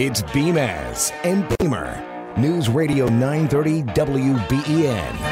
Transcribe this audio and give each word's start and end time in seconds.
It's 0.00 0.22
Beamaz 0.22 1.12
and 1.24 1.46
Beamer. 1.58 2.34
News 2.38 2.70
Radio 2.70 3.06
930 3.08 3.82
WBEN. 3.82 5.30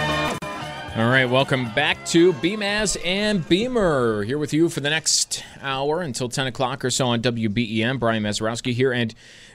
All 0.95 1.09
right, 1.09 1.25
welcome 1.25 1.73
back 1.73 2.05
to 2.07 2.35
Beamaz 2.35 2.99
and 3.03 3.49
Beamer. 3.49 4.25
Here 4.25 4.37
with 4.37 4.53
you 4.53 4.69
for 4.69 4.81
the 4.81 4.91
next 4.91 5.43
hour 5.63 6.03
until 6.03 6.29
10 6.29 6.49
o'clock 6.49 6.85
or 6.85 6.91
so 6.91 7.07
on 7.07 7.23
WBEN. 7.23 7.99
Brian 7.99 8.23
Mazurowski 8.23 8.75
here. 8.75 8.93
And 8.93 9.15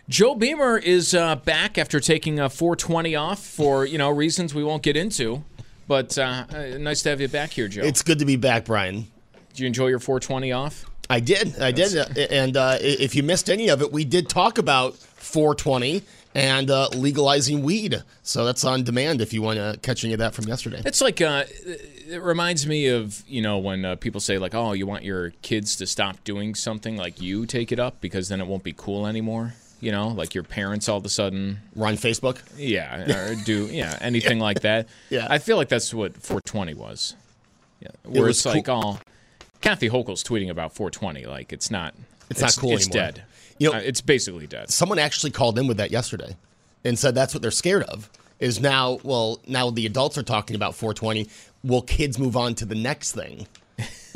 Joe 0.10 0.34
Beamer 0.34 0.80
is 0.80 1.14
uh, 1.14 1.36
back 1.36 1.78
after 1.78 2.00
taking 2.00 2.40
a 2.40 2.50
420 2.50 3.16
off 3.16 3.40
for, 3.40 3.86
you 3.86 4.00
know, 4.00 4.10
reasons 4.10 4.56
we 4.56 4.64
won't 4.64 4.82
get 4.82 4.98
into. 4.98 5.44
But 5.88 6.18
uh, 6.18 6.46
uh, 6.50 6.78
nice 6.80 7.04
to 7.04 7.10
have 7.10 7.22
you 7.22 7.28
back 7.28 7.52
here, 7.52 7.68
Joe. 7.68 7.84
It's 7.84 8.02
good 8.02 8.18
to 8.18 8.26
be 8.26 8.36
back, 8.36 8.66
Brian. 8.66 9.06
Did 9.50 9.60
you 9.60 9.68
enjoy 9.68 9.88
your 9.88 10.00
420 10.00 10.52
off? 10.54 10.86
I 11.10 11.20
did. 11.20 11.60
I 11.60 11.72
did. 11.72 11.96
Uh, 11.96 12.06
and 12.30 12.56
uh, 12.58 12.78
if 12.80 13.16
you 13.16 13.24
missed 13.24 13.50
any 13.50 13.70
of 13.70 13.82
it, 13.82 13.92
we 13.92 14.06
did 14.06 14.30
talk 14.30 14.58
about 14.58 14.96
420 14.96 16.04
and 16.36 16.72
uh, 16.72 16.90
legalizing 16.90 17.64
weed. 17.64 18.02
So 18.24 18.46
that's 18.46 18.64
on 18.64 18.84
demand 18.84 19.22
if 19.22 19.34
you 19.34 19.42
want 19.42 19.58
to 19.58 19.78
catch 19.82 20.04
any 20.04 20.14
of 20.14 20.20
that 20.20 20.34
from 20.34 20.46
yesterday. 20.46 20.82
It's 20.86 21.02
like 21.02 21.22
uh, 21.22 21.44
it 22.08 22.22
reminds 22.22 22.66
me 22.66 22.88
of 22.88 23.24
you 23.28 23.42
know 23.42 23.58
when 23.58 23.86
uh, 23.86 23.96
people 23.96 24.22
say 24.22 24.38
like, 24.38 24.56
oh, 24.56 24.74
you 24.74 24.88
want 24.88 25.04
your 25.04 25.32
kids 25.42 25.76
to 25.78 25.86
stop 25.86 26.24
doing 26.24 26.56
something, 26.56 26.98
like 26.98 27.22
you 27.22 27.46
take 27.46 27.72
it 27.72 27.80
up 27.80 28.02
because 28.02 28.30
then 28.30 28.42
it 28.42 28.48
won't 28.48 28.64
be 28.64 28.74
cool 28.76 29.06
anymore. 29.06 29.54
You 29.80 29.92
know, 29.92 30.08
like 30.08 30.34
your 30.34 30.46
parents 30.46 30.88
all 30.88 30.98
of 30.98 31.06
a 31.06 31.10
sudden 31.10 31.60
run 31.76 31.96
Facebook. 31.96 32.42
Yeah, 32.58 33.32
or 33.32 33.36
do 33.36 33.66
yeah 33.66 33.98
anything 34.00 34.38
yeah. 34.38 34.44
like 34.44 34.62
that. 34.62 34.88
Yeah, 35.10 35.28
I 35.30 35.38
feel 35.40 35.58
like 35.58 35.68
that's 35.68 35.94
what 35.94 36.14
420 36.14 36.74
was. 36.74 37.16
Yeah, 37.82 37.90
where 38.04 38.24
it 38.24 38.28
was 38.28 38.38
it's 38.38 38.44
cool. 38.44 38.54
like, 38.54 38.70
oh 38.70 39.00
Kathy 39.64 39.90
Hochul's 39.90 40.24
tweeting 40.24 40.50
about 40.50 40.74
420. 40.74 41.26
Like 41.26 41.54
it's 41.54 41.72
not. 41.72 41.96
It's, 42.30 42.42
it's 42.42 42.58
not 42.58 42.62
cool 42.62 42.74
it's 42.74 42.88
anymore. 42.88 43.12
dead. 43.12 43.24
You 43.60 43.72
know, 43.72 43.78
uh, 43.78 43.82
it's 43.82 44.02
basically 44.02 44.46
dead. 44.46 44.70
Someone 44.70 45.00
actually 45.00 45.32
called 45.32 45.58
in 45.58 45.68
with 45.68 45.78
that 45.78 45.90
yesterday, 45.90 46.36
and 46.84 47.00
said 47.00 47.16
that's 47.16 47.34
what 47.34 47.42
they're 47.42 47.52
scared 47.52 47.84
of. 47.84 48.10
Is 48.40 48.60
now, 48.60 49.00
well, 49.04 49.40
now 49.48 49.70
the 49.70 49.86
adults 49.86 50.18
are 50.18 50.24
talking 50.24 50.56
about 50.58 50.76
420. 50.76 51.30
Will 51.64 51.82
kids 51.82 52.20
move 52.20 52.36
on 52.36 52.56
to 52.56 52.66
the 52.66 52.76
next 52.76 53.14
thing? 53.14 53.48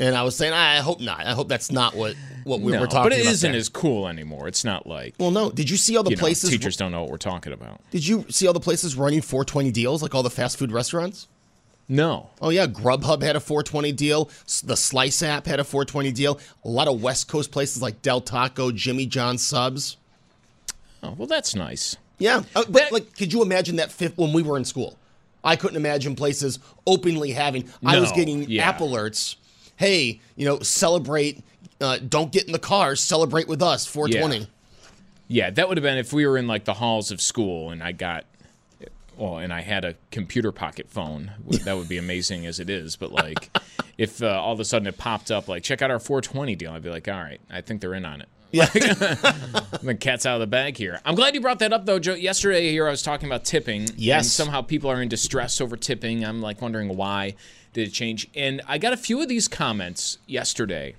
And 0.00 0.14
I 0.14 0.22
was 0.22 0.36
saying, 0.36 0.52
I 0.52 0.76
hope 0.76 1.00
not. 1.00 1.26
I 1.26 1.32
hope 1.32 1.48
that's 1.48 1.72
not 1.72 1.94
what 1.94 2.14
what 2.44 2.60
we 2.60 2.72
no, 2.72 2.80
were 2.80 2.86
talking 2.86 2.98
about. 2.98 3.02
But 3.04 3.12
it 3.14 3.22
about 3.22 3.32
isn't 3.32 3.50
there. 3.50 3.58
as 3.58 3.68
cool 3.68 4.06
anymore. 4.06 4.46
It's 4.46 4.64
not 4.64 4.86
like. 4.86 5.14
Well, 5.18 5.30
no. 5.30 5.50
Did 5.50 5.68
you 5.70 5.76
see 5.76 5.96
all 5.96 6.04
the 6.04 6.14
places? 6.14 6.50
Know, 6.50 6.56
teachers 6.56 6.76
don't 6.76 6.92
know 6.92 7.00
what 7.00 7.10
we're 7.10 7.16
talking 7.16 7.52
about. 7.52 7.80
Did 7.90 8.06
you 8.06 8.24
see 8.28 8.46
all 8.46 8.52
the 8.52 8.60
places 8.60 8.96
running 8.96 9.22
420 9.22 9.72
deals, 9.72 10.02
like 10.02 10.14
all 10.14 10.22
the 10.22 10.30
fast 10.30 10.56
food 10.56 10.70
restaurants? 10.70 11.26
No. 11.88 12.30
Oh 12.40 12.50
yeah, 12.50 12.66
Grubhub 12.66 13.22
had 13.22 13.34
a 13.34 13.40
420 13.40 13.92
deal. 13.92 14.30
The 14.64 14.76
Slice 14.76 15.22
app 15.22 15.46
had 15.46 15.58
a 15.58 15.64
420 15.64 16.12
deal. 16.12 16.38
A 16.64 16.68
lot 16.68 16.86
of 16.86 17.02
West 17.02 17.28
Coast 17.28 17.50
places 17.50 17.80
like 17.80 18.02
Del 18.02 18.20
Taco, 18.20 18.70
Jimmy 18.70 19.06
John 19.06 19.38
Subs. 19.38 19.96
Oh 21.02 21.14
well, 21.16 21.26
that's 21.26 21.54
nice. 21.54 21.96
Yeah, 22.18 22.42
uh, 22.54 22.64
but 22.68 22.72
that, 22.72 22.92
like, 22.92 23.16
could 23.16 23.32
you 23.32 23.42
imagine 23.42 23.76
that 23.76 23.92
fifth 23.92 24.18
when 24.18 24.32
we 24.32 24.42
were 24.42 24.56
in 24.56 24.64
school? 24.64 24.98
I 25.44 25.56
couldn't 25.56 25.76
imagine 25.76 26.16
places 26.16 26.58
openly 26.86 27.30
having. 27.30 27.64
No, 27.80 27.90
I 27.90 28.00
was 28.00 28.12
getting 28.12 28.48
yeah. 28.50 28.68
app 28.68 28.80
alerts. 28.80 29.36
Hey, 29.76 30.20
you 30.36 30.44
know, 30.44 30.58
celebrate. 30.60 31.42
Uh, 31.80 31.98
don't 31.98 32.32
get 32.32 32.46
in 32.46 32.52
the 32.52 32.58
car. 32.58 32.96
Celebrate 32.96 33.46
with 33.46 33.62
us. 33.62 33.86
420. 33.86 34.38
Yeah. 34.38 34.46
yeah, 35.28 35.50
that 35.50 35.68
would 35.68 35.76
have 35.76 35.82
been 35.84 35.96
if 35.96 36.12
we 36.12 36.26
were 36.26 36.36
in 36.36 36.48
like 36.48 36.64
the 36.64 36.74
halls 36.74 37.12
of 37.12 37.20
school 37.20 37.70
and 37.70 37.82
I 37.82 37.92
got 37.92 38.24
well, 39.18 39.38
and 39.38 39.52
I 39.52 39.60
had 39.60 39.84
a 39.84 39.94
computer 40.10 40.52
pocket 40.52 40.88
phone. 40.88 41.32
That 41.64 41.76
would 41.76 41.88
be 41.88 41.98
amazing 41.98 42.46
as 42.46 42.60
it 42.60 42.70
is. 42.70 42.96
But 42.96 43.12
like, 43.12 43.50
if 43.98 44.22
uh, 44.22 44.40
all 44.40 44.52
of 44.52 44.60
a 44.60 44.64
sudden 44.64 44.86
it 44.86 44.96
popped 44.96 45.30
up, 45.30 45.48
like, 45.48 45.62
check 45.62 45.82
out 45.82 45.90
our 45.90 45.98
420 45.98 46.54
deal, 46.56 46.72
I'd 46.72 46.82
be 46.82 46.90
like, 46.90 47.08
all 47.08 47.14
right, 47.14 47.40
I 47.50 47.60
think 47.60 47.80
they're 47.80 47.94
in 47.94 48.04
on 48.04 48.20
it. 48.20 48.28
Yeah. 48.50 48.66
the 48.72 49.96
cat's 49.98 50.24
out 50.24 50.34
of 50.34 50.40
the 50.40 50.46
bag 50.46 50.76
here. 50.76 51.00
I'm 51.04 51.14
glad 51.14 51.34
you 51.34 51.40
brought 51.40 51.58
that 51.58 51.72
up, 51.72 51.84
though, 51.84 51.98
Joe. 51.98 52.14
Yesterday 52.14 52.70
here, 52.70 52.86
I 52.86 52.90
was 52.90 53.02
talking 53.02 53.28
about 53.28 53.44
tipping. 53.44 53.88
Yes. 53.96 54.24
And 54.24 54.30
somehow 54.30 54.62
people 54.62 54.90
are 54.90 55.02
in 55.02 55.08
distress 55.08 55.60
over 55.60 55.76
tipping. 55.76 56.24
I'm 56.24 56.40
like 56.40 56.62
wondering 56.62 56.96
why 56.96 57.34
did 57.72 57.88
it 57.88 57.90
change. 57.90 58.28
And 58.34 58.62
I 58.66 58.78
got 58.78 58.92
a 58.92 58.96
few 58.96 59.20
of 59.20 59.28
these 59.28 59.48
comments 59.48 60.18
yesterday. 60.26 60.94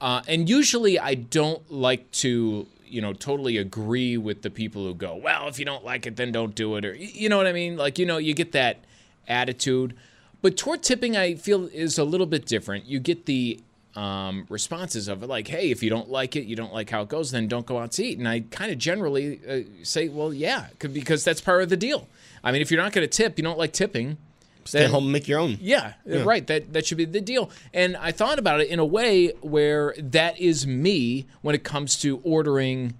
Uh, 0.00 0.22
and 0.28 0.48
usually 0.48 0.98
I 0.98 1.14
don't 1.14 1.70
like 1.72 2.10
to 2.12 2.66
you 2.90 3.00
know 3.00 3.12
totally 3.12 3.56
agree 3.56 4.16
with 4.16 4.42
the 4.42 4.50
people 4.50 4.84
who 4.84 4.94
go 4.94 5.14
well 5.16 5.48
if 5.48 5.58
you 5.58 5.64
don't 5.64 5.84
like 5.84 6.06
it 6.06 6.16
then 6.16 6.32
don't 6.32 6.54
do 6.54 6.76
it 6.76 6.84
or 6.84 6.94
you 6.94 7.28
know 7.28 7.36
what 7.36 7.46
i 7.46 7.52
mean? 7.52 7.76
Like 7.76 7.98
you 7.98 8.06
know 8.06 8.18
you 8.18 8.34
get 8.34 8.52
that 8.52 8.84
attitude. 9.26 9.94
But 10.40 10.56
toward 10.56 10.82
tipping 10.82 11.16
i 11.16 11.34
feel 11.34 11.66
is 11.66 11.98
a 11.98 12.04
little 12.04 12.26
bit 12.26 12.46
different. 12.46 12.86
You 12.86 13.00
get 13.00 13.26
the 13.26 13.60
um, 13.96 14.46
responses 14.48 15.08
of 15.08 15.22
it 15.22 15.28
like 15.28 15.48
hey 15.48 15.70
if 15.70 15.82
you 15.82 15.90
don't 15.90 16.08
like 16.08 16.36
it 16.36 16.44
you 16.44 16.54
don't 16.54 16.72
like 16.72 16.90
how 16.90 17.02
it 17.02 17.08
goes 17.08 17.32
then 17.32 17.48
don't 17.48 17.66
go 17.66 17.78
out 17.78 17.92
to 17.92 18.04
eat. 18.04 18.18
And 18.18 18.28
i 18.28 18.40
kind 18.40 18.70
of 18.70 18.78
generally 18.78 19.40
uh, 19.48 19.60
say 19.82 20.08
well 20.08 20.32
yeah 20.32 20.68
because 20.80 21.24
that's 21.24 21.40
part 21.40 21.62
of 21.62 21.68
the 21.68 21.76
deal. 21.76 22.08
I 22.44 22.52
mean 22.52 22.62
if 22.62 22.70
you're 22.70 22.82
not 22.82 22.92
going 22.92 23.08
to 23.08 23.16
tip 23.16 23.38
you 23.38 23.44
don't 23.44 23.58
like 23.58 23.72
tipping 23.72 24.18
Stay 24.68 24.80
then, 24.80 24.90
home 24.90 25.04
and 25.04 25.12
make 25.14 25.26
your 25.26 25.40
own. 25.40 25.56
Yeah, 25.62 25.94
yeah, 26.04 26.24
right. 26.24 26.46
That 26.46 26.74
that 26.74 26.86
should 26.86 26.98
be 26.98 27.06
the 27.06 27.22
deal. 27.22 27.50
And 27.72 27.96
I 27.96 28.12
thought 28.12 28.38
about 28.38 28.60
it 28.60 28.68
in 28.68 28.78
a 28.78 28.84
way 28.84 29.28
where 29.40 29.94
that 29.96 30.38
is 30.38 30.66
me 30.66 31.24
when 31.40 31.54
it 31.54 31.64
comes 31.64 31.98
to 32.00 32.20
ordering 32.22 32.92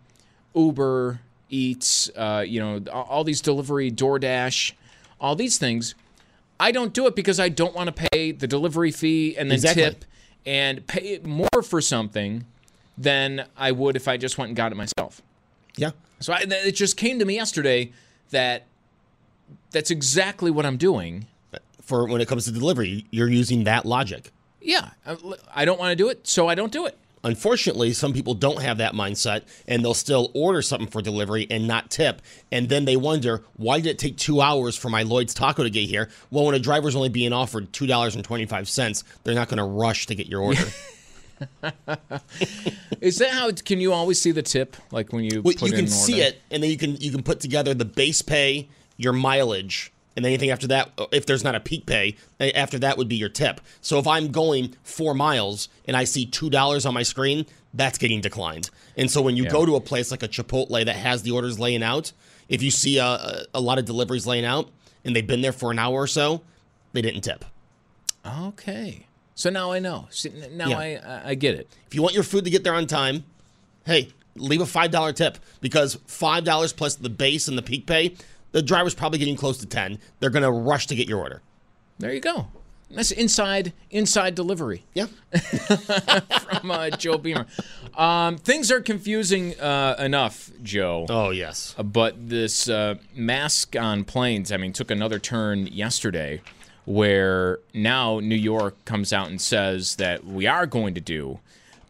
Uber 0.54 1.20
Eats, 1.50 2.08
uh, 2.16 2.42
you 2.46 2.58
know, 2.58 2.82
all 2.90 3.22
these 3.22 3.42
delivery, 3.42 3.90
DoorDash, 3.90 4.72
all 5.20 5.36
these 5.36 5.58
things. 5.58 5.94
I 6.58 6.72
don't 6.72 6.94
do 6.94 7.06
it 7.06 7.14
because 7.14 7.38
I 7.38 7.50
don't 7.50 7.74
want 7.74 7.94
to 7.94 8.08
pay 8.10 8.32
the 8.32 8.46
delivery 8.46 8.90
fee 8.90 9.36
and 9.36 9.50
then 9.50 9.56
exactly. 9.56 9.82
tip 9.82 10.04
and 10.46 10.86
pay 10.86 11.20
more 11.22 11.62
for 11.62 11.82
something 11.82 12.46
than 12.96 13.44
I 13.58 13.72
would 13.72 13.94
if 13.94 14.08
I 14.08 14.16
just 14.16 14.38
went 14.38 14.48
and 14.48 14.56
got 14.56 14.72
it 14.72 14.76
myself. 14.76 15.20
Yeah. 15.76 15.90
So 16.20 16.32
I, 16.32 16.46
it 16.48 16.72
just 16.72 16.96
came 16.96 17.18
to 17.18 17.26
me 17.26 17.34
yesterday 17.34 17.92
that 18.30 18.64
that's 19.70 19.90
exactly 19.90 20.50
what 20.50 20.64
I'm 20.64 20.78
doing 20.78 21.26
for 21.88 22.06
when 22.06 22.20
it 22.20 22.28
comes 22.28 22.44
to 22.44 22.52
delivery. 22.52 23.06
You're 23.10 23.30
using 23.30 23.64
that 23.64 23.86
logic. 23.86 24.30
Yeah, 24.60 24.90
I 25.54 25.64
don't 25.64 25.78
want 25.78 25.90
to 25.90 25.96
do 25.96 26.10
it, 26.10 26.28
so 26.28 26.46
I 26.48 26.54
don't 26.54 26.70
do 26.70 26.84
it. 26.84 26.98
Unfortunately, 27.24 27.92
some 27.94 28.12
people 28.12 28.34
don't 28.34 28.62
have 28.62 28.78
that 28.78 28.92
mindset 28.92 29.42
and 29.66 29.82
they'll 29.82 29.94
still 29.94 30.30
order 30.34 30.62
something 30.62 30.86
for 30.86 31.02
delivery 31.02 31.46
and 31.50 31.66
not 31.66 31.90
tip. 31.90 32.22
And 32.52 32.68
then 32.68 32.84
they 32.84 32.96
wonder, 32.96 33.42
why 33.56 33.80
did 33.80 33.90
it 33.90 33.98
take 33.98 34.16
two 34.16 34.40
hours 34.40 34.76
for 34.76 34.88
my 34.88 35.02
Lloyd's 35.02 35.34
taco 35.34 35.64
to 35.64 35.70
get 35.70 35.88
here? 35.88 36.10
Well, 36.30 36.44
when 36.44 36.54
a 36.54 36.60
driver's 36.60 36.94
only 36.94 37.08
being 37.08 37.32
offered 37.32 37.72
$2.25, 37.72 39.04
they're 39.24 39.34
not 39.34 39.48
going 39.48 39.58
to 39.58 39.64
rush 39.64 40.06
to 40.06 40.14
get 40.14 40.28
your 40.28 40.42
order. 40.42 40.62
Is 43.00 43.18
that 43.18 43.30
how? 43.30 43.50
Can 43.52 43.80
you 43.80 43.92
always 43.92 44.20
see 44.20 44.32
the 44.32 44.42
tip, 44.42 44.76
like 44.90 45.12
when 45.12 45.22
you? 45.22 45.40
Well, 45.42 45.54
you 45.54 45.72
can 45.72 45.86
see 45.86 46.20
it, 46.20 46.40
and 46.50 46.60
then 46.60 46.68
you 46.68 46.76
can 46.76 46.96
you 46.96 47.12
can 47.12 47.22
put 47.22 47.38
together 47.38 47.74
the 47.74 47.84
base 47.84 48.22
pay, 48.22 48.68
your 48.96 49.12
mileage, 49.12 49.92
and 50.18 50.26
anything 50.26 50.50
after 50.50 50.66
that, 50.66 50.90
uh, 50.98 51.06
if 51.12 51.24
there's 51.24 51.42
not 51.44 51.54
a 51.54 51.60
peak 51.60 51.86
pay, 51.86 52.16
after 52.38 52.78
that 52.80 52.98
would 52.98 53.08
be 53.08 53.16
your 53.16 53.28
tip. 53.30 53.60
So 53.80 53.98
if 53.98 54.06
I'm 54.06 54.30
going 54.30 54.74
four 54.82 55.14
miles 55.14 55.68
and 55.86 55.96
I 55.96 56.04
see 56.04 56.26
two 56.26 56.50
dollars 56.50 56.84
on 56.84 56.92
my 56.92 57.02
screen, 57.02 57.46
that's 57.72 57.96
getting 57.98 58.20
declined. 58.20 58.68
And 58.96 59.10
so 59.10 59.22
when 59.22 59.36
you 59.36 59.44
yeah. 59.44 59.50
go 59.50 59.64
to 59.64 59.76
a 59.76 59.80
place 59.80 60.10
like 60.10 60.22
a 60.22 60.28
Chipotle 60.28 60.84
that 60.84 60.96
has 60.96 61.22
the 61.22 61.30
orders 61.30 61.58
laying 61.58 61.82
out, 61.82 62.12
if 62.48 62.62
you 62.62 62.70
see 62.70 62.98
a, 62.98 63.44
a 63.54 63.60
lot 63.60 63.78
of 63.78 63.84
deliveries 63.84 64.26
laying 64.26 64.44
out 64.44 64.68
and 65.04 65.14
they've 65.14 65.26
been 65.26 65.40
there 65.40 65.52
for 65.52 65.70
an 65.70 65.78
hour 65.78 65.94
or 66.02 66.06
so, 66.06 66.42
they 66.92 67.02
didn't 67.02 67.22
tip. 67.22 67.44
Okay. 68.26 69.06
So 69.34 69.50
now 69.50 69.70
I 69.70 69.78
know. 69.78 70.08
See, 70.10 70.32
now 70.52 70.68
Yeah. 70.68 70.78
I 70.78 70.86
I- 70.96 71.28
I 71.30 71.34
get 71.34 71.54
it. 71.54 71.68
If 71.86 71.94
you 71.94 72.02
want 72.02 72.14
your 72.14 72.24
food 72.24 72.44
to 72.44 72.50
get 72.50 72.64
there 72.64 72.74
on 72.74 72.86
time, 72.86 73.24
hey, 73.86 74.08
leave 74.34 74.60
a 74.60 74.66
five 74.66 74.90
dollar 74.90 75.12
tip 75.12 75.38
because 75.60 75.96
five 76.06 76.44
dollars 76.44 76.72
plus 76.72 76.96
the 76.96 77.08
base 77.10 77.48
and 77.48 77.56
the 77.56 77.62
peak 77.62 77.86
pay, 77.86 78.14
the 78.52 78.62
driver's 78.62 78.94
probably 78.94 79.18
getting 79.18 79.36
close 79.36 79.58
to 79.58 79.66
ten. 79.66 79.98
They're 80.20 80.30
gonna 80.30 80.52
rush 80.52 80.86
to 80.88 80.94
get 80.94 81.08
your 81.08 81.18
order. 81.20 81.42
There 81.98 82.12
you 82.12 82.20
go. 82.20 82.48
That's 82.90 83.10
inside 83.10 83.74
inside 83.90 84.34
delivery 84.34 84.84
Yeah. 84.94 85.06
from 85.80 86.70
uh, 86.70 86.90
Joe 86.90 87.18
Beamer. 87.18 87.46
Um, 87.94 88.38
things 88.38 88.70
are 88.72 88.80
confusing 88.80 89.58
uh, 89.60 89.96
enough, 89.98 90.50
Joe. 90.62 91.04
Oh 91.10 91.30
yes. 91.30 91.74
But 91.82 92.28
this 92.30 92.68
uh, 92.68 92.94
mask 93.14 93.76
on 93.76 94.04
planes, 94.04 94.50
I 94.52 94.56
mean, 94.56 94.72
took 94.72 94.90
another 94.90 95.18
turn 95.18 95.66
yesterday 95.66 96.40
where 96.86 97.58
now 97.74 98.20
New 98.20 98.34
York 98.36 98.82
comes 98.86 99.12
out 99.12 99.28
and 99.28 99.38
says 99.40 99.96
that 99.96 100.24
we 100.24 100.46
are 100.46 100.64
going 100.66 100.94
to 100.94 101.00
do 101.02 101.40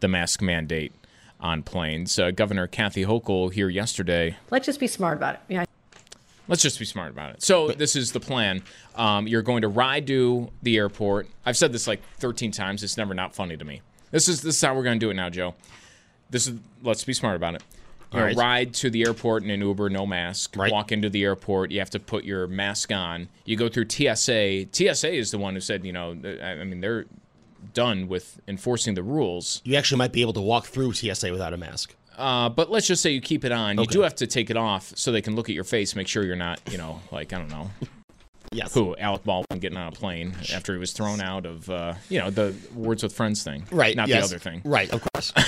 the 0.01 0.09
mask 0.09 0.41
mandate 0.41 0.91
on 1.39 1.63
planes. 1.63 2.19
Uh, 2.19 2.31
Governor 2.31 2.67
Kathy 2.67 3.05
Hochul 3.05 3.53
here 3.53 3.69
yesterday 3.69 4.35
Let's 4.51 4.65
just 4.65 4.81
be 4.81 4.87
smart 4.87 5.15
about 5.17 5.35
it. 5.35 5.41
Yeah, 5.47 5.63
Let's 6.49 6.63
just 6.63 6.79
be 6.79 6.85
smart 6.85 7.11
about 7.11 7.35
it. 7.35 7.43
So 7.43 7.69
this 7.69 7.95
is 7.95 8.11
the 8.11 8.19
plan. 8.19 8.63
Um, 8.95 9.27
you're 9.27 9.43
going 9.43 9.61
to 9.61 9.67
ride 9.67 10.07
to 10.07 10.49
the 10.63 10.77
airport. 10.77 11.27
I've 11.45 11.55
said 11.55 11.71
this 11.71 11.87
like 11.87 12.01
13 12.17 12.51
times. 12.51 12.83
It's 12.83 12.97
never 12.97 13.13
not 13.13 13.35
funny 13.35 13.55
to 13.55 13.63
me. 13.63 13.81
This 14.11 14.27
is 14.27 14.41
this 14.41 14.55
is 14.55 14.61
how 14.61 14.73
we're 14.73 14.83
going 14.83 14.99
to 14.99 15.05
do 15.05 15.11
it 15.11 15.13
now, 15.13 15.29
Joe. 15.29 15.53
This 16.31 16.47
is 16.47 16.59
let's 16.81 17.03
be 17.03 17.13
smart 17.13 17.35
about 17.35 17.55
it. 17.55 17.63
You're 18.11 18.23
right. 18.23 18.35
ride 18.35 18.73
to 18.75 18.89
the 18.89 19.03
airport 19.03 19.43
in 19.43 19.51
an 19.51 19.61
Uber, 19.61 19.91
no 19.91 20.07
mask. 20.07 20.55
Right. 20.57 20.71
Walk 20.71 20.91
into 20.91 21.11
the 21.11 21.23
airport. 21.23 21.69
You 21.69 21.77
have 21.77 21.91
to 21.91 21.99
put 21.99 22.23
your 22.23 22.47
mask 22.47 22.91
on. 22.91 23.29
You 23.45 23.55
go 23.55 23.69
through 23.69 23.87
TSA. 23.87 24.65
TSA 24.71 25.13
is 25.13 25.29
the 25.29 25.37
one 25.37 25.53
who 25.53 25.61
said, 25.61 25.85
you 25.85 25.93
know, 25.93 26.17
I 26.41 26.53
I 26.53 26.63
mean, 26.63 26.81
they're 26.81 27.05
done 27.73 28.07
with 28.07 28.41
enforcing 28.47 28.95
the 28.95 29.03
rules. 29.03 29.61
You 29.63 29.75
actually 29.75 29.99
might 29.99 30.11
be 30.11 30.21
able 30.21 30.33
to 30.33 30.41
walk 30.41 30.65
through 30.65 30.93
TSA 30.93 31.31
without 31.31 31.53
a 31.53 31.57
mask. 31.57 31.93
Uh, 32.19 32.49
but 32.49 32.69
let's 32.69 32.85
just 32.85 33.01
say 33.01 33.11
you 33.11 33.21
keep 33.21 33.45
it 33.45 33.51
on. 33.51 33.77
You 33.79 33.85
do 33.87 34.01
have 34.01 34.15
to 34.15 34.27
take 34.27 34.49
it 34.49 34.57
off 34.57 34.91
so 34.95 35.11
they 35.11 35.21
can 35.21 35.35
look 35.35 35.49
at 35.49 35.55
your 35.55 35.63
face, 35.63 35.95
make 35.95 36.07
sure 36.07 36.23
you're 36.23 36.35
not, 36.35 36.59
you 36.71 36.77
know, 36.77 37.01
like 37.11 37.31
I 37.33 37.37
don't 37.37 37.49
know, 37.49 37.71
Yes. 38.51 38.73
who 38.73 38.95
Alec 38.97 39.23
Baldwin 39.23 39.59
getting 39.59 39.77
on 39.77 39.87
a 39.87 39.91
plane 39.91 40.33
after 40.53 40.73
he 40.73 40.79
was 40.79 40.91
thrown 40.91 41.21
out 41.21 41.45
of, 41.45 41.69
uh, 41.69 41.93
you 42.09 42.19
know, 42.19 42.29
the 42.31 42.53
Words 42.73 43.03
with 43.03 43.13
Friends 43.13 43.43
thing, 43.43 43.63
Right. 43.71 43.95
Not 43.95 44.07
yes. 44.07 44.27
the 44.29 44.35
other 44.35 44.39
thing. 44.43 44.61
Right. 44.65 44.91
Of 44.91 45.01
course. 45.13 45.33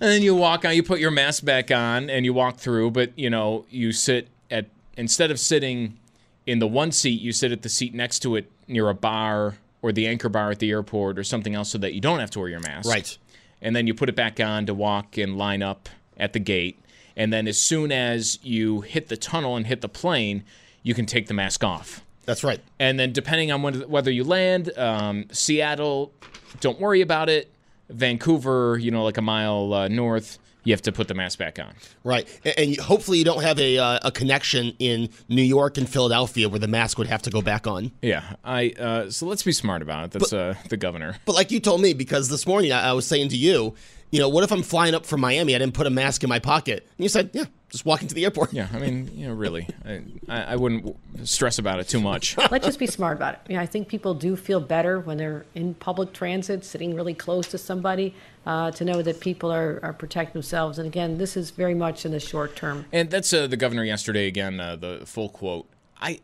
And 0.00 0.10
then 0.10 0.22
you 0.22 0.34
walk 0.34 0.64
on, 0.64 0.74
you 0.74 0.82
put 0.82 0.98
your 1.00 1.10
mask 1.12 1.44
back 1.44 1.70
on, 1.70 2.10
and 2.10 2.24
you 2.24 2.32
walk 2.34 2.56
through. 2.58 2.90
But 2.90 3.16
you 3.16 3.30
know, 3.30 3.64
you 3.70 3.92
sit 3.92 4.28
at 4.50 4.66
instead 4.96 5.30
of 5.30 5.38
sitting 5.38 5.96
in 6.44 6.58
the 6.58 6.66
one 6.66 6.90
seat, 6.92 7.20
you 7.20 7.32
sit 7.32 7.52
at 7.52 7.62
the 7.62 7.68
seat 7.68 7.94
next 7.94 8.20
to 8.20 8.34
it 8.36 8.50
near 8.66 8.88
a 8.88 8.94
bar 8.94 9.54
or 9.82 9.92
the 9.92 10.06
anchor 10.08 10.28
bar 10.28 10.50
at 10.50 10.58
the 10.58 10.70
airport 10.70 11.18
or 11.18 11.24
something 11.24 11.54
else, 11.54 11.68
so 11.70 11.78
that 11.78 11.92
you 11.94 12.00
don't 12.00 12.18
have 12.18 12.30
to 12.32 12.40
wear 12.40 12.48
your 12.48 12.60
mask. 12.60 12.88
right. 12.90 13.16
And 13.60 13.74
then 13.74 13.86
you 13.86 13.94
put 13.94 14.08
it 14.08 14.14
back 14.14 14.40
on 14.40 14.66
to 14.66 14.74
walk 14.74 15.16
and 15.16 15.36
line 15.36 15.62
up 15.62 15.88
at 16.16 16.32
the 16.32 16.38
gate. 16.38 16.80
And 17.16 17.32
then 17.32 17.48
as 17.48 17.58
soon 17.58 17.92
as 17.92 18.38
you 18.42 18.82
hit 18.82 19.08
the 19.08 19.16
tunnel 19.16 19.56
and 19.56 19.66
hit 19.66 19.80
the 19.80 19.88
plane, 19.88 20.44
you 20.82 20.94
can 20.94 21.06
take 21.06 21.26
the 21.26 21.34
mask 21.34 21.64
off. 21.64 22.04
That's 22.26 22.44
right. 22.44 22.60
And 22.78 22.98
then 22.98 23.12
depending 23.12 23.52
on 23.52 23.62
when, 23.62 23.80
whether 23.88 24.10
you 24.10 24.24
land, 24.24 24.76
um, 24.76 25.26
Seattle, 25.32 26.12
don't 26.60 26.80
worry 26.80 27.00
about 27.00 27.28
it. 27.28 27.50
Vancouver, 27.88 28.76
you 28.78 28.90
know, 28.90 29.04
like 29.04 29.16
a 29.16 29.22
mile 29.22 29.72
uh, 29.72 29.88
north, 29.88 30.38
you 30.66 30.72
have 30.72 30.82
to 30.82 30.92
put 30.92 31.06
the 31.06 31.14
mask 31.14 31.38
back 31.38 31.58
on. 31.60 31.72
Right. 32.02 32.28
And, 32.44 32.58
and 32.58 32.76
hopefully 32.78 33.18
you 33.18 33.24
don't 33.24 33.42
have 33.42 33.58
a 33.60 33.78
uh, 33.78 34.00
a 34.02 34.10
connection 34.10 34.74
in 34.80 35.08
New 35.28 35.42
York 35.42 35.78
and 35.78 35.88
Philadelphia 35.88 36.48
where 36.48 36.58
the 36.58 36.66
mask 36.68 36.98
would 36.98 37.06
have 37.06 37.22
to 37.22 37.30
go 37.30 37.40
back 37.40 37.66
on. 37.66 37.92
Yeah, 38.02 38.34
I. 38.44 38.74
Uh, 38.78 39.10
so 39.10 39.26
let's 39.26 39.44
be 39.44 39.52
smart 39.52 39.80
about 39.80 40.06
it. 40.06 40.10
That's 40.10 40.32
uh, 40.32 40.56
the 40.68 40.76
governor. 40.76 41.16
But 41.24 41.36
like 41.36 41.52
you 41.52 41.60
told 41.60 41.80
me, 41.80 41.94
because 41.94 42.28
this 42.28 42.46
morning 42.46 42.72
I, 42.72 42.88
I 42.88 42.92
was 42.94 43.06
saying 43.06 43.28
to 43.28 43.36
you, 43.36 43.74
you 44.10 44.20
know, 44.20 44.28
what 44.28 44.44
if 44.44 44.52
I'm 44.52 44.62
flying 44.62 44.94
up 44.94 45.04
from 45.04 45.20
Miami? 45.20 45.54
I 45.54 45.58
didn't 45.58 45.74
put 45.74 45.86
a 45.86 45.90
mask 45.90 46.22
in 46.22 46.28
my 46.28 46.38
pocket. 46.38 46.86
And 46.96 47.04
you 47.04 47.08
said, 47.08 47.30
yeah, 47.32 47.44
just 47.68 47.84
walk 47.84 48.02
into 48.02 48.14
the 48.14 48.24
airport. 48.24 48.52
Yeah, 48.52 48.68
I 48.72 48.78
mean, 48.78 49.10
you 49.12 49.26
know, 49.26 49.34
really, 49.34 49.68
I, 49.84 50.02
I, 50.28 50.42
I 50.42 50.56
wouldn't 50.56 50.96
stress 51.24 51.58
about 51.58 51.80
it 51.80 51.88
too 51.88 52.00
much. 52.00 52.36
let's 52.50 52.64
just 52.64 52.78
be 52.78 52.86
smart 52.86 53.16
about 53.16 53.34
it. 53.34 53.40
Yeah, 53.48 53.60
I 53.60 53.66
think 53.66 53.88
people 53.88 54.14
do 54.14 54.36
feel 54.36 54.60
better 54.60 55.00
when 55.00 55.18
they're 55.18 55.44
in 55.54 55.74
public 55.74 56.12
transit, 56.12 56.64
sitting 56.64 56.94
really 56.94 57.14
close 57.14 57.48
to 57.48 57.58
somebody, 57.58 58.14
uh, 58.46 58.70
to 58.72 58.84
know 58.84 59.02
that 59.02 59.20
people 59.20 59.52
are, 59.52 59.80
are 59.82 59.92
protecting 59.92 60.34
themselves. 60.34 60.78
And 60.78 60.86
again, 60.86 61.18
this 61.18 61.36
is 61.36 61.50
very 61.50 61.74
much 61.74 62.04
in 62.04 62.12
the 62.12 62.20
short 62.20 62.54
term. 62.54 62.86
And 62.92 63.10
that's 63.10 63.32
uh, 63.32 63.46
the 63.48 63.56
governor 63.56 63.84
yesterday 63.84 64.28
again. 64.28 64.60
Uh, 64.60 64.76
the 64.76 65.02
full 65.04 65.28
quote. 65.28 65.66
I 66.00 66.20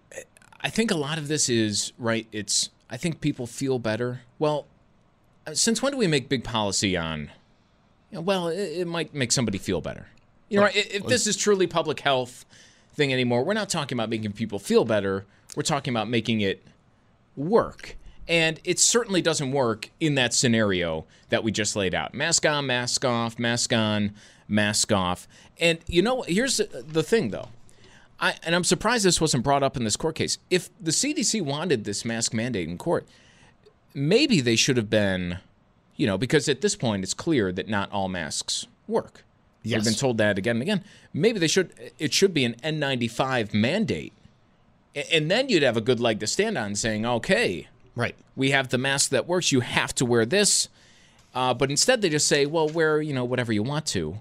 I 0.61 0.71
think 0.71 0.91
a 0.91 0.97
lot 0.97 1.19
of 1.19 1.29
this 1.29 1.49
is 1.49 1.93
right. 1.99 2.27
It's 2.31 2.71
I 2.89 2.97
think 2.97 3.21
people 3.21 3.47
feel 3.47 3.79
better. 3.79 4.21
Well, 4.39 4.67
uh, 5.47 5.55
since 5.55 5.83
when 5.83 5.93
do 5.93 5.99
we 5.99 6.07
make 6.07 6.29
big 6.29 6.45
policy 6.45 6.97
on? 6.97 7.31
You 8.13 8.19
know, 8.19 8.23
well, 8.23 8.49
it, 8.49 8.59
it 8.59 8.87
might 8.87 9.13
make 9.15 9.33
somebody 9.33 9.59
feel 9.59 9.81
better. 9.81 10.07
You 10.49 10.59
know, 10.59 10.65
right? 10.67 10.77
if 10.77 10.95
if 10.95 11.07
this 11.07 11.27
is 11.27 11.37
truly 11.37 11.67
public 11.67 12.01
health 12.01 12.45
thing 12.95 13.13
anymore, 13.13 13.43
we're 13.43 13.55
not 13.55 13.71
talking 13.71 13.97
about 13.97 14.11
making 14.11 14.33
people 14.33 14.59
feel 14.59 14.85
better. 14.85 15.25
We're 15.57 15.63
talking 15.63 15.93
about 15.93 16.09
making 16.09 16.43
it 16.43 16.63
work. 17.37 17.97
And 18.29 18.61
it 18.63 18.79
certainly 18.79 19.21
doesn't 19.23 19.51
work 19.51 19.91
in 19.99 20.15
that 20.15 20.33
scenario 20.33 21.07
that 21.31 21.43
we 21.43 21.51
just 21.51 21.75
laid 21.75 21.95
out. 21.95 22.15
Mask 22.15 22.47
on, 22.47 22.67
mask 22.67 23.05
off, 23.05 23.39
mask 23.39 23.73
on, 23.73 24.13
mask 24.47 24.93
off. 24.93 25.27
And 25.59 25.79
you 25.89 26.03
know, 26.03 26.23
here's 26.23 26.59
the- 26.59 26.85
the 26.87 27.03
thing 27.03 27.31
though. 27.31 27.49
I, 28.21 28.35
and 28.45 28.55
I'm 28.55 28.63
surprised 28.63 29.05
this 29.05 29.21
wasn't 29.21 29.43
brought 29.43 29.65
up 29.65 29.77
in 29.77 29.83
this 29.83 29.97
court 29.97 30.15
case. 30.15 30.39
If 30.51 30.71
the 30.81 30.93
CDC 30.93 31.43
wanted 31.43 31.83
this 31.85 32.05
mask 32.05 32.33
mandate 32.33 32.69
in 32.69 32.79
court, 32.79 33.05
maybe 33.95 34.41
they 34.41 34.55
should 34.55 34.77
have 34.77 34.89
been, 34.89 35.39
you 36.03 36.09
know, 36.09 36.19
because 36.19 36.49
at 36.49 36.61
this 36.63 36.75
point 36.75 37.05
it's 37.05 37.15
clear 37.15 37.53
that 37.53 37.69
not 37.69 37.89
all 37.93 38.09
masks 38.09 38.67
work. 38.89 39.23
Yes. 39.63 39.77
We've 39.79 39.85
been 39.85 39.95
told 39.95 40.19
that 40.19 40.37
again 40.37 40.57
and 40.57 40.63
again. 40.63 40.83
Maybe 41.15 41.39
they 41.39 41.47
should. 41.47 41.73
It 42.01 42.13
should 42.13 42.35
be 42.35 42.45
an 42.45 42.55
N95 42.65 43.55
mandate, 43.55 44.13
and 45.13 45.31
then 45.31 45.49
you'd 45.49 45.63
have 45.63 45.77
a 45.77 45.81
good 45.81 46.01
leg 46.01 46.19
to 46.19 46.27
stand 46.27 46.59
on, 46.59 46.75
saying, 46.75 47.07
"Okay, 47.07 47.69
Right. 47.95 48.17
we 48.35 48.51
have 48.51 48.71
the 48.71 48.79
mask 48.79 49.11
that 49.11 49.29
works. 49.29 49.53
You 49.53 49.61
have 49.61 49.95
to 49.95 50.05
wear 50.05 50.27
this." 50.27 50.69
Uh, 51.35 51.55
but 51.55 51.71
instead, 51.71 52.03
they 52.03 52.09
just 52.09 52.27
say, 52.27 52.45
"Well, 52.47 52.69
wear 52.69 53.01
you 53.01 53.15
know 53.15 53.25
whatever 53.25 53.53
you 53.53 53.63
want 53.63 53.87
to 53.95 54.19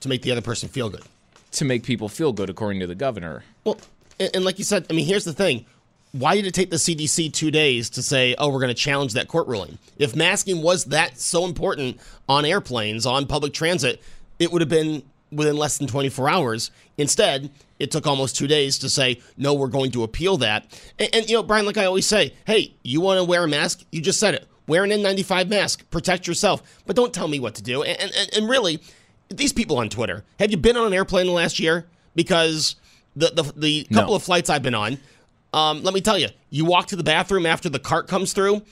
To 0.00 0.08
make 0.08 0.22
the 0.22 0.32
other 0.32 0.40
person 0.42 0.68
feel 0.68 0.88
good. 0.90 1.04
to 1.52 1.64
make 1.64 1.84
people 1.84 2.08
feel 2.08 2.32
good," 2.32 2.50
according 2.50 2.80
to 2.80 2.88
the 2.88 2.96
governor. 2.96 3.44
Well, 3.62 3.78
and, 4.18 4.30
and 4.34 4.44
like 4.44 4.58
you 4.58 4.64
said, 4.64 4.86
I 4.90 4.92
mean, 4.94 5.06
here's 5.06 5.24
the 5.24 5.32
thing. 5.32 5.66
Why 6.12 6.34
did 6.34 6.46
it 6.46 6.54
take 6.54 6.70
the 6.70 6.76
CDC 6.76 7.32
two 7.32 7.50
days 7.50 7.88
to 7.90 8.02
say, 8.02 8.34
oh, 8.38 8.48
we're 8.48 8.58
going 8.58 8.68
to 8.68 8.74
challenge 8.74 9.12
that 9.14 9.28
court 9.28 9.46
ruling? 9.46 9.78
If 9.96 10.16
masking 10.16 10.60
was 10.60 10.86
that 10.86 11.18
so 11.20 11.44
important 11.44 12.00
on 12.28 12.44
airplanes, 12.44 13.06
on 13.06 13.26
public 13.26 13.52
transit, 13.52 14.02
it 14.38 14.50
would 14.50 14.60
have 14.60 14.68
been 14.68 15.02
within 15.30 15.56
less 15.56 15.78
than 15.78 15.86
24 15.86 16.28
hours. 16.28 16.70
Instead, 16.98 17.50
it 17.78 17.92
took 17.92 18.06
almost 18.06 18.34
two 18.36 18.48
days 18.48 18.78
to 18.78 18.88
say, 18.88 19.20
no, 19.36 19.54
we're 19.54 19.68
going 19.68 19.92
to 19.92 20.02
appeal 20.02 20.36
that. 20.38 20.66
And, 20.98 21.08
and 21.14 21.30
you 21.30 21.36
know, 21.36 21.44
Brian, 21.44 21.64
like 21.64 21.76
I 21.76 21.84
always 21.84 22.06
say, 22.06 22.34
hey, 22.44 22.74
you 22.82 23.00
want 23.00 23.18
to 23.18 23.24
wear 23.24 23.44
a 23.44 23.48
mask? 23.48 23.84
You 23.92 24.00
just 24.00 24.18
said 24.18 24.34
it. 24.34 24.48
Wear 24.66 24.82
an 24.82 24.90
N95 24.90 25.48
mask. 25.48 25.88
Protect 25.90 26.26
yourself. 26.26 26.62
But 26.86 26.96
don't 26.96 27.14
tell 27.14 27.28
me 27.28 27.38
what 27.38 27.54
to 27.56 27.62
do. 27.62 27.82
And, 27.84 28.00
and, 28.00 28.30
and 28.36 28.48
really, 28.48 28.80
these 29.28 29.52
people 29.52 29.78
on 29.78 29.88
Twitter, 29.88 30.24
have 30.40 30.50
you 30.50 30.56
been 30.56 30.76
on 30.76 30.88
an 30.88 30.92
airplane 30.92 31.22
in 31.22 31.26
the 31.28 31.32
last 31.32 31.60
year? 31.60 31.86
Because 32.16 32.74
the, 33.14 33.28
the, 33.28 33.52
the 33.56 33.84
couple 33.94 34.10
No. 34.12 34.16
of 34.16 34.22
flights 34.24 34.50
I've 34.50 34.62
been 34.64 34.74
on, 34.74 34.98
um, 35.52 35.82
let 35.82 35.94
me 35.94 36.00
tell 36.00 36.18
you, 36.18 36.28
you 36.50 36.64
walk 36.64 36.86
to 36.88 36.96
the 36.96 37.02
bathroom 37.02 37.46
after 37.46 37.68
the 37.68 37.78
cart 37.78 38.06
comes 38.08 38.32
through, 38.32 38.62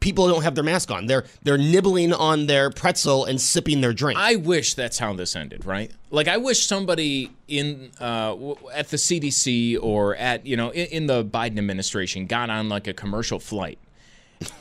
people 0.00 0.28
don't 0.28 0.42
have 0.42 0.54
their 0.54 0.64
mask 0.64 0.90
on. 0.90 1.06
They're 1.06 1.24
they're 1.42 1.58
nibbling 1.58 2.12
on 2.12 2.46
their 2.46 2.70
pretzel 2.70 3.24
and 3.24 3.40
sipping 3.40 3.80
their 3.80 3.92
drink. 3.92 4.18
I 4.18 4.36
wish 4.36 4.74
that's 4.74 4.98
how 4.98 5.14
this 5.14 5.34
ended, 5.34 5.64
right? 5.64 5.90
Like 6.10 6.28
I 6.28 6.36
wish 6.36 6.66
somebody 6.66 7.30
in 7.48 7.90
uh, 8.00 8.52
at 8.72 8.88
the 8.88 8.96
CDC 8.96 9.78
or 9.82 10.16
at 10.16 10.46
you 10.46 10.56
know 10.56 10.70
in, 10.70 10.86
in 10.86 11.06
the 11.06 11.24
Biden 11.24 11.58
administration 11.58 12.26
got 12.26 12.50
on 12.50 12.68
like 12.68 12.86
a 12.86 12.92
commercial 12.92 13.38
flight, 13.38 13.78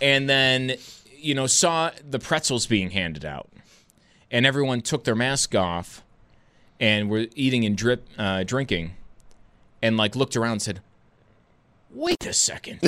and 0.02 0.30
then 0.30 0.76
you 1.18 1.36
know 1.36 1.48
saw 1.48 1.92
the 2.10 2.20
pretzels 2.20 2.66
being 2.66 2.92
handed 2.92 3.26
out, 3.26 3.50
and 4.32 4.46
everyone 4.46 4.82
took 4.82 5.04
their 5.04 5.16
mask 5.16 5.54
off, 5.56 6.04
and 6.80 7.10
were 7.10 7.28
eating 7.36 7.66
and 7.66 7.78
drip 7.78 8.08
uh, 8.18 8.44
drinking, 8.44 8.96
and 9.82 9.98
like 9.98 10.16
looked 10.16 10.36
around 10.36 10.54
and 10.54 10.62
said, 10.62 10.82
"Wait 11.96 12.26
a 12.26 12.34
second, 12.34 12.80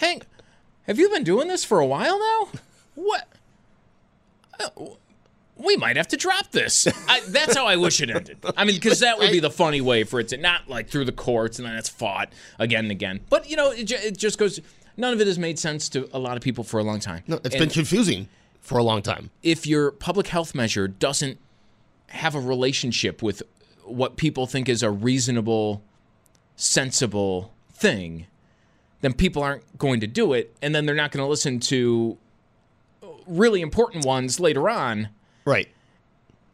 hang, 0.00 0.22
have 0.86 0.98
you 0.98 1.08
been 1.10 1.24
doing 1.24 1.48
this 1.48 1.64
for 1.64 1.78
a 1.80 1.86
while 1.86 2.18
now? 2.18 2.48
What?" 2.94 3.28
Uh, 4.58 4.68
we 5.56 5.76
might 5.76 5.96
have 5.96 6.08
to 6.08 6.16
drop 6.16 6.50
this. 6.50 6.86
I, 7.08 7.20
that's 7.28 7.54
how 7.56 7.66
I 7.66 7.76
wish 7.76 8.00
it 8.00 8.10
ended. 8.10 8.38
I 8.56 8.64
mean, 8.64 8.76
because 8.76 9.00
that 9.00 9.18
would 9.18 9.30
be 9.30 9.38
the 9.40 9.50
funny 9.50 9.80
way 9.80 10.02
for 10.04 10.18
it 10.18 10.28
to 10.28 10.36
not 10.36 10.68
like 10.68 10.88
through 10.88 11.04
the 11.04 11.12
courts 11.12 11.58
and 11.58 11.66
then 11.68 11.76
it's 11.76 11.88
fought 11.88 12.32
again 12.58 12.86
and 12.86 12.90
again. 12.90 13.20
But 13.30 13.48
you 13.48 13.56
know, 13.56 13.70
it, 13.70 13.90
it 13.90 14.16
just 14.16 14.38
goes. 14.38 14.60
None 14.96 15.12
of 15.12 15.20
it 15.20 15.26
has 15.26 15.38
made 15.38 15.58
sense 15.58 15.88
to 15.90 16.08
a 16.12 16.18
lot 16.18 16.36
of 16.36 16.42
people 16.42 16.64
for 16.64 16.78
a 16.78 16.82
long 16.82 17.00
time. 17.00 17.22
no, 17.26 17.36
it's 17.36 17.54
And 17.54 17.60
been 17.60 17.70
confusing 17.70 18.28
for 18.60 18.76
a 18.78 18.82
long 18.82 19.00
time. 19.02 19.30
if 19.42 19.66
your 19.66 19.90
public 19.90 20.26
health 20.28 20.54
measure 20.54 20.86
doesn't 20.86 21.38
have 22.08 22.34
a 22.34 22.40
relationship 22.40 23.22
with 23.22 23.42
what 23.84 24.16
people 24.16 24.46
think 24.46 24.68
is 24.68 24.82
a 24.82 24.90
reasonable, 24.90 25.82
sensible 26.56 27.52
thing, 27.72 28.26
then 29.00 29.12
people 29.12 29.42
aren't 29.42 29.78
going 29.78 30.00
to 30.00 30.06
do 30.06 30.32
it, 30.32 30.54
and 30.62 30.74
then 30.74 30.86
they're 30.86 30.94
not 30.94 31.10
going 31.12 31.24
to 31.24 31.28
listen 31.28 31.58
to 31.60 32.16
really 33.26 33.60
important 33.60 34.04
ones 34.04 34.38
later 34.40 34.68
on, 34.68 35.08
Right. 35.44 35.68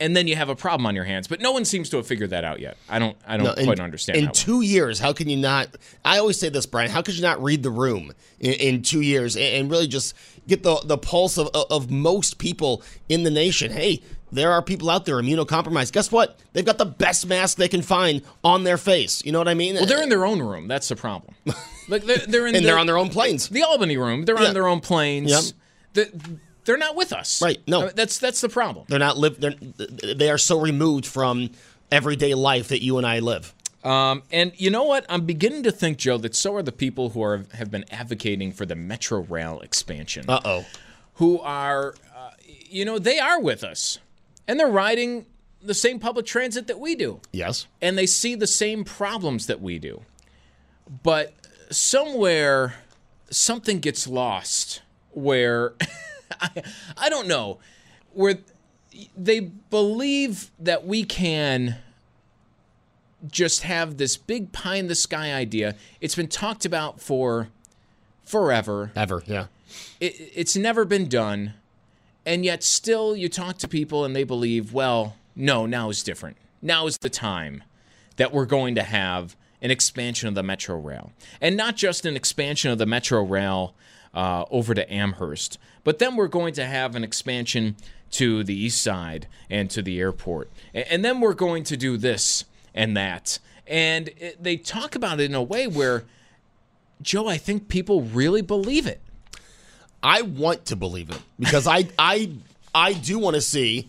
and 0.00 0.17
then 0.17 0.26
you 0.26 0.37
have 0.37 0.49
a 0.49 0.55
problem 0.57 0.87
on 0.87 0.95
your 0.95 1.05
hands. 1.05 1.28
But 1.28 1.40
no 1.40 1.52
one 1.52 1.64
seems 1.64 1.90
to 1.90 1.97
have 1.99 2.07
figured 2.07 2.31
that 2.31 2.45
out 2.45 2.61
yet. 2.61 2.76
I 2.88 2.99
don't. 2.99 3.17
I 3.26 3.37
don't 3.37 3.47
No, 3.47 3.52
in- 3.52 3.64
quite 3.67 3.81
understand. 3.81 4.19
In 4.19 4.31
two 4.33 4.62
years, 4.62 4.99
how 4.99 5.12
can 5.12 5.28
you 5.28 5.37
not? 5.37 5.69
I 6.05 6.19
always 6.19 6.38
say 6.38 6.49
this, 6.49 6.67
Brian. 6.67 6.90
How 6.90 7.02
could 7.02 7.17
you 7.17 7.23
not 7.23 7.43
read 7.43 7.62
the 7.62 7.71
room 7.71 8.12
in, 8.40 8.52
in 8.55 8.83
two 8.83 9.00
years 9.00 9.37
and, 9.37 9.45
and 9.45 9.71
really 9.71 9.88
just 9.88 10.14
get 10.47 10.62
the 10.62 10.81
the 10.85 10.97
pulse 10.99 11.37
of, 11.38 11.49
of 11.49 11.90
most 11.90 12.38
people 12.38 12.83
in 13.09 13.25
the 13.25 13.31
nation? 13.31 13.73
Hey, 13.73 14.02
there 14.33 14.53
are 14.53 14.63
people 14.63 14.91
out 14.91 15.05
there 15.07 15.17
immunocompromised. 15.17 15.93
Guess 15.93 16.13
what? 16.13 16.39
They've 16.53 16.65
got 16.65 16.79
the 16.79 16.85
best 16.87 17.27
mask 17.27 17.57
they 17.59 17.69
can 17.69 17.83
find 17.83 18.23
on 18.45 18.65
their 18.65 18.77
face. 18.77 19.25
You 19.25 19.33
know 19.33 19.39
what 19.39 19.49
I 19.49 19.55
mean? 19.55 19.75
Well, 19.77 19.87
they're 19.87 20.03
in 20.03 20.09
their 20.09 20.27
own 20.27 20.41
room. 20.43 20.69
That's 20.69 20.89
the 20.89 20.97
problem. 20.97 21.35
Like 21.91 22.05
they're, 22.05 22.19
they're 22.19 22.47
in 22.47 22.55
and 22.55 22.67
they're 22.67 22.77
on 22.79 22.87
their 22.87 22.99
own 22.99 23.09
planes. 23.09 23.49
the 23.49 23.63
Albany 23.63 23.97
room. 23.97 24.27
They're 24.27 24.39
Yeah. 24.39 24.49
on 24.49 24.53
their 24.53 24.69
own 24.69 24.81
planes. 24.81 25.31
Yep. 25.31 25.45
The- 25.95 26.39
they're 26.67 26.77
not 26.77 26.95
with 26.97 27.15
us. 27.15 27.41
Right, 27.41 27.57
no. 27.67 27.81
I 27.81 27.85
mean, 27.87 27.93
that's 27.97 28.19
that's 28.19 28.43
the 28.43 28.51
problem. 28.51 28.85
They're 28.91 28.99
not 28.99 29.17
live. 29.17 29.41
They're, 29.41 29.55
they 30.15 30.29
are 30.29 30.37
so 30.37 30.61
removed 30.61 31.07
from 31.07 31.49
everyday 31.91 32.35
life 32.35 32.69
that 32.69 32.83
you 32.85 32.99
and 32.99 33.07
I 33.07 33.21
live. 33.21 33.55
Um, 33.85 34.23
and 34.31 34.53
you 34.57 34.69
know 34.69 34.83
what? 34.83 35.07
I'm 35.09 35.25
beginning 35.25 35.63
to 35.63 35.73
think, 35.73 35.97
Joe, 35.97 36.19
that 36.19 36.35
so 36.35 36.55
are 36.57 36.63
the 36.63 36.73
people 36.73 37.09
who 37.09 37.23
are 37.23 37.47
have 37.55 37.71
been 37.71 37.87
advocating 37.91 38.53
for 38.53 38.67
the 38.67 38.75
Metro 38.77 39.21
Rail 39.23 39.61
expansion. 39.61 40.27
Uh 40.29 40.41
oh. 40.45 40.67
who 41.15 41.41
are, 41.41 41.95
uh, 42.15 42.31
you 42.69 42.85
know, 42.85 42.99
they 42.99 43.19
are 43.19 43.41
with 43.41 43.65
us, 43.65 43.99
and 44.49 44.59
they're 44.59 44.67
riding 44.67 45.26
the 45.62 45.75
same 45.75 45.99
public 46.00 46.26
transit 46.26 46.67
that 46.67 46.81
we 46.81 46.95
do, 46.97 47.21
Yes. 47.33 47.67
and 47.83 47.97
they 47.99 48.07
see 48.07 48.35
the 48.35 48.47
same 48.47 48.83
problems 48.85 49.47
that 49.47 49.61
we 49.61 49.78
do. 49.78 50.02
But 51.02 51.35
somewhere, 51.71 52.75
something 53.31 53.78
gets 53.81 54.07
lost 54.09 54.83
where 55.12 55.75
I, 56.40 56.62
I 56.97 57.09
don't 57.09 57.28
know 57.28 57.59
where 58.12 58.38
they 59.17 59.40
believe 59.40 60.50
that 60.59 60.85
we 60.87 61.05
can 61.05 61.76
just 63.26 63.62
have 63.62 63.97
this 63.97 64.17
big 64.17 64.52
pie 64.52 64.76
in 64.76 64.87
the 64.87 64.95
sky 64.95 65.33
idea. 65.35 65.75
It's 66.00 66.14
been 66.14 66.28
talked 66.28 66.64
about 66.64 67.00
for 67.00 67.49
forever 68.25 68.93
Ever. 68.95 69.23
Yeah. 69.26 69.47
it, 70.00 70.14
it's 70.35 70.57
never 70.57 70.85
been 70.85 71.09
done, 71.09 71.55
and 72.27 72.45
yet 72.45 72.63
still 72.63 73.17
you 73.17 73.29
talk 73.29 73.59
to 73.59 73.69
people 73.69 74.05
and 74.05 74.15
they 74.15 74.25
believe, 74.25 74.73
well, 74.73 75.17
no, 75.35 75.67
now 75.67 75.89
is 75.91 76.03
different. 76.03 76.37
Now 76.61 76.87
is 76.87 76.99
the 76.99 77.11
time 77.11 77.63
that 78.17 78.33
we're 78.33 78.47
going 78.47 78.75
to 78.75 78.83
have 78.83 79.37
an 79.63 79.71
expansion 79.71 80.29
of 80.29 80.35
the 80.35 80.43
Metro 80.43 80.77
Rail, 80.77 81.13
and 81.41 81.57
not 81.57 81.77
just 81.77 82.07
an 82.07 82.17
expansion 82.17 82.71
of 82.71 82.79
the 82.79 82.87
Metro 82.87 83.25
Rail 83.25 83.75
uh, 84.15 84.45
over 84.51 84.75
to 84.75 84.93
Amherst, 84.93 85.59
but 85.85 85.99
then 85.99 86.17
we're 86.17 86.29
going 86.29 86.55
to 86.55 86.65
have 86.65 86.95
an 86.95 87.05
expansion 87.05 87.77
to 88.13 88.45
the 88.45 88.55
east 88.55 88.83
side 88.83 89.27
and 89.51 89.71
to 89.71 89.83
the 89.83 90.01
airport, 90.01 90.51
and 90.75 91.05
then 91.05 91.21
we're 91.21 91.35
going 91.35 91.65
to 91.65 91.77
do 91.77 91.97
this 91.97 92.45
and 92.75 92.97
that, 92.97 93.39
and 93.67 94.11
they 94.41 94.57
talk 94.57 94.95
about 94.95 95.21
it 95.21 95.25
in 95.25 95.35
a 95.35 95.43
way 95.43 95.67
where. 95.67 96.05
Joe, 97.01 97.29
I 97.29 97.37
think 97.37 97.69
people 97.69 98.03
really 98.03 98.43
believe 98.43 98.85
it. 98.85 99.01
I 100.02 100.23
want 100.23 100.67
to 100.67 100.76
believe 100.76 101.11
it 101.11 101.21
because 101.38 101.67
I 101.67 101.88
I 101.99 102.33
I 102.75 102.93
do 102.93 103.19
want 103.19 103.35
to 103.35 103.43
see 103.43 103.88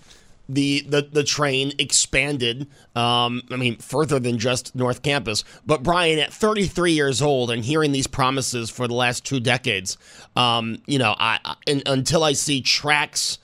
the 0.49 0.81
the 0.81 1.03
the 1.03 1.23
train 1.23 1.73
expanded. 1.77 2.67
Um, 2.95 3.43
I 3.51 3.55
mean, 3.55 3.77
further 3.77 4.19
than 4.19 4.39
just 4.39 4.75
North 4.75 5.03
Campus. 5.03 5.43
But 5.65 5.83
Brian, 5.83 6.19
at 6.19 6.33
33 6.33 6.93
years 6.93 7.21
old 7.21 7.51
and 7.51 7.63
hearing 7.63 7.91
these 7.91 8.07
promises 8.07 8.69
for 8.69 8.87
the 8.87 8.95
last 8.95 9.23
two 9.23 9.39
decades, 9.39 9.97
um, 10.35 10.81
you 10.87 10.97
know, 10.97 11.15
I, 11.19 11.39
I 11.45 11.81
until 11.85 12.23
I 12.23 12.33
see 12.33 12.61
tracks. 12.61 13.37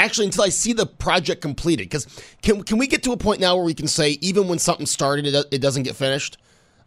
Actually, 0.00 0.24
until 0.24 0.44
I 0.44 0.48
see 0.48 0.72
the 0.72 0.86
project 0.86 1.42
completed, 1.42 1.84
because 1.84 2.06
can 2.42 2.62
can 2.62 2.78
we 2.78 2.86
get 2.86 3.02
to 3.02 3.12
a 3.12 3.18
point 3.18 3.38
now 3.38 3.54
where 3.54 3.64
we 3.64 3.74
can 3.74 3.86
say 3.86 4.12
even 4.22 4.48
when 4.48 4.58
something 4.58 4.86
started, 4.86 5.26
it, 5.26 5.46
it 5.50 5.58
doesn't 5.58 5.82
get 5.82 5.94
finished? 5.94 6.38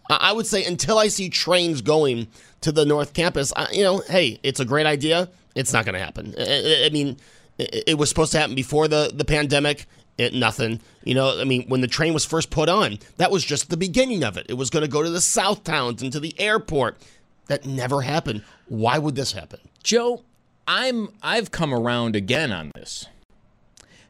I 0.09 0.31
would 0.33 0.45
say 0.47 0.65
until 0.65 0.97
I 0.97 1.07
see 1.07 1.29
trains 1.29 1.81
going 1.81 2.27
to 2.61 2.71
the 2.71 2.85
North 2.85 3.13
Campus, 3.13 3.53
I, 3.55 3.67
you 3.71 3.83
know, 3.83 3.99
hey, 4.09 4.39
it's 4.43 4.59
a 4.59 4.65
great 4.65 4.85
idea. 4.85 5.29
It's 5.55 5.71
not 5.73 5.85
going 5.85 5.93
to 5.93 5.99
happen. 6.03 6.33
I, 6.37 6.41
I- 6.43 6.85
I 6.85 6.89
mean, 6.89 7.17
it, 7.57 7.83
it 7.87 7.97
was 7.97 8.09
supposed 8.09 8.31
to 8.33 8.39
happen 8.39 8.55
before 8.55 8.87
the 8.87 9.11
the 9.13 9.25
pandemic. 9.25 9.85
It 10.17 10.33
nothing. 10.33 10.79
You 11.03 11.15
know, 11.15 11.39
I 11.39 11.43
mean, 11.43 11.67
when 11.69 11.81
the 11.81 11.87
train 11.87 12.13
was 12.13 12.23
first 12.25 12.49
put 12.51 12.69
on, 12.69 12.99
that 13.17 13.31
was 13.31 13.43
just 13.43 13.69
the 13.69 13.77
beginning 13.77 14.23
of 14.23 14.37
it. 14.37 14.45
It 14.49 14.53
was 14.55 14.69
going 14.69 14.83
to 14.83 14.87
go 14.91 15.01
to 15.01 15.09
the 15.09 15.21
south 15.21 15.63
towns 15.63 16.01
and 16.03 16.11
to 16.11 16.19
the 16.19 16.39
airport. 16.39 16.97
That 17.47 17.65
never 17.65 18.01
happened. 18.01 18.43
Why 18.67 18.97
would 18.99 19.15
this 19.15 19.31
happen? 19.33 19.59
Joe, 19.83 20.23
I'm 20.67 21.09
I've 21.23 21.51
come 21.51 21.73
around 21.73 22.15
again 22.15 22.51
on 22.51 22.71
this 22.75 23.07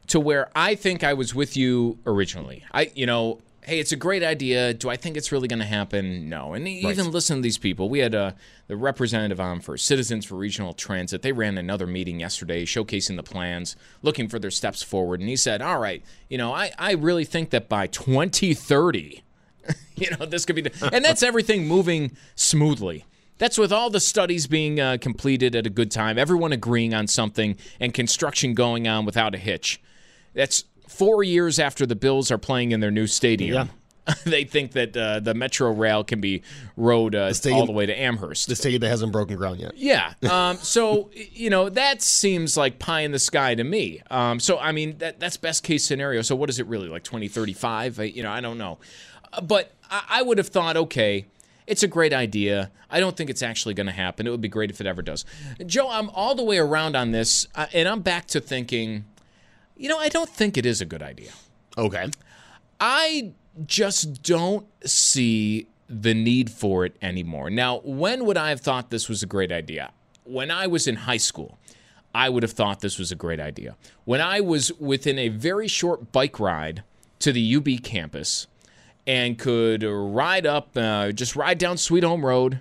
to 0.08 0.20
where 0.20 0.50
I 0.54 0.74
think 0.74 1.02
I 1.02 1.14
was 1.14 1.34
with 1.34 1.56
you 1.56 1.98
originally. 2.06 2.64
I 2.72 2.90
you 2.94 3.06
know, 3.06 3.40
hey, 3.66 3.78
it's 3.78 3.92
a 3.92 3.96
great 3.96 4.22
idea. 4.22 4.74
Do 4.74 4.90
I 4.90 4.96
think 4.96 5.16
it's 5.16 5.32
really 5.32 5.48
going 5.48 5.60
to 5.60 5.64
happen? 5.64 6.28
No. 6.28 6.54
And 6.54 6.68
even 6.68 7.10
listen 7.10 7.36
to 7.36 7.42
these 7.42 7.58
people. 7.58 7.88
We 7.88 8.00
had 8.00 8.14
uh, 8.14 8.32
the 8.66 8.76
representative 8.76 9.40
on 9.40 9.60
for 9.60 9.76
Citizens 9.76 10.24
for 10.24 10.36
Regional 10.36 10.74
Transit. 10.74 11.22
They 11.22 11.32
ran 11.32 11.58
another 11.58 11.86
meeting 11.86 12.20
yesterday 12.20 12.64
showcasing 12.64 13.16
the 13.16 13.22
plans, 13.22 13.76
looking 14.02 14.28
for 14.28 14.38
their 14.38 14.50
steps 14.50 14.82
forward. 14.82 15.20
And 15.20 15.28
he 15.28 15.36
said, 15.36 15.62
all 15.62 15.78
right, 15.78 16.02
you 16.28 16.38
know, 16.38 16.52
I, 16.52 16.72
I 16.78 16.92
really 16.92 17.24
think 17.24 17.50
that 17.50 17.68
by 17.68 17.86
2030, 17.86 19.22
you 19.96 20.10
know, 20.10 20.26
this 20.26 20.44
could 20.44 20.56
be, 20.56 20.62
the, 20.62 20.90
and 20.92 21.04
that's 21.04 21.22
everything 21.22 21.66
moving 21.66 22.16
smoothly. 22.34 23.04
That's 23.38 23.58
with 23.58 23.72
all 23.72 23.90
the 23.90 24.00
studies 24.00 24.46
being 24.46 24.78
uh, 24.78 24.98
completed 25.00 25.56
at 25.56 25.66
a 25.66 25.70
good 25.70 25.90
time, 25.90 26.18
everyone 26.18 26.52
agreeing 26.52 26.94
on 26.94 27.08
something, 27.08 27.56
and 27.80 27.92
construction 27.92 28.54
going 28.54 28.86
on 28.86 29.04
without 29.04 29.34
a 29.34 29.38
hitch. 29.38 29.80
That's 30.34 30.64
four 30.88 31.22
years 31.22 31.58
after 31.58 31.86
the 31.86 31.96
Bills 31.96 32.30
are 32.30 32.38
playing 32.38 32.72
in 32.72 32.80
their 32.80 32.90
new 32.90 33.06
stadium. 33.06 33.70
they 34.26 34.44
think 34.44 34.72
that 34.72 34.94
uh, 34.94 35.18
the 35.20 35.32
Metro 35.32 35.72
Rail 35.72 36.04
can 36.04 36.20
be 36.20 36.42
rode 36.76 37.14
uh, 37.14 37.32
stadium- 37.32 37.60
all 37.60 37.66
the 37.66 37.72
way 37.72 37.86
to 37.86 37.98
Amherst. 37.98 38.48
The 38.48 38.54
stadium 38.56 38.80
that 38.80 38.90
hasn't 38.90 39.12
broken 39.12 39.36
ground 39.36 39.60
yet. 39.60 39.72
Yeah. 39.76 40.12
Um, 40.30 40.58
so 40.58 41.10
you 41.32 41.48
know 41.48 41.70
that 41.70 42.02
seems 42.02 42.54
like 42.56 42.78
pie 42.78 43.00
in 43.00 43.12
the 43.12 43.18
sky 43.18 43.54
to 43.54 43.64
me. 43.64 44.02
Um, 44.10 44.40
so 44.40 44.58
I 44.58 44.72
mean 44.72 44.98
that 44.98 45.20
that's 45.20 45.38
best 45.38 45.62
case 45.62 45.84
scenario. 45.86 46.20
So 46.20 46.36
what 46.36 46.50
is 46.50 46.58
it 46.58 46.66
really 46.66 46.88
like 46.88 47.02
2035? 47.04 47.98
You 48.14 48.22
know 48.22 48.30
I 48.30 48.42
don't 48.42 48.58
know, 48.58 48.78
Uh, 49.32 49.40
but 49.40 49.72
I, 49.90 50.02
I 50.08 50.22
would 50.22 50.36
have 50.36 50.48
thought 50.48 50.76
okay. 50.76 51.24
It's 51.66 51.82
a 51.82 51.88
great 51.88 52.12
idea. 52.12 52.70
I 52.90 53.00
don't 53.00 53.16
think 53.16 53.30
it's 53.30 53.42
actually 53.42 53.72
going 53.72 53.86
to 53.86 53.92
happen. 53.92 54.26
It 54.26 54.30
would 54.30 54.42
be 54.42 54.48
great 54.48 54.68
if 54.70 54.82
it 54.82 54.86
ever 54.86 55.00
does. 55.00 55.24
Joe, 55.64 55.88
I'm 55.88 56.10
all 56.10 56.34
the 56.34 56.44
way 56.44 56.58
around 56.58 56.94
on 56.94 57.12
this, 57.12 57.48
uh, 57.54 57.68
and 57.72 57.88
I'm 57.88 58.02
back 58.02 58.26
to 58.28 58.40
thinking, 58.40 59.06
you 59.84 59.90
know, 59.90 59.98
I 59.98 60.08
don't 60.08 60.30
think 60.30 60.56
it 60.56 60.64
is 60.64 60.80
a 60.80 60.86
good 60.86 61.02
idea. 61.02 61.28
Okay. 61.76 62.08
I 62.80 63.32
just 63.66 64.22
don't 64.22 64.66
see 64.82 65.66
the 65.90 66.14
need 66.14 66.48
for 66.50 66.86
it 66.86 66.96
anymore. 67.02 67.50
Now, 67.50 67.80
when 67.84 68.24
would 68.24 68.38
I 68.38 68.48
have 68.48 68.62
thought 68.62 68.88
this 68.88 69.10
was 69.10 69.22
a 69.22 69.26
great 69.26 69.52
idea? 69.52 69.92
When 70.24 70.50
I 70.50 70.68
was 70.68 70.86
in 70.86 70.96
high 70.96 71.18
school, 71.18 71.58
I 72.14 72.30
would 72.30 72.42
have 72.42 72.52
thought 72.52 72.80
this 72.80 72.98
was 72.98 73.12
a 73.12 73.14
great 73.14 73.40
idea. 73.40 73.76
When 74.06 74.22
I 74.22 74.40
was 74.40 74.72
within 74.80 75.18
a 75.18 75.28
very 75.28 75.68
short 75.68 76.12
bike 76.12 76.40
ride 76.40 76.82
to 77.18 77.30
the 77.30 77.56
UB 77.56 77.82
campus 77.82 78.46
and 79.06 79.38
could 79.38 79.82
ride 79.82 80.46
up, 80.46 80.74
uh, 80.78 81.12
just 81.12 81.36
ride 81.36 81.58
down 81.58 81.76
Sweet 81.76 82.04
Home 82.04 82.24
Road 82.24 82.60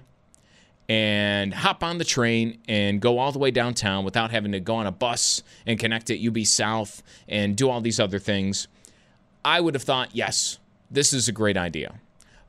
and 0.90 1.54
hop 1.54 1.84
on 1.84 1.98
the 1.98 2.04
train 2.04 2.60
and 2.68 3.00
go 3.02 3.18
all 3.18 3.32
the 3.32 3.40
way 3.40 3.52
downtown 3.52 4.04
without 4.04 4.32
having 4.32 4.52
to 4.52 4.60
go 4.60 4.76
on 4.76 4.86
a 4.86 4.92
bus 4.92 5.44
and 5.66 5.80
connect 5.80 6.10
at 6.10 6.20
UB 6.20 6.40
South 6.46 7.02
and 7.28 7.56
do 7.56 7.70
all 7.70 7.82
these 7.82 8.00
other 8.00 8.20
things. 8.20 8.68
I 9.46 9.62
would 9.62 9.74
have 9.74 9.84
thought, 9.84 10.10
yes, 10.14 10.60
this 10.92 11.14
is 11.14 11.28
a 11.28 11.32
great 11.32 11.58
idea. 11.58 11.96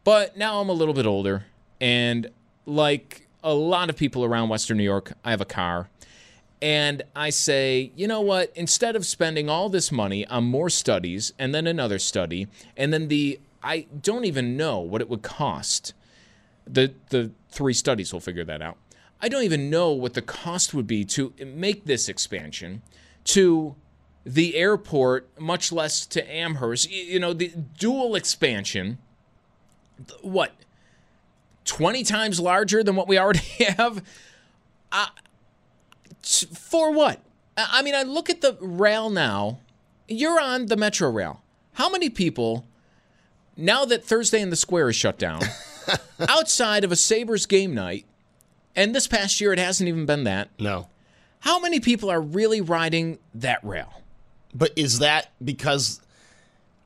But 0.04 0.36
now 0.36 0.60
I'm 0.60 0.68
a 0.68 0.72
little 0.72 0.94
bit 0.94 1.06
older, 1.06 1.46
and 1.80 2.28
like 2.66 3.26
a 3.42 3.54
lot 3.54 3.88
of 3.88 3.96
people 3.96 4.24
around 4.24 4.48
Western 4.48 4.76
New 4.76 4.84
York, 4.84 5.12
I 5.24 5.30
have 5.30 5.40
a 5.40 5.46
car. 5.46 5.88
And 6.60 7.02
I 7.14 7.30
say, 7.30 7.92
you 7.94 8.06
know 8.06 8.22
what? 8.22 8.50
Instead 8.54 8.96
of 8.96 9.04
spending 9.04 9.50
all 9.50 9.68
this 9.68 9.92
money 9.92 10.26
on 10.26 10.44
more 10.44 10.70
studies 10.70 11.32
and 11.38 11.54
then 11.54 11.66
another 11.66 11.98
study, 11.98 12.48
and 12.76 12.92
then 12.92 13.08
the, 13.08 13.38
I 13.62 13.86
don't 14.00 14.24
even 14.24 14.56
know 14.56 14.80
what 14.80 15.02
it 15.02 15.10
would 15.10 15.22
cost. 15.22 15.92
The, 16.66 16.94
the 17.10 17.32
three 17.54 17.72
studies 17.72 18.12
will 18.12 18.20
figure 18.20 18.44
that 18.44 18.60
out. 18.60 18.76
I 19.22 19.28
don't 19.28 19.44
even 19.44 19.70
know 19.70 19.90
what 19.92 20.14
the 20.14 20.22
cost 20.22 20.74
would 20.74 20.86
be 20.86 21.04
to 21.06 21.32
make 21.44 21.84
this 21.84 22.08
expansion 22.08 22.82
to 23.24 23.76
the 24.24 24.56
airport, 24.56 25.28
much 25.40 25.70
less 25.70 26.04
to 26.06 26.30
Amherst. 26.30 26.90
You 26.90 27.20
know, 27.20 27.32
the 27.32 27.48
dual 27.78 28.16
expansion, 28.16 28.98
what, 30.20 30.52
20 31.64 32.02
times 32.02 32.40
larger 32.40 32.82
than 32.82 32.96
what 32.96 33.08
we 33.08 33.18
already 33.18 33.38
have? 33.78 34.02
For 36.22 36.92
what? 36.92 37.20
I 37.56 37.82
mean, 37.82 37.94
I 37.94 38.02
look 38.02 38.28
at 38.28 38.40
the 38.40 38.56
rail 38.60 39.10
now. 39.10 39.60
You're 40.08 40.40
on 40.40 40.66
the 40.66 40.76
Metro 40.76 41.08
Rail. 41.08 41.42
How 41.74 41.88
many 41.88 42.10
people, 42.10 42.66
now 43.56 43.84
that 43.84 44.04
Thursday 44.04 44.40
in 44.40 44.50
the 44.50 44.56
Square 44.56 44.90
is 44.90 44.96
shut 44.96 45.18
down, 45.18 45.42
outside 46.28 46.84
of 46.84 46.92
a 46.92 46.96
Sabres 46.96 47.46
game 47.46 47.74
night, 47.74 48.06
and 48.76 48.94
this 48.94 49.06
past 49.06 49.40
year 49.40 49.52
it 49.52 49.58
hasn't 49.58 49.88
even 49.88 50.06
been 50.06 50.24
that, 50.24 50.48
No. 50.58 50.88
how 51.40 51.58
many 51.60 51.80
people 51.80 52.10
are 52.10 52.20
really 52.20 52.60
riding 52.60 53.18
that 53.34 53.62
rail? 53.64 54.02
But 54.54 54.72
is 54.76 55.00
that 55.00 55.32
because 55.44 56.00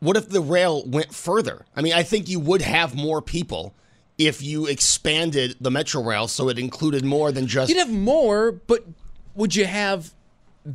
what 0.00 0.17
if 0.17 0.28
the 0.28 0.40
rail 0.40 0.85
went 0.87 1.14
further? 1.14 1.67
I 1.76 1.83
mean, 1.83 1.93
I 1.93 2.02
think 2.02 2.28
you 2.28 2.40
would 2.40 2.62
have 2.62 2.95
more 2.95 3.21
people 3.21 3.75
if 4.17 4.43
you 4.43 4.67
expanded 4.67 5.57
the 5.61 5.71
Metro 5.71 6.02
Rail 6.02 6.26
so 6.28 6.49
it 6.49 6.59
included 6.59 7.05
more 7.05 7.31
than 7.31 7.47
just 7.47 7.69
You'd 7.69 7.78
have 7.78 7.90
more, 7.93 8.52
but 8.52 8.85
would 9.35 9.55
you 9.55 9.64
have 9.67 10.12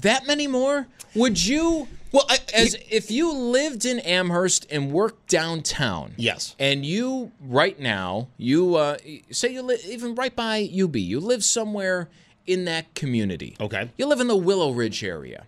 that 0.02 0.26
many 0.28 0.48
more? 0.48 0.88
Would 1.16 1.46
you? 1.46 1.88
Well, 2.12 2.26
I- 2.30 2.38
as 2.54 2.76
if 2.90 3.10
you 3.10 3.32
lived 3.34 3.86
in 3.86 4.00
Amherst 4.00 4.68
and 4.70 4.92
worked 4.92 5.30
downtown. 5.30 6.14
Yes. 6.18 6.56
And 6.60 6.86
you 6.86 7.32
right 7.42 7.80
now, 7.80 8.28
you 8.38 8.76
uh, 8.76 8.98
say 9.32 9.52
you 9.54 9.62
live 9.62 9.80
even 9.86 10.14
right 10.16 10.36
by 10.36 10.70
UB. 10.72 10.96
You 10.96 11.20
live 11.20 11.44
somewhere 11.44 12.10
in 12.46 12.66
that 12.66 12.94
community. 12.94 13.56
Okay. 13.60 13.90
You 13.98 14.06
live 14.06 14.20
in 14.20 14.28
the 14.28 14.36
Willow 14.36 14.72
Ridge 14.72 15.04
area, 15.04 15.46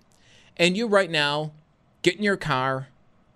and 0.58 0.76
you 0.78 0.88
right 0.88 1.12
now 1.12 1.52
get 2.02 2.16
in 2.16 2.24
your 2.24 2.38
car 2.38 2.88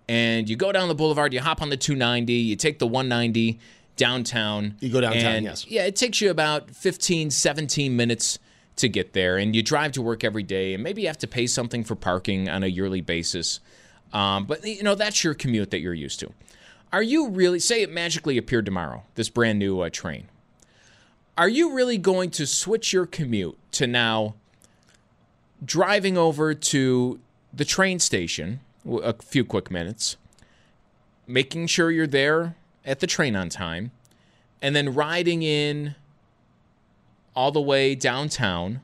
and 0.08 0.48
you 0.48 0.56
go 0.56 0.72
down 0.72 0.88
the 0.88 0.94
boulevard. 0.94 1.32
You 1.32 1.40
hop 1.40 1.62
on 1.62 1.70
the 1.70 1.76
290. 1.76 2.32
You 2.32 2.56
take 2.56 2.78
the 2.80 2.86
190 2.86 3.58
downtown. 3.96 4.74
You 4.80 4.88
go 4.90 5.00
downtown, 5.00 5.36
and, 5.36 5.44
yes. 5.44 5.66
Yeah, 5.68 5.84
it 5.86 5.94
takes 5.94 6.20
you 6.20 6.30
about 6.30 6.70
15, 6.70 7.30
17 7.30 7.94
minutes 7.96 8.38
to 8.76 8.88
get 8.88 9.12
there, 9.12 9.36
and 9.36 9.54
you 9.54 9.62
drive 9.62 9.92
to 9.92 10.02
work 10.02 10.24
every 10.24 10.42
day, 10.42 10.74
and 10.74 10.82
maybe 10.82 11.02
you 11.02 11.08
have 11.08 11.18
to 11.18 11.26
pay 11.26 11.46
something 11.46 11.84
for 11.84 11.94
parking 11.94 12.48
on 12.48 12.62
a 12.62 12.66
yearly 12.66 13.00
basis. 13.00 13.60
Um, 14.12 14.46
but 14.46 14.66
you 14.66 14.82
know 14.82 14.94
that's 14.94 15.22
your 15.22 15.34
commute 15.34 15.70
that 15.70 15.80
you're 15.80 15.94
used 15.94 16.20
to. 16.20 16.32
Are 16.92 17.02
you 17.02 17.28
really 17.28 17.60
say 17.60 17.82
it 17.82 17.90
magically 17.90 18.36
appeared 18.36 18.66
tomorrow? 18.66 19.04
This 19.14 19.28
brand 19.28 19.58
new 19.58 19.80
uh, 19.80 19.90
train. 19.90 20.28
Are 21.38 21.48
you 21.48 21.72
really 21.72 21.98
going 21.98 22.30
to 22.30 22.46
switch 22.46 22.92
your 22.92 23.06
commute 23.06 23.56
to 23.72 23.86
now 23.86 24.34
driving 25.64 26.18
over 26.18 26.54
to 26.54 27.20
the 27.52 27.64
train 27.64 27.98
station 27.98 28.60
a 28.86 29.14
few 29.14 29.44
quick 29.44 29.70
minutes, 29.70 30.16
making 31.26 31.66
sure 31.66 31.90
you're 31.90 32.06
there 32.06 32.56
at 32.84 33.00
the 33.00 33.06
train 33.06 33.36
on 33.36 33.48
time, 33.48 33.90
and 34.62 34.74
then 34.74 34.94
riding 34.94 35.42
in 35.42 35.94
all 37.40 37.50
the 37.50 37.60
way 37.60 37.94
downtown. 37.94 38.82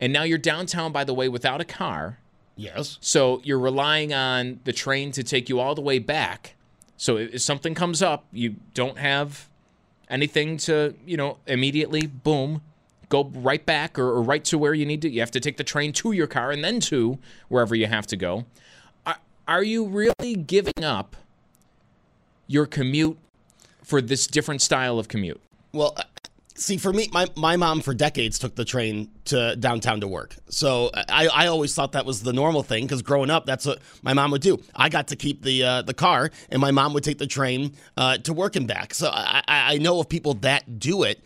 And 0.00 0.14
now 0.14 0.22
you're 0.22 0.38
downtown, 0.38 0.92
by 0.92 1.04
the 1.04 1.12
way, 1.12 1.28
without 1.28 1.60
a 1.60 1.64
car. 1.64 2.18
Yes. 2.56 2.96
So 3.02 3.42
you're 3.44 3.58
relying 3.58 4.14
on 4.14 4.60
the 4.64 4.72
train 4.72 5.12
to 5.12 5.22
take 5.22 5.50
you 5.50 5.60
all 5.60 5.74
the 5.74 5.82
way 5.82 5.98
back. 5.98 6.54
So 6.96 7.18
if 7.18 7.42
something 7.42 7.74
comes 7.74 8.00
up, 8.00 8.24
you 8.32 8.56
don't 8.72 8.96
have 8.96 9.46
anything 10.08 10.56
to, 10.58 10.94
you 11.04 11.18
know, 11.18 11.36
immediately, 11.46 12.06
boom, 12.06 12.62
go 13.10 13.30
right 13.34 13.64
back 13.66 13.98
or, 13.98 14.08
or 14.08 14.22
right 14.22 14.44
to 14.44 14.56
where 14.56 14.72
you 14.72 14.86
need 14.86 15.02
to. 15.02 15.10
You 15.10 15.20
have 15.20 15.30
to 15.32 15.40
take 15.40 15.58
the 15.58 15.64
train 15.64 15.92
to 15.92 16.12
your 16.12 16.26
car 16.26 16.50
and 16.50 16.64
then 16.64 16.80
to 16.80 17.18
wherever 17.48 17.74
you 17.74 17.88
have 17.88 18.06
to 18.06 18.16
go. 18.16 18.46
Are, 19.04 19.18
are 19.46 19.62
you 19.62 19.84
really 19.84 20.34
giving 20.34 20.82
up 20.82 21.14
your 22.46 22.64
commute 22.64 23.18
for 23.84 24.00
this 24.00 24.26
different 24.26 24.62
style 24.62 24.98
of 24.98 25.08
commute? 25.08 25.42
Well, 25.72 25.94
see, 26.62 26.76
for 26.76 26.92
me, 26.92 27.08
my, 27.12 27.26
my 27.36 27.56
mom 27.56 27.80
for 27.80 27.92
decades 27.92 28.38
took 28.38 28.54
the 28.54 28.64
train 28.64 29.10
to 29.26 29.56
downtown 29.56 30.00
to 30.00 30.08
work. 30.08 30.36
So 30.48 30.90
I, 30.94 31.28
I 31.28 31.46
always 31.48 31.74
thought 31.74 31.92
that 31.92 32.06
was 32.06 32.22
the 32.22 32.32
normal 32.32 32.62
thing 32.62 32.84
because 32.84 33.02
growing 33.02 33.30
up, 33.30 33.44
that's 33.46 33.66
what 33.66 33.80
my 34.02 34.14
mom 34.14 34.30
would 34.30 34.42
do. 34.42 34.62
I 34.74 34.88
got 34.88 35.08
to 35.08 35.16
keep 35.16 35.42
the 35.42 35.62
uh, 35.62 35.82
the 35.82 35.94
car, 35.94 36.30
and 36.50 36.60
my 36.60 36.70
mom 36.70 36.94
would 36.94 37.04
take 37.04 37.18
the 37.18 37.26
train 37.26 37.74
uh, 37.96 38.18
to 38.18 38.32
work 38.32 38.56
and 38.56 38.66
back. 38.66 38.94
So 38.94 39.10
I, 39.12 39.42
I 39.48 39.78
know 39.78 40.00
of 40.00 40.08
people 40.08 40.34
that 40.34 40.78
do 40.78 41.02
it. 41.02 41.22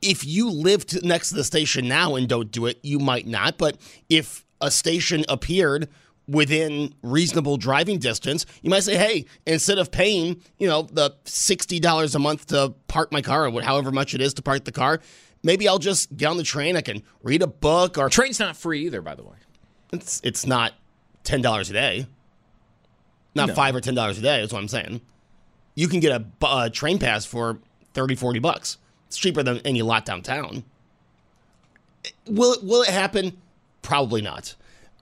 If 0.00 0.24
you 0.24 0.50
live 0.50 0.86
to, 0.86 1.06
next 1.06 1.30
to 1.30 1.34
the 1.34 1.44
station 1.44 1.88
now 1.88 2.14
and 2.14 2.28
don't 2.28 2.50
do 2.50 2.66
it, 2.66 2.78
you 2.82 2.98
might 2.98 3.26
not. 3.26 3.58
But 3.58 3.78
if 4.08 4.44
a 4.60 4.70
station 4.70 5.24
appeared 5.28 5.88
within 6.32 6.94
reasonable 7.02 7.56
driving 7.56 7.98
distance, 7.98 8.46
you 8.62 8.70
might 8.70 8.82
say, 8.82 8.96
hey, 8.96 9.26
instead 9.46 9.78
of 9.78 9.90
paying, 9.92 10.40
you 10.58 10.66
know, 10.66 10.82
the 10.82 11.10
$60 11.24 12.14
a 12.14 12.18
month 12.18 12.46
to 12.46 12.74
park 12.88 13.12
my 13.12 13.22
car 13.22 13.46
or 13.48 13.62
however 13.62 13.92
much 13.92 14.14
it 14.14 14.20
is 14.20 14.34
to 14.34 14.42
park 14.42 14.64
the 14.64 14.72
car, 14.72 15.00
maybe 15.42 15.68
I'll 15.68 15.78
just 15.78 16.16
get 16.16 16.26
on 16.26 16.38
the 16.38 16.42
train. 16.42 16.76
I 16.76 16.80
can 16.80 17.02
read 17.22 17.42
a 17.42 17.46
book 17.46 17.98
or 17.98 18.08
Train's 18.08 18.40
not 18.40 18.56
free 18.56 18.86
either, 18.86 19.02
by 19.02 19.14
the 19.14 19.22
way. 19.22 19.36
it's, 19.92 20.20
it's 20.24 20.46
not 20.46 20.72
$10 21.24 21.70
a 21.70 21.72
day. 21.72 22.06
Not 23.34 23.48
No. 23.48 23.54
5 23.54 23.76
or 23.76 23.80
$10 23.80 24.18
a 24.18 24.20
day, 24.20 24.42
is 24.42 24.52
what 24.52 24.58
I'm 24.58 24.68
saying. 24.68 25.00
You 25.74 25.88
can 25.88 26.00
get 26.00 26.12
a, 26.12 26.46
a 26.46 26.70
train 26.70 26.98
pass 26.98 27.24
for 27.24 27.58
30, 27.94 28.14
40 28.14 28.38
bucks. 28.40 28.78
It's 29.06 29.18
cheaper 29.18 29.42
than 29.42 29.58
any 29.58 29.82
lot 29.82 30.04
downtown. 30.04 30.64
Will 32.26 32.54
it, 32.54 32.64
will 32.64 32.82
it 32.82 32.88
happen? 32.88 33.36
Probably 33.82 34.22
not. 34.22 34.54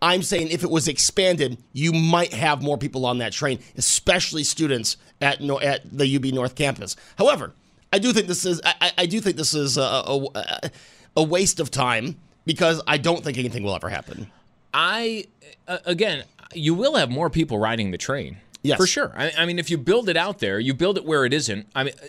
I'm 0.02 0.22
saying 0.22 0.48
if 0.48 0.64
it 0.64 0.70
was 0.70 0.88
expanded, 0.88 1.58
you 1.72 1.92
might 1.92 2.32
have 2.32 2.62
more 2.62 2.78
people 2.78 3.04
on 3.06 3.18
that 3.18 3.32
train, 3.32 3.58
especially 3.76 4.44
students 4.44 4.96
at 5.20 5.40
no, 5.40 5.60
at 5.60 5.82
the 5.96 6.16
UB 6.16 6.26
North 6.26 6.54
campus. 6.54 6.96
However, 7.18 7.52
I 7.92 7.98
do 7.98 8.12
think 8.12 8.26
this 8.26 8.44
is 8.46 8.60
I, 8.64 8.74
I- 8.80 8.92
I 8.98 9.06
do 9.06 9.20
think 9.20 9.36
this 9.36 9.54
is 9.54 9.76
a, 9.76 9.82
a, 9.82 10.70
a 11.16 11.22
waste 11.22 11.60
of 11.60 11.70
time 11.70 12.16
because 12.46 12.80
I 12.86 12.96
don't 12.98 13.22
think 13.22 13.36
anything 13.38 13.62
will 13.62 13.74
ever 13.74 13.88
happen. 13.90 14.30
I 14.72 15.26
uh, 15.68 15.78
again, 15.84 16.24
you 16.54 16.74
will 16.74 16.94
have 16.96 17.10
more 17.10 17.28
people 17.30 17.58
riding 17.58 17.90
the 17.90 17.98
train. 17.98 18.38
Yes. 18.62 18.76
for 18.76 18.86
sure. 18.86 19.12
I, 19.16 19.32
I 19.38 19.46
mean, 19.46 19.58
if 19.58 19.70
you 19.70 19.78
build 19.78 20.08
it 20.10 20.18
out 20.18 20.38
there, 20.38 20.58
you 20.60 20.74
build 20.74 20.98
it 20.98 21.04
where 21.06 21.24
it 21.24 21.32
isn't. 21.32 21.66
I 21.74 21.84
mean, 21.84 21.94
uh, 22.02 22.06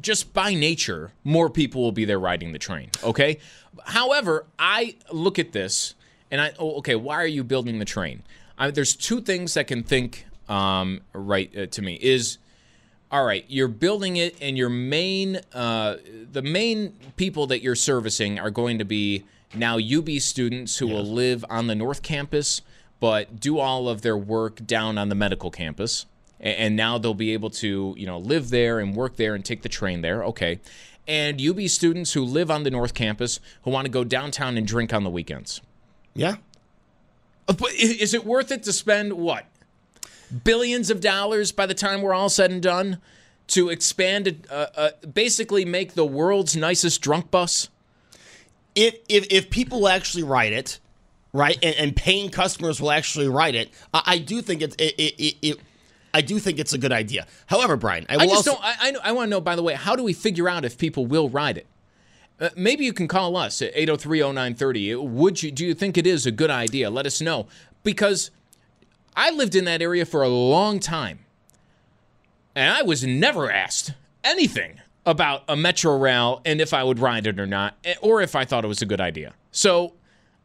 just 0.00 0.32
by 0.32 0.54
nature, 0.54 1.12
more 1.24 1.50
people 1.50 1.82
will 1.82 1.92
be 1.92 2.06
there 2.06 2.18
riding 2.18 2.52
the 2.52 2.58
train. 2.58 2.88
Okay. 3.04 3.38
However, 3.84 4.46
I 4.58 4.96
look 5.12 5.38
at 5.38 5.52
this 5.52 5.94
and 6.30 6.40
I, 6.40 6.52
oh, 6.58 6.76
okay, 6.78 6.96
why 6.96 7.16
are 7.16 7.26
you 7.26 7.44
building 7.44 7.78
the 7.78 7.84
train? 7.84 8.22
I, 8.58 8.70
there's 8.70 8.94
two 8.94 9.20
things 9.20 9.54
that 9.54 9.66
can 9.66 9.82
think 9.82 10.26
um, 10.48 11.00
right 11.12 11.56
uh, 11.56 11.66
to 11.66 11.82
me 11.82 11.94
is 11.94 12.38
all 13.12 13.24
right 13.24 13.44
you're 13.48 13.68
building 13.68 14.16
it 14.16 14.36
and 14.40 14.58
your 14.58 14.68
main 14.68 15.38
uh, 15.54 15.96
the 16.32 16.42
main 16.42 16.92
people 17.16 17.46
that 17.46 17.62
you're 17.62 17.76
servicing 17.76 18.38
are 18.38 18.50
going 18.50 18.78
to 18.78 18.84
be 18.84 19.24
now 19.54 19.78
ub 19.78 20.08
students 20.18 20.78
who 20.78 20.88
will 20.88 21.04
live 21.04 21.44
on 21.48 21.68
the 21.68 21.74
north 21.74 22.02
campus 22.02 22.62
but 23.00 23.40
do 23.40 23.58
all 23.58 23.88
of 23.88 24.02
their 24.02 24.16
work 24.16 24.64
down 24.64 24.98
on 24.98 25.08
the 25.08 25.14
medical 25.14 25.50
campus. 25.50 26.06
And 26.38 26.76
now 26.76 26.96
they'll 26.96 27.12
be 27.14 27.32
able 27.32 27.50
to 27.50 27.94
you 27.98 28.06
know 28.06 28.18
live 28.18 28.50
there 28.50 28.78
and 28.78 28.94
work 28.94 29.16
there 29.16 29.34
and 29.34 29.44
take 29.44 29.62
the 29.62 29.68
train 29.68 30.02
there 30.02 30.22
okay. 30.24 30.60
And 31.08 31.40
ub 31.44 31.60
students 31.62 32.12
who 32.12 32.24
live 32.24 32.50
on 32.50 32.62
the 32.62 32.70
north 32.70 32.94
campus 32.94 33.40
who 33.62 33.70
want 33.70 33.86
to 33.86 33.90
go 33.90 34.04
downtown 34.04 34.56
and 34.56 34.66
drink 34.66 34.92
on 34.92 35.02
the 35.02 35.10
weekends 35.10 35.60
Yeah. 36.14 36.36
Uh, 37.48 37.52
but 37.54 37.72
is 37.72 38.14
it 38.14 38.24
worth 38.24 38.50
it 38.50 38.62
to 38.64 38.72
spend 38.72 39.12
what 39.14 39.46
billions 40.44 40.90
of 40.90 41.00
dollars 41.00 41.52
by 41.52 41.66
the 41.66 41.74
time 41.74 42.02
we're 42.02 42.14
all 42.14 42.28
said 42.28 42.50
and 42.50 42.62
done 42.62 42.98
to 43.48 43.68
expand 43.68 44.28
it, 44.28 44.46
uh, 44.50 44.66
uh, 44.76 44.90
basically 45.12 45.64
make 45.64 45.94
the 45.94 46.06
world's 46.06 46.56
nicest 46.56 47.00
drunk 47.00 47.30
bus? 47.30 47.68
if 48.74 48.96
if 49.08 49.26
if 49.30 49.50
people 49.50 49.88
actually 49.88 50.22
write 50.22 50.52
it, 50.52 50.78
right, 51.32 51.58
and, 51.62 51.74
and 51.76 51.96
paying 51.96 52.30
customers 52.30 52.80
will 52.80 52.90
actually 52.90 53.28
write 53.28 53.54
it, 53.54 53.70
I, 53.92 54.02
I 54.06 54.18
do 54.18 54.42
think 54.42 54.62
it's 54.62 54.76
it, 54.76 54.94
it, 54.98 55.14
it, 55.18 55.36
it 55.42 55.60
I 56.12 56.22
do 56.22 56.38
think 56.38 56.58
it's 56.58 56.72
a 56.72 56.78
good 56.78 56.92
idea. 56.92 57.26
However, 57.46 57.76
Brian, 57.76 58.06
I 58.08 58.16
will 58.16 58.22
I 58.22 58.26
just 58.26 58.48
also 58.48 58.52
don't. 58.52 58.64
I, 58.64 58.74
I, 59.04 59.10
I 59.10 59.12
want 59.12 59.26
to 59.26 59.30
know. 59.30 59.40
By 59.40 59.56
the 59.56 59.62
way, 59.62 59.74
how 59.74 59.96
do 59.96 60.02
we 60.02 60.12
figure 60.12 60.48
out 60.48 60.64
if 60.64 60.78
people 60.78 61.06
will 61.06 61.28
ride 61.28 61.58
it? 61.58 61.66
Uh, 62.40 62.48
maybe 62.56 62.84
you 62.84 62.92
can 62.92 63.06
call 63.06 63.36
us 63.36 63.60
at 63.60 63.74
8030930. 63.74 65.08
Would 65.08 65.42
you? 65.42 65.50
Do 65.50 65.66
you 65.66 65.74
think 65.74 65.98
it 65.98 66.06
is 66.06 66.26
a 66.26 66.30
good 66.30 66.50
idea? 66.50 66.88
Let 66.88 67.06
us 67.06 67.20
know 67.20 67.46
because 67.82 68.30
I 69.14 69.30
lived 69.30 69.54
in 69.54 69.64
that 69.66 69.82
area 69.82 70.06
for 70.06 70.22
a 70.22 70.28
long 70.28 70.80
time, 70.80 71.20
and 72.54 72.72
I 72.72 72.82
was 72.82 73.04
never 73.04 73.50
asked 73.50 73.92
anything 74.24 74.80
about 75.04 75.44
a 75.48 75.56
metro 75.56 75.96
rail 75.96 76.40
and 76.44 76.60
if 76.60 76.72
I 76.72 76.84
would 76.84 76.98
ride 76.98 77.26
it 77.26 77.38
or 77.40 77.46
not, 77.46 77.76
eh, 77.84 77.94
or 78.00 78.22
if 78.22 78.34
I 78.34 78.44
thought 78.44 78.64
it 78.64 78.68
was 78.68 78.82
a 78.82 78.86
good 78.86 79.00
idea. 79.00 79.34
So. 79.52 79.94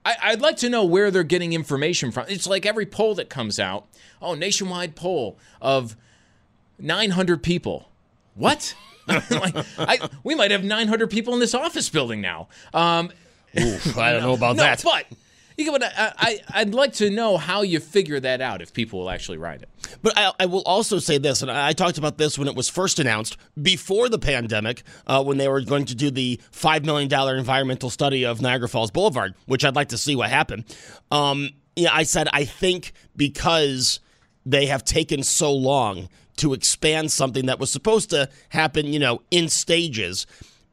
I'd 0.07 0.39
like 0.39 0.57
to 0.57 0.69
know 0.69 0.85
where 0.85 1.09
they're 1.09 1.23
getting 1.23 1.53
information 1.53 2.11
from. 2.11 2.27
It's 2.29 2.45
like 2.45 2.67
every 2.67 2.85
poll 2.85 3.15
that 3.15 3.27
comes 3.27 3.59
out. 3.59 3.87
Oh, 4.21 4.35
nationwide 4.35 4.95
poll 4.95 5.39
of 5.59 5.95
900 6.77 7.41
people. 7.41 7.89
What? 8.35 8.75
like, 9.29 9.55
I, 9.77 10.09
we 10.23 10.35
might 10.35 10.51
have 10.51 10.63
900 10.63 11.09
people 11.09 11.33
in 11.33 11.39
this 11.39 11.53
office 11.53 11.89
building 11.89 12.21
now. 12.21 12.47
Um, 12.73 13.11
Oof, 13.59 13.97
I 13.97 14.11
don't 14.11 14.21
know 14.23 14.33
about 14.33 14.55
no, 14.55 14.63
that. 14.63 14.81
but 14.83 15.05
you 15.57 15.65
know, 15.65 15.71
but 15.71 15.83
I, 15.83 16.11
I, 16.17 16.39
I'd 16.53 16.73
like 16.73 16.93
to 16.93 17.09
know 17.09 17.37
how 17.37 17.61
you 17.61 17.79
figure 17.79 18.19
that 18.19 18.41
out 18.41 18.61
if 18.61 18.73
people 18.73 18.99
will 18.99 19.09
actually 19.09 19.37
ride 19.37 19.61
it. 19.61 19.69
But 20.01 20.13
I, 20.17 20.31
I 20.39 20.45
will 20.47 20.63
also 20.63 20.99
say 20.99 21.17
this, 21.17 21.41
and 21.41 21.49
I 21.49 21.71
talked 21.71 21.97
about 21.97 22.17
this 22.17 22.37
when 22.37 22.47
it 22.47 22.55
was 22.55 22.67
first 22.67 22.99
announced 22.99 23.37
before 23.61 24.09
the 24.09 24.19
pandemic, 24.19 24.83
uh, 25.07 25.23
when 25.23 25.37
they 25.37 25.47
were 25.47 25.61
going 25.61 25.85
to 25.85 25.95
do 25.95 26.11
the 26.11 26.41
$5 26.51 26.83
million 26.83 27.11
environmental 27.37 27.89
study 27.89 28.25
of 28.25 28.41
Niagara 28.41 28.67
Falls 28.67 28.91
Boulevard, 28.91 29.33
which 29.45 29.63
I'd 29.63 29.75
like 29.75 29.89
to 29.89 29.97
see 29.97 30.15
what 30.15 30.29
happened. 30.29 30.65
Um, 31.09 31.51
yeah, 31.75 31.93
I 31.93 32.03
said, 32.03 32.27
I 32.33 32.45
think 32.45 32.91
because 33.15 34.01
they 34.45 34.65
have 34.65 34.83
taken 34.83 35.23
so 35.23 35.53
long 35.53 36.09
to 36.37 36.53
expand 36.53 37.11
something 37.11 37.45
that 37.47 37.59
was 37.59 37.71
supposed 37.71 38.09
to 38.11 38.29
happen, 38.49 38.87
you 38.87 38.99
know, 38.99 39.21
in 39.31 39.49
stages. 39.49 40.27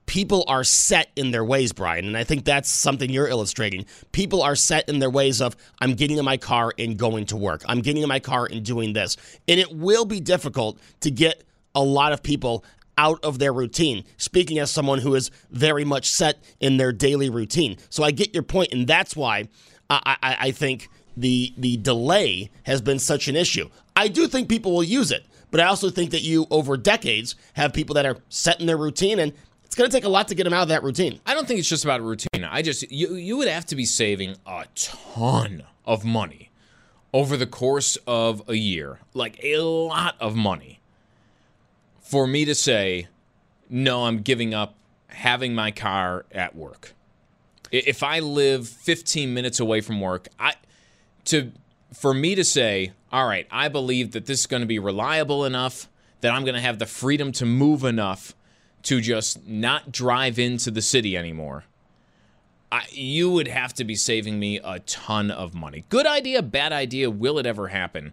People 0.06 0.44
are 0.48 0.64
set 0.64 1.10
in 1.16 1.30
their 1.30 1.44
ways, 1.44 1.72
Brian, 1.72 2.06
and 2.06 2.16
I 2.16 2.24
think 2.24 2.44
that's 2.44 2.68
something 2.68 3.08
you're 3.08 3.28
illustrating. 3.28 3.86
People 4.10 4.42
are 4.42 4.56
set 4.56 4.88
in 4.88 4.98
their 4.98 5.08
ways 5.08 5.40
of 5.40 5.56
I'm 5.80 5.94
getting 5.94 6.18
in 6.18 6.24
my 6.24 6.36
car 6.36 6.72
and 6.78 6.98
going 6.98 7.26
to 7.26 7.36
work. 7.36 7.62
I'm 7.66 7.80
getting 7.80 8.02
in 8.02 8.08
my 8.08 8.18
car 8.18 8.48
and 8.50 8.64
doing 8.64 8.92
this. 8.92 9.16
And 9.46 9.60
it 9.60 9.74
will 9.74 10.04
be 10.04 10.20
difficult 10.20 10.78
to 11.00 11.10
get 11.10 11.44
a 11.74 11.82
lot 11.82 12.12
of 12.12 12.22
people 12.22 12.64
out 12.98 13.24
of 13.24 13.38
their 13.38 13.52
routine. 13.52 14.04
Speaking 14.16 14.58
as 14.58 14.70
someone 14.70 14.98
who 14.98 15.14
is 15.14 15.30
very 15.50 15.84
much 15.84 16.10
set 16.10 16.42
in 16.60 16.76
their 16.76 16.92
daily 16.92 17.30
routine. 17.30 17.76
So 17.88 18.02
I 18.02 18.10
get 18.10 18.34
your 18.34 18.42
point, 18.42 18.72
and 18.72 18.86
that's 18.86 19.16
why 19.16 19.48
I, 19.88 20.16
I, 20.22 20.36
I 20.40 20.50
think 20.50 20.88
the 21.16 21.52
the 21.56 21.76
delay 21.76 22.50
has 22.64 22.80
been 22.80 22.98
such 22.98 23.28
an 23.28 23.36
issue. 23.36 23.68
I 23.94 24.08
do 24.08 24.26
think 24.26 24.48
people 24.48 24.72
will 24.74 24.84
use 24.84 25.10
it, 25.10 25.26
but 25.52 25.60
I 25.60 25.66
also 25.66 25.90
think 25.90 26.10
that 26.10 26.22
you 26.22 26.48
over 26.50 26.76
decades 26.76 27.36
have 27.52 27.72
people 27.72 27.94
that 27.94 28.06
are 28.06 28.16
set 28.28 28.58
in 28.58 28.66
their 28.66 28.76
routine 28.76 29.20
and 29.20 29.32
it's 29.64 29.76
going 29.76 29.88
to 29.88 29.96
take 29.96 30.04
a 30.04 30.08
lot 30.08 30.28
to 30.28 30.34
get 30.34 30.44
them 30.44 30.52
out 30.52 30.62
of 30.62 30.68
that 30.68 30.82
routine. 30.82 31.20
I 31.24 31.34
don't 31.34 31.46
think 31.46 31.60
it's 31.60 31.68
just 31.68 31.84
about 31.84 32.02
routine. 32.02 32.44
I 32.44 32.62
just 32.62 32.90
you 32.90 33.14
you 33.14 33.36
would 33.36 33.48
have 33.48 33.64
to 33.66 33.76
be 33.76 33.84
saving 33.84 34.36
a 34.44 34.66
ton 34.74 35.62
of 35.86 36.04
money 36.04 36.50
over 37.12 37.36
the 37.36 37.46
course 37.46 37.96
of 38.06 38.42
a 38.48 38.54
year, 38.54 38.98
like 39.14 39.38
a 39.44 39.58
lot 39.58 40.16
of 40.18 40.34
money, 40.34 40.80
for 42.00 42.26
me 42.26 42.44
to 42.44 42.54
say, 42.54 43.06
no, 43.68 44.04
I'm 44.04 44.18
giving 44.18 44.54
up 44.54 44.74
having 45.08 45.54
my 45.54 45.70
car 45.70 46.24
at 46.32 46.54
work. 46.56 46.94
If 47.70 48.02
I 48.02 48.20
live 48.20 48.68
15 48.68 49.32
minutes 49.32 49.60
away 49.60 49.80
from 49.80 50.00
work, 50.00 50.28
I 50.38 50.54
to 51.26 51.52
for 51.94 52.14
me 52.14 52.34
to 52.34 52.44
say, 52.44 52.92
all 53.12 53.26
right, 53.26 53.46
I 53.50 53.68
believe 53.68 54.12
that 54.12 54.26
this 54.26 54.40
is 54.40 54.46
going 54.46 54.62
to 54.62 54.66
be 54.66 54.78
reliable 54.78 55.44
enough 55.44 55.88
that 56.22 56.32
I'm 56.32 56.44
going 56.44 56.54
to 56.54 56.60
have 56.60 56.78
the 56.78 56.86
freedom 56.86 57.32
to 57.32 57.46
move 57.46 57.84
enough 57.84 58.34
to 58.84 59.00
just 59.00 59.46
not 59.46 59.92
drive 59.92 60.38
into 60.38 60.70
the 60.70 60.82
city 60.82 61.16
anymore. 61.16 61.64
I, 62.70 62.86
you 62.90 63.30
would 63.30 63.48
have 63.48 63.74
to 63.74 63.84
be 63.84 63.94
saving 63.94 64.38
me 64.38 64.58
a 64.64 64.78
ton 64.80 65.30
of 65.30 65.52
money. 65.52 65.84
Good 65.90 66.06
idea, 66.06 66.40
bad 66.40 66.72
idea. 66.72 67.10
Will 67.10 67.38
it 67.38 67.44
ever 67.44 67.68
happen 67.68 68.12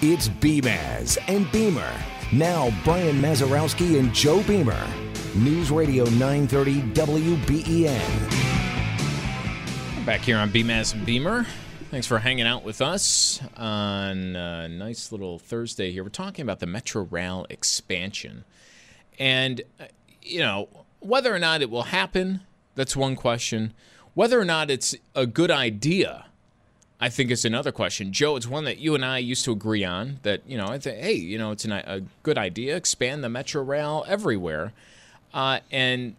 It's 0.00 0.28
Beamaz 0.28 1.18
and 1.26 1.50
Beamer. 1.50 1.92
Now, 2.32 2.70
Brian 2.84 3.20
Mazurowski 3.20 3.98
and 3.98 4.14
Joe 4.14 4.44
Beamer. 4.44 4.86
News 5.34 5.72
Radio 5.72 6.04
930 6.04 6.82
WBEN. 6.92 7.96
Back 10.06 10.20
here 10.20 10.38
on 10.38 10.50
Beamaz 10.50 10.94
and 10.94 11.04
Beamer. 11.04 11.44
Thanks 11.90 12.06
for 12.06 12.20
hanging 12.20 12.46
out 12.46 12.62
with 12.62 12.80
us 12.80 13.40
on 13.56 14.36
a 14.36 14.68
nice 14.68 15.10
little 15.10 15.40
Thursday 15.40 15.90
here. 15.90 16.04
We're 16.04 16.10
talking 16.10 16.44
about 16.44 16.60
the 16.60 16.66
Metro 16.66 17.02
Rail 17.02 17.44
expansion. 17.50 18.44
And, 19.18 19.62
uh, 19.80 19.86
you 20.22 20.38
know, 20.38 20.68
whether 21.00 21.34
or 21.34 21.40
not 21.40 21.60
it 21.60 21.70
will 21.70 21.82
happen, 21.82 22.42
that's 22.76 22.94
one 22.94 23.16
question. 23.16 23.74
Whether 24.14 24.38
or 24.40 24.44
not 24.44 24.70
it's 24.70 24.94
a 25.16 25.26
good 25.26 25.50
idea, 25.50 26.26
I 27.00 27.08
think 27.08 27.30
is 27.30 27.44
another 27.44 27.70
question. 27.70 28.12
Joe, 28.12 28.36
it's 28.36 28.46
one 28.48 28.64
that 28.64 28.78
you 28.78 28.94
and 28.94 29.04
I 29.04 29.18
used 29.18 29.44
to 29.44 29.52
agree 29.52 29.84
on 29.84 30.18
that, 30.24 30.42
you 30.48 30.56
know, 30.58 30.66
I 30.66 30.78
think, 30.78 30.98
hey, 30.98 31.12
you 31.14 31.38
know, 31.38 31.52
it's 31.52 31.64
an, 31.64 31.72
a 31.72 32.02
good 32.24 32.36
idea. 32.36 32.76
Expand 32.76 33.22
the 33.22 33.28
Metro 33.28 33.62
Rail 33.62 34.04
everywhere. 34.08 34.72
Uh, 35.32 35.60
and 35.70 36.16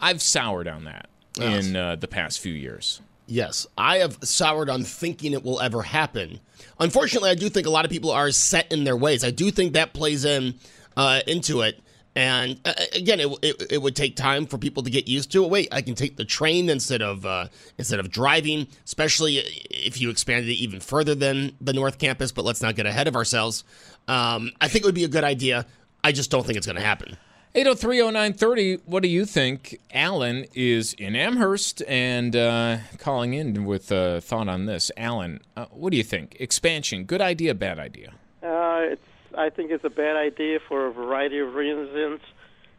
I've 0.00 0.22
soured 0.22 0.68
on 0.68 0.84
that 0.84 1.08
Yes. 1.38 1.66
in 1.66 1.76
uh, 1.76 1.96
the 1.96 2.08
past 2.08 2.40
few 2.40 2.52
years. 2.54 3.02
Yes, 3.26 3.66
I 3.76 3.98
have 3.98 4.18
soured 4.22 4.70
on 4.70 4.84
thinking 4.84 5.32
it 5.32 5.44
will 5.44 5.60
ever 5.60 5.82
happen. 5.82 6.38
Unfortunately, 6.78 7.28
I 7.28 7.34
do 7.34 7.48
think 7.48 7.66
a 7.66 7.70
lot 7.70 7.84
of 7.84 7.90
people 7.90 8.10
are 8.12 8.30
set 8.30 8.70
in 8.72 8.84
their 8.84 8.96
ways. 8.96 9.24
I 9.24 9.32
do 9.32 9.50
think 9.50 9.72
that 9.72 9.92
plays 9.92 10.24
in 10.24 10.54
uh, 10.96 11.20
into 11.26 11.60
it. 11.62 11.80
And 12.16 12.58
uh, 12.64 12.72
again, 12.94 13.20
it, 13.20 13.28
it, 13.42 13.72
it 13.72 13.82
would 13.82 13.94
take 13.94 14.16
time 14.16 14.46
for 14.46 14.56
people 14.56 14.82
to 14.82 14.90
get 14.90 15.06
used 15.06 15.30
to 15.32 15.44
it. 15.44 15.50
Wait, 15.50 15.68
I 15.70 15.82
can 15.82 15.94
take 15.94 16.16
the 16.16 16.24
train 16.24 16.70
instead 16.70 17.02
of 17.02 17.26
uh, 17.26 17.48
instead 17.76 18.00
of 18.00 18.10
driving, 18.10 18.68
especially 18.86 19.36
if 19.36 20.00
you 20.00 20.08
expanded 20.08 20.48
it 20.48 20.54
even 20.54 20.80
further 20.80 21.14
than 21.14 21.54
the 21.60 21.74
North 21.74 21.98
Campus. 21.98 22.32
But 22.32 22.46
let's 22.46 22.62
not 22.62 22.74
get 22.74 22.86
ahead 22.86 23.06
of 23.06 23.16
ourselves. 23.16 23.64
Um, 24.08 24.50
I 24.62 24.68
think 24.68 24.84
it 24.84 24.88
would 24.88 24.94
be 24.94 25.04
a 25.04 25.08
good 25.08 25.24
idea. 25.24 25.66
I 26.02 26.12
just 26.12 26.30
don't 26.30 26.44
think 26.46 26.56
it's 26.56 26.66
going 26.66 26.76
to 26.76 26.82
happen. 26.82 27.18
8030930, 27.54 28.82
what 28.84 29.02
do 29.02 29.08
you 29.08 29.24
think? 29.24 29.80
Alan 29.90 30.44
is 30.54 30.92
in 30.94 31.16
Amherst 31.16 31.82
and 31.88 32.36
uh, 32.36 32.78
calling 32.98 33.32
in 33.32 33.64
with 33.64 33.90
a 33.90 34.20
thought 34.20 34.46
on 34.46 34.66
this. 34.66 34.90
Alan, 34.96 35.40
uh, 35.56 35.64
what 35.70 35.90
do 35.90 35.96
you 35.96 36.02
think? 36.02 36.36
Expansion, 36.38 37.04
good 37.04 37.22
idea, 37.22 37.54
bad 37.54 37.78
idea? 37.78 38.12
Uh, 38.42 38.92
it's. 38.92 39.15
I 39.36 39.50
think 39.50 39.70
it's 39.70 39.84
a 39.84 39.90
bad 39.90 40.16
idea 40.16 40.58
for 40.66 40.86
a 40.86 40.92
variety 40.92 41.38
of 41.40 41.54
reasons. 41.54 42.20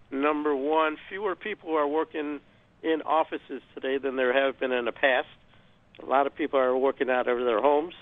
Number 0.10 0.56
one, 0.56 0.98
fewer 1.08 1.36
people 1.36 1.76
are 1.78 1.88
working 1.88 2.40
in 2.82 3.02
offices 3.04 3.62
today 3.76 3.98
than 4.00 4.16
there 4.16 4.34
have 4.34 4.60
been 4.60 4.72
in 4.72 4.86
the 4.86 4.92
past. 4.92 5.28
A 6.02 6.06
lot 6.06 6.26
of 6.26 6.36
people 6.36 6.60
are 6.60 6.76
working 6.76 7.10
out 7.10 7.28
of 7.28 7.40
their 7.40 7.62
homes, 7.62 7.94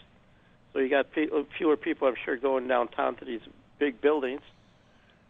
so 0.71 0.79
you 0.79 0.89
got 0.89 1.11
pe- 1.11 1.27
fewer 1.57 1.75
people, 1.75 2.07
I'm 2.07 2.15
sure, 2.23 2.37
going 2.37 2.67
downtown 2.67 3.15
to 3.15 3.25
these 3.25 3.41
big 3.77 3.99
buildings. 3.99 4.41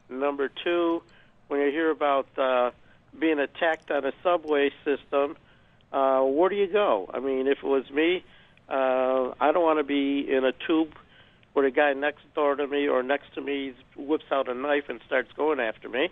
Number 0.10 0.50
two, 0.64 1.02
when 1.48 1.62
you 1.62 1.72
hear 1.72 1.90
about 1.90 2.28
uh, 2.38 2.72
being 3.18 3.40
attacked 3.40 3.90
on 3.90 4.06
a 4.06 4.12
subway 4.24 4.72
system, 4.84 5.38
uh, 5.92 6.22
where 6.22 6.50
do 6.50 6.56
you 6.56 6.68
go? 6.68 7.10
I 7.14 7.20
mean, 7.20 7.48
if 7.48 7.60
it 7.60 7.64
was 7.64 7.90
me, 7.90 8.24
uh, 8.70 9.32
I 9.40 9.52
don't 9.52 9.64
want 9.64 9.80
to 9.80 9.84
be 9.84 10.28
in 10.32 10.44
a 10.44 10.52
tube 10.68 10.94
where 11.56 11.63
the 11.63 11.72
guy 11.72 11.94
next 11.94 12.22
door 12.34 12.54
to 12.54 12.68
me 12.68 12.86
or 12.86 13.02
next 13.02 13.34
to 13.34 13.39
me 13.39 13.74
whips 13.96 14.26
out 14.30 14.50
a 14.50 14.54
knife 14.54 14.89
and 14.89 15.00
starts 15.06 15.32
going 15.38 15.62
after 15.62 15.88
me. 15.88 16.10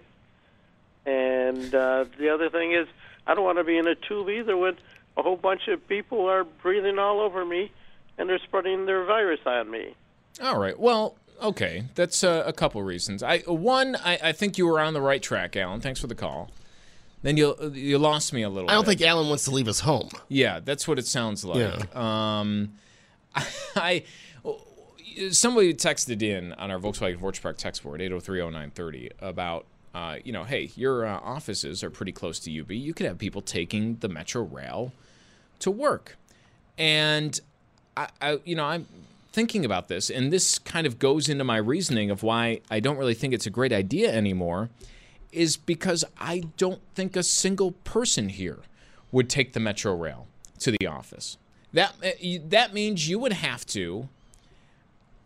And 1.06 1.76
uh, 1.76 2.06
the 2.18 2.30
other 2.30 2.50
thing 2.50 2.72
is, 2.72 2.88
I 3.28 3.36
don't 3.36 3.44
want 3.44 3.58
to 3.58 3.66
be 3.66 3.78
in 3.78 3.86
a 3.86 3.94
tube 3.94 4.30
either 4.30 4.56
when 4.56 4.78
a 5.18 5.22
whole 5.22 5.36
bunch 5.36 5.68
of 5.68 5.86
people 5.90 6.28
are 6.28 6.46
breathing 6.46 6.98
all 6.98 7.20
over 7.20 7.44
me 7.44 7.74
and 8.18 8.30
they're 8.30 8.40
spreading 8.40 8.86
their 8.86 9.04
virus 9.04 9.42
on 9.46 9.70
me. 9.70 9.96
All 10.42 10.58
right. 10.58 10.80
Well, 10.80 11.18
okay. 11.42 11.84
That's 11.96 12.24
uh, 12.24 12.44
a 12.46 12.54
couple 12.54 12.82
reasons. 12.82 13.22
I 13.22 13.40
One, 13.40 13.98
I, 13.98 14.20
I 14.24 14.32
think 14.32 14.58
you 14.58 14.66
were 14.66 14.80
on 14.80 14.94
the 14.94 15.02
right 15.02 15.22
track, 15.22 15.58
Alan. 15.58 15.82
Thanks 15.82 16.00
for 16.00 16.08
the 16.08 16.16
call. 16.16 16.52
Then 17.22 17.36
you 17.36 17.56
you 17.74 17.98
lost 17.98 18.32
me 18.32 18.44
a 18.44 18.50
little. 18.50 18.70
I 18.70 18.76
don't 18.76 18.86
bit. 18.86 19.00
think 19.00 19.10
Alan 19.10 19.28
wants 19.28 19.44
to 19.46 19.52
leave 19.52 19.66
his 19.66 19.82
home. 19.82 20.10
Yeah, 20.30 20.62
that's 20.62 20.88
what 20.88 21.00
it 21.00 21.06
sounds 21.06 21.44
like. 21.44 21.94
Um, 21.96 22.74
I 23.76 24.04
somebody 25.32 25.74
texted 25.74 26.22
in 26.22 26.54
on 26.54 26.72
our 26.72 26.80
Volkswagen 26.80 27.22
Orchard 27.22 27.42
Park 27.42 27.58
text 27.58 27.84
board 27.84 28.02
8030930 28.02 29.12
about 29.22 29.66
uh, 29.94 30.18
you 30.24 30.32
know, 30.32 30.44
hey, 30.44 30.72
your 30.76 31.06
uh, 31.06 31.20
offices 31.20 31.84
are 31.84 31.90
pretty 31.90 32.12
close 32.12 32.40
to 32.40 32.60
UB. 32.60 32.72
You 32.72 32.94
could 32.94 33.06
have 33.06 33.20
people 33.20 33.42
taking 33.42 33.98
the 33.98 34.10
Metro 34.10 34.42
Rail 34.42 34.92
to 35.60 35.70
work, 35.70 36.18
and 36.78 37.40
I, 37.96 38.08
I 38.20 38.40
you 38.44 38.56
know, 38.56 38.66
I'm 38.66 38.88
thinking 39.32 39.66
about 39.66 39.90
this, 39.90 40.10
and 40.10 40.34
this 40.34 40.58
kind 40.58 40.88
of 40.88 40.98
goes 40.98 41.30
into 41.30 41.44
my 41.44 41.58
reasoning 41.58 42.10
of 42.10 42.24
why 42.24 42.62
I 42.72 42.80
don't 42.80 42.98
really 42.98 43.14
think 43.14 43.34
it's 43.34 43.46
a 43.46 43.52
great 43.52 43.72
idea 43.72 44.12
anymore, 44.12 44.70
is 45.32 45.58
because 45.58 46.04
I 46.18 46.44
don't 46.58 46.82
think 46.96 47.16
a 47.16 47.24
single 47.24 47.74
person 47.84 48.30
here 48.30 48.60
would 49.12 49.30
take 49.30 49.54
the 49.54 49.60
Metro 49.60 49.94
Rail 49.96 50.28
to 50.60 50.72
the 50.72 50.88
office. 50.88 51.38
That 51.72 51.94
uh, 52.04 52.40
that 52.48 52.74
means 52.74 53.08
you 53.08 53.20
would 53.20 53.34
have 53.34 53.64
to 53.68 54.10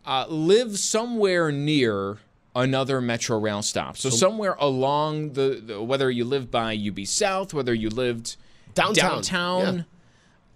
uh, 0.08 0.26
live 0.28 0.78
somewhere 0.78 1.52
near 1.52 2.18
another 2.56 3.00
Metro 3.00 3.38
Rail 3.38 3.62
stop. 3.62 3.96
So 3.98 4.08
somewhere 4.10 4.56
along 4.58 5.34
the, 5.34 5.62
the 5.64 5.82
whether 5.82 6.10
you 6.10 6.24
live 6.24 6.50
by 6.50 6.74
UB 6.76 7.06
South, 7.06 7.52
whether 7.54 7.74
you 7.74 7.90
lived 7.90 8.36
Downtown, 8.74 9.22
downtown. 9.22 9.84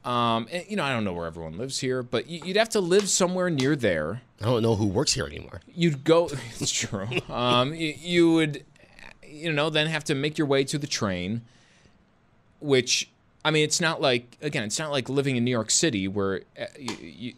Um, 0.04 0.48
and, 0.50 0.64
you 0.68 0.76
know, 0.76 0.82
I 0.84 0.92
don't 0.92 1.04
know 1.04 1.12
where 1.12 1.26
everyone 1.26 1.58
lives 1.58 1.78
here, 1.80 2.02
but 2.02 2.28
you- 2.28 2.40
you'd 2.44 2.56
have 2.56 2.70
to 2.70 2.80
live 2.80 3.08
somewhere 3.08 3.50
near 3.50 3.76
there. 3.76 4.22
I 4.40 4.46
don't 4.46 4.62
know 4.62 4.74
who 4.74 4.86
works 4.86 5.12
here 5.12 5.26
anymore. 5.26 5.60
You'd 5.72 6.02
go. 6.02 6.28
It's 6.60 6.72
true. 6.72 7.06
Um, 7.28 7.72
you, 7.74 7.94
you 8.00 8.32
would, 8.32 8.64
you 9.24 9.52
know, 9.52 9.70
then 9.70 9.86
have 9.86 10.02
to 10.04 10.14
make 10.16 10.38
your 10.38 10.46
way 10.48 10.64
to 10.64 10.78
the 10.78 10.86
train, 10.88 11.42
which 12.60 13.10
I 13.44 13.50
mean, 13.50 13.64
it's 13.64 13.80
not 13.80 14.00
like 14.00 14.36
again, 14.40 14.64
it's 14.64 14.78
not 14.78 14.90
like 14.90 15.08
living 15.08 15.36
in 15.36 15.44
New 15.44 15.50
York 15.50 15.70
City 15.70 16.08
where 16.08 16.42
uh, 16.60 16.64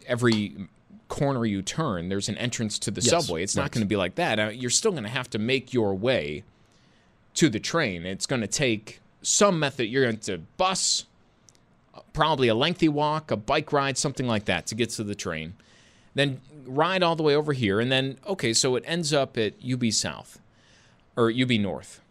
every 0.07 0.55
corner 1.07 1.45
you 1.45 1.61
turn 1.61 2.09
there's 2.09 2.29
an 2.29 2.37
entrance 2.37 2.79
to 2.79 2.91
the 2.91 3.01
Yes, 3.01 3.09
subway. 3.09 3.43
It's 3.43 3.55
not 3.55 3.71
going 3.71 3.81
to 3.83 3.87
be 3.87 3.95
like 3.95 4.15
that. 4.15 4.39
Uh, 4.39 4.47
you're 4.49 4.69
still 4.69 4.91
going 4.91 5.03
to 5.03 5.09
have 5.09 5.29
to 5.31 5.39
make 5.39 5.73
your 5.73 5.93
way 5.93 6.43
to 7.35 7.49
the 7.49 7.59
train. 7.59 8.05
It's 8.05 8.25
going 8.25 8.41
to 8.41 8.47
take 8.47 9.01
some 9.21 9.59
method. 9.59 9.85
You're 9.85 10.03
going 10.03 10.17
to 10.17 10.39
bus, 10.57 11.05
uh, 11.93 11.99
probably 12.13 12.47
a 12.47 12.55
lengthy 12.55 12.89
walk, 12.89 13.29
a 13.31 13.37
bike 13.37 13.71
ride, 13.71 13.97
something 13.97 14.27
like 14.27 14.45
that 14.45 14.65
to 14.67 14.75
get 14.75 14.89
to 14.91 15.03
the 15.03 15.15
train. 15.15 15.53
Then 16.15 16.41
ride 16.65 17.03
all 17.03 17.15
the 17.15 17.23
way 17.23 17.35
over 17.35 17.53
here, 17.53 17.79
and 17.79 17.91
then 17.91 18.17
okay, 18.25 18.53
so 18.53 18.75
it 18.75 18.83
ends 18.87 19.13
up 19.13 19.37
at 19.37 19.53
UB 19.69 19.91
South 19.91 20.39
or 21.15 21.29
UB 21.31 21.51
North. 21.51 22.01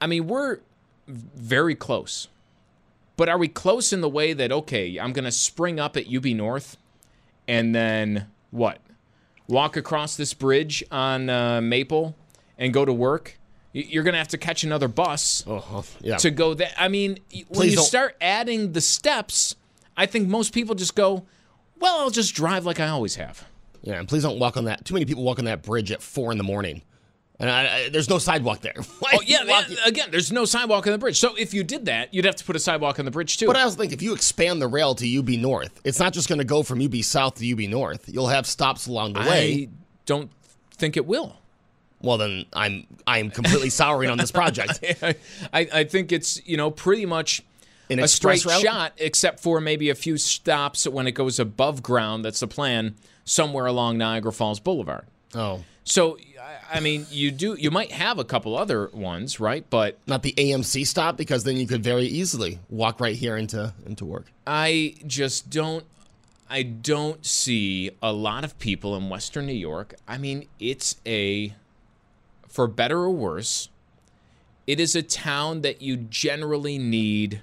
I 0.00 0.06
mean, 0.06 0.26
we're 0.26 0.58
very 1.06 1.74
close. 1.74 2.28
But 3.16 3.28
are 3.28 3.36
we 3.38 3.48
close 3.48 3.92
in 3.92 4.00
the 4.00 4.08
way 4.08 4.32
that 4.32 4.52
okay, 4.52 4.96
I'm 4.98 5.12
going 5.12 5.24
to 5.24 5.32
spring 5.32 5.78
up 5.80 5.96
at 5.96 6.12
UB 6.12 6.24
North 6.26 6.76
and 7.48 7.74
then 7.74 8.26
what? 8.50 8.78
Walk 9.48 9.76
across 9.76 10.16
this 10.16 10.34
bridge 10.34 10.84
on 10.90 11.28
uh, 11.30 11.60
Maple 11.60 12.14
and 12.58 12.72
go 12.72 12.84
to 12.84 12.92
work? 12.92 13.38
You're 13.72 14.02
going 14.02 14.12
to 14.14 14.18
have 14.18 14.28
to 14.28 14.38
catch 14.38 14.62
another 14.64 14.88
bus 14.88 15.44
Oh, 15.46 15.84
yeah. 16.00 16.16
to 16.16 16.30
go 16.30 16.54
there. 16.54 16.70
I 16.78 16.88
mean, 16.88 17.18
y- 17.32 17.44
when 17.48 17.68
you 17.68 17.76
don't- 17.76 17.84
start 17.84 18.16
adding 18.20 18.72
the 18.72 18.80
steps, 18.80 19.54
I 19.96 20.06
think 20.06 20.28
most 20.28 20.52
people 20.52 20.74
just 20.74 20.94
go, 20.94 21.24
well, 21.78 21.98
I'll 22.00 22.10
just 22.10 22.34
drive 22.34 22.64
like 22.66 22.80
I 22.80 22.88
always 22.88 23.16
have. 23.16 23.46
Yeah, 23.82 23.98
and 24.00 24.08
please 24.08 24.22
don't 24.22 24.38
walk 24.38 24.56
on 24.56 24.64
that. 24.64 24.84
Too 24.84 24.94
many 24.94 25.06
people 25.06 25.22
walk 25.22 25.38
on 25.38 25.44
that 25.44 25.62
bridge 25.62 25.92
at 25.92 26.02
four 26.02 26.32
in 26.32 26.38
the 26.38 26.44
morning, 26.44 26.82
and 27.40 27.50
I, 27.50 27.76
I, 27.84 27.88
there's 27.88 28.08
no 28.08 28.18
sidewalk 28.18 28.60
there. 28.60 28.74
Oh, 29.10 29.20
yeah, 29.24 29.62
again, 29.86 30.08
there's 30.10 30.30
no 30.30 30.44
sidewalk 30.44 30.86
on 30.86 30.92
the 30.92 30.98
bridge. 30.98 31.18
So 31.18 31.34
if 31.36 31.54
you 31.54 31.64
did 31.64 31.86
that, 31.86 32.12
you'd 32.12 32.24
have 32.26 32.36
to 32.36 32.44
put 32.44 32.56
a 32.56 32.58
sidewalk 32.58 32.98
on 32.98 33.04
the 33.06 33.10
bridge 33.10 33.38
too. 33.38 33.46
But 33.46 33.56
I 33.56 33.62
also 33.62 33.76
think 33.76 33.92
if 33.92 34.02
you 34.02 34.12
expand 34.12 34.60
the 34.60 34.68
rail 34.68 34.94
to 34.96 35.18
UB 35.18 35.28
North, 35.30 35.80
it's 35.82 35.98
not 35.98 36.12
just 36.12 36.28
going 36.28 36.38
to 36.40 36.44
go 36.44 36.62
from 36.62 36.82
UB 36.82 36.96
South 36.96 37.36
to 37.36 37.52
UB 37.52 37.70
North. 37.70 38.08
You'll 38.08 38.28
have 38.28 38.46
stops 38.46 38.86
along 38.86 39.14
the 39.14 39.20
way. 39.20 39.62
I 39.62 39.68
don't 40.04 40.30
think 40.72 40.96
it 40.98 41.06
will. 41.06 41.36
Well, 42.00 42.18
then 42.18 42.44
I'm 42.52 42.86
I'm 43.06 43.30
completely 43.30 43.70
souring 43.70 44.10
on 44.10 44.18
this 44.18 44.30
project. 44.30 44.84
I, 45.02 45.16
I 45.52 45.84
think 45.84 46.12
it's 46.12 46.46
you 46.46 46.56
know 46.56 46.70
pretty 46.70 47.06
much 47.06 47.42
An 47.90 47.98
a 47.98 48.06
straight 48.06 48.44
route? 48.44 48.60
shot, 48.62 48.92
except 48.98 49.40
for 49.40 49.60
maybe 49.60 49.90
a 49.90 49.94
few 49.94 50.16
stops 50.18 50.86
when 50.86 51.06
it 51.06 51.12
goes 51.12 51.40
above 51.40 51.82
ground. 51.82 52.24
That's 52.24 52.40
the 52.40 52.46
plan 52.46 52.94
somewhere 53.24 53.66
along 53.66 53.98
Niagara 53.98 54.32
Falls 54.32 54.60
Boulevard. 54.60 55.06
Oh, 55.34 55.64
So 55.84 56.18
I- 56.72 56.80
mean, 56.80 57.06
you 57.10 57.30
do 57.30 57.56
you 57.58 57.70
might 57.70 57.92
have 57.92 58.18
a 58.18 58.24
couple 58.24 58.56
other 58.56 58.88
ones, 58.92 59.40
right? 59.40 59.64
But 59.68 59.98
not 60.06 60.22
the 60.22 60.34
AMC 60.36 60.86
stop 60.86 61.16
because 61.16 61.44
then 61.44 61.56
you 61.56 61.66
could 61.66 61.82
very 61.82 62.06
easily 62.06 62.60
walk 62.68 63.00
right 63.00 63.16
here 63.16 63.36
into 63.36 63.72
into 63.86 64.04
work. 64.04 64.26
I 64.46 64.94
just 65.06 65.50
don't 65.50 65.84
I 66.50 66.62
don't 66.62 67.24
see 67.26 67.90
a 68.02 68.12
lot 68.12 68.44
of 68.44 68.58
people 68.58 68.96
in 68.96 69.08
Western 69.08 69.46
New 69.46 69.52
York. 69.52 69.94
I 70.06 70.18
mean, 70.18 70.46
it's 70.58 70.96
a 71.06 71.54
for 72.48 72.66
better 72.66 72.98
or 72.98 73.10
worse, 73.10 73.68
it 74.66 74.80
is 74.80 74.96
a 74.96 75.02
town 75.02 75.60
that 75.62 75.82
you 75.82 75.96
generally 75.96 76.78
need 76.78 77.42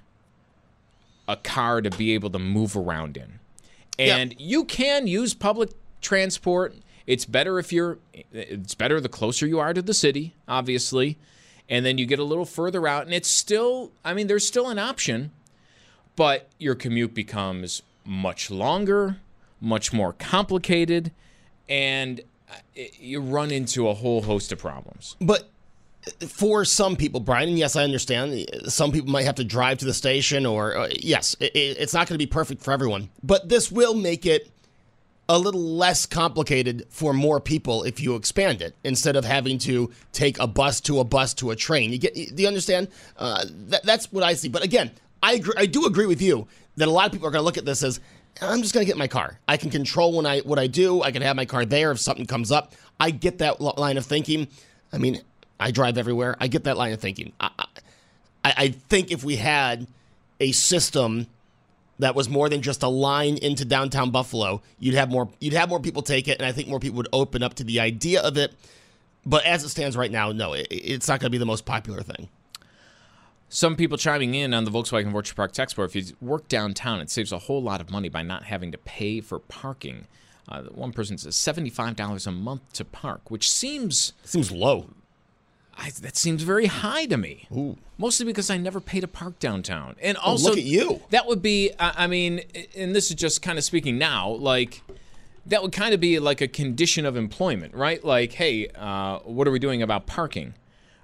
a 1.27 1.35
car 1.35 1.81
to 1.81 1.89
be 1.89 2.13
able 2.13 2.29
to 2.31 2.39
move 2.39 2.75
around 2.75 3.17
in. 3.17 3.39
And 3.97 4.35
you 4.37 4.65
can 4.65 5.07
use 5.07 5.33
public 5.33 5.71
transport. 6.01 6.75
It's 7.07 7.25
better 7.25 7.59
if 7.59 7.71
you're 7.71 7.99
it's 8.31 8.75
better 8.75 8.99
the 8.99 9.09
closer 9.09 9.45
you 9.45 9.59
are 9.59 9.73
to 9.73 9.81
the 9.81 9.93
city, 9.93 10.33
obviously. 10.47 11.17
And 11.69 11.85
then 11.85 11.97
you 11.97 12.05
get 12.05 12.19
a 12.19 12.23
little 12.23 12.45
further 12.45 12.87
out 12.87 13.05
and 13.05 13.13
it's 13.13 13.29
still 13.29 13.91
I 14.03 14.13
mean, 14.13 14.27
there's 14.27 14.45
still 14.47 14.69
an 14.69 14.79
option 14.79 15.31
but 16.15 16.49
your 16.59 16.75
commute 16.75 17.13
becomes 17.13 17.81
much 18.05 18.49
longer, 18.49 19.17
much 19.59 19.91
more 19.91 20.13
complicated, 20.13 21.11
and 21.67 22.21
uh, 22.49 22.55
you 22.99 23.19
run 23.19 23.51
into 23.51 23.89
a 23.89 23.93
whole 23.93 24.21
host 24.21 24.51
of 24.53 24.59
problems. 24.59 25.17
But 25.19 25.49
for 26.25 26.63
some 26.63 26.95
people, 26.95 27.19
Brian, 27.19 27.57
yes, 27.57 27.75
I 27.75 27.83
understand. 27.83 28.45
Some 28.67 28.93
people 28.93 29.09
might 29.11 29.25
have 29.25 29.35
to 29.35 29.43
drive 29.43 29.79
to 29.79 29.85
the 29.85 29.93
station, 29.93 30.45
or 30.45 30.77
uh, 30.77 30.87
yes, 31.01 31.35
it- 31.41 31.51
it's 31.53 31.93
not 31.93 32.07
going 32.07 32.13
to 32.17 32.25
be 32.25 32.27
perfect 32.31 32.63
for 32.63 32.71
everyone. 32.71 33.09
But 33.23 33.49
this 33.49 33.69
will 33.71 33.93
make 33.95 34.25
it 34.25 34.49
a 35.27 35.39
little 35.39 35.61
less 35.61 36.05
complicated 36.05 36.85
for 36.89 37.13
more 37.13 37.39
people 37.39 37.83
if 37.83 37.99
you 37.99 38.15
expand 38.15 38.61
it 38.61 38.75
instead 38.83 39.15
of 39.15 39.25
having 39.25 39.57
to 39.57 39.91
take 40.11 40.39
a 40.39 40.47
bus 40.47 40.79
to 40.81 40.99
a 40.99 41.03
bus 41.03 41.33
to 41.35 41.51
a 41.51 41.55
train. 41.55 41.91
You 41.91 41.97
get? 41.97 42.13
Do 42.13 42.41
you 42.41 42.47
understand? 42.47 42.89
Uh, 43.17 43.45
that, 43.67 43.83
that's 43.83 44.11
what 44.11 44.23
I 44.23 44.33
see. 44.33 44.49
But 44.49 44.63
again, 44.63 44.91
I 45.23 45.33
agree, 45.33 45.55
I 45.57 45.65
do 45.65 45.85
agree 45.85 46.05
with 46.05 46.21
you 46.21 46.47
that 46.77 46.87
a 46.87 46.91
lot 46.91 47.07
of 47.07 47.11
people 47.11 47.27
are 47.27 47.31
going 47.31 47.41
to 47.41 47.45
look 47.45 47.57
at 47.57 47.65
this 47.65 47.81
as 47.81 47.99
I'm 48.41 48.61
just 48.61 48.73
going 48.73 48.85
to 48.85 48.87
get 48.87 48.97
my 48.97 49.07
car. 49.07 49.39
I 49.47 49.57
can 49.57 49.69
control 49.69 50.15
when 50.15 50.25
I 50.25 50.39
what 50.41 50.59
I 50.59 50.67
do. 50.67 51.01
I 51.01 51.11
can 51.11 51.21
have 51.21 51.35
my 51.35 51.45
car 51.45 51.65
there 51.65 51.91
if 51.91 51.99
something 51.99 52.25
comes 52.25 52.51
up. 52.51 52.73
I 52.99 53.11
get 53.11 53.39
that 53.39 53.61
line 53.61 53.97
of 53.97 54.05
thinking. 54.05 54.47
I 54.93 54.97
mean, 54.97 55.21
I 55.59 55.71
drive 55.71 55.97
everywhere. 55.97 56.35
I 56.39 56.47
get 56.47 56.65
that 56.65 56.77
line 56.77 56.93
of 56.93 56.99
thinking. 56.99 57.33
I, 57.39 57.49
I, 58.43 58.53
I 58.57 58.69
think 58.69 59.11
if 59.11 59.23
we 59.23 59.37
had 59.37 59.87
a 60.39 60.51
system 60.51 61.27
that 61.99 62.15
was 62.15 62.27
more 62.29 62.49
than 62.49 62.61
just 62.61 62.83
a 62.83 62.87
line 62.87 63.37
into 63.37 63.65
downtown 63.65 64.11
Buffalo, 64.11 64.61
you'd 64.79 64.95
have 64.95 65.09
more 65.09 65.29
you'd 65.39 65.53
have 65.53 65.69
more 65.69 65.79
people 65.79 66.01
take 66.01 66.27
it, 66.27 66.37
and 66.39 66.45
I 66.45 66.51
think 66.51 66.67
more 66.67 66.79
people 66.79 66.97
would 66.97 67.07
open 67.13 67.43
up 67.43 67.53
to 67.55 67.63
the 67.63 67.79
idea 67.79 68.21
of 68.21 68.37
it. 68.37 68.53
But 69.25 69.45
as 69.45 69.63
it 69.63 69.69
stands 69.69 69.97
right 69.97 70.11
now, 70.11 70.31
no, 70.31 70.53
it, 70.53 70.67
it's 70.69 71.07
not 71.07 71.19
going 71.19 71.27
to 71.27 71.31
be 71.31 71.37
the 71.37 71.45
most 71.45 71.65
popular 71.65 72.01
thing. 72.01 72.29
Some 73.47 73.75
people 73.75 73.97
chiming 73.97 74.35
in 74.35 74.53
on 74.53 74.65
the 74.65 74.71
Volkswagen 74.71 75.13
Orchard 75.13 75.35
Park 75.35 75.51
text 75.51 75.75
board. 75.75 75.89
If 75.89 75.95
you 75.95 76.15
work 76.19 76.47
downtown, 76.47 76.99
it 76.99 77.09
saves 77.09 77.31
a 77.31 77.37
whole 77.37 77.61
lot 77.61 77.79
of 77.79 77.89
money 77.89 78.09
by 78.09 78.23
not 78.23 78.43
having 78.43 78.71
to 78.71 78.77
pay 78.77 79.21
for 79.21 79.39
parking. 79.39 80.07
Uh, 80.49 80.63
one 80.63 80.91
person 80.91 81.17
says 81.17 81.35
seventy-five 81.35 81.95
dollars 81.95 82.27
a 82.27 82.31
month 82.31 82.73
to 82.73 82.85
park, 82.85 83.31
which 83.31 83.49
seems 83.49 84.13
seems 84.23 84.51
low. 84.51 84.89
I, 85.77 85.89
that 86.01 86.15
seems 86.15 86.43
very 86.43 86.67
high 86.67 87.05
to 87.07 87.17
me. 87.17 87.47
Ooh. 87.55 87.77
Mostly 87.97 88.25
because 88.25 88.49
I 88.49 88.57
never 88.57 88.79
paid 88.79 89.01
to 89.01 89.07
park 89.07 89.39
downtown, 89.39 89.95
and 90.01 90.17
Oh, 90.17 90.31
also 90.31 90.49
look 90.49 90.57
at 90.57 90.63
you. 90.63 91.01
That 91.11 91.27
would 91.27 91.41
be, 91.41 91.71
I 91.79 92.03
I 92.03 92.07
mean, 92.07 92.41
and 92.75 92.95
this 92.95 93.09
is 93.09 93.15
just 93.15 93.41
kind 93.41 93.57
of 93.57 93.63
speaking 93.63 93.97
now, 93.97 94.29
like 94.29 94.81
that 95.45 95.61
would 95.61 95.71
kind 95.71 95.93
of 95.93 95.99
be 95.99 96.19
like 96.19 96.41
a 96.41 96.47
condition 96.47 97.05
of 97.05 97.15
employment, 97.15 97.73
right? 97.73 98.03
Like, 98.03 98.33
hey, 98.33 98.67
uh, 98.69 99.19
what 99.19 99.47
are 99.47 99.51
we 99.51 99.59
doing 99.59 99.81
about 99.81 100.07
parking? 100.07 100.55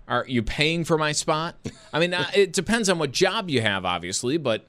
Are 0.08 0.26
you 0.28 0.42
paying 0.42 0.84
for 0.84 0.98
my 0.98 1.12
spot? 1.12 1.56
I 1.94 2.00
mean, 2.00 2.14
uh, 2.14 2.26
it 2.34 2.52
depends 2.52 2.90
on 2.90 2.98
what 3.00 3.12
job 3.12 3.50
you 3.50 3.62
have, 3.62 3.86
obviously, 3.86 4.38
but 4.38 4.66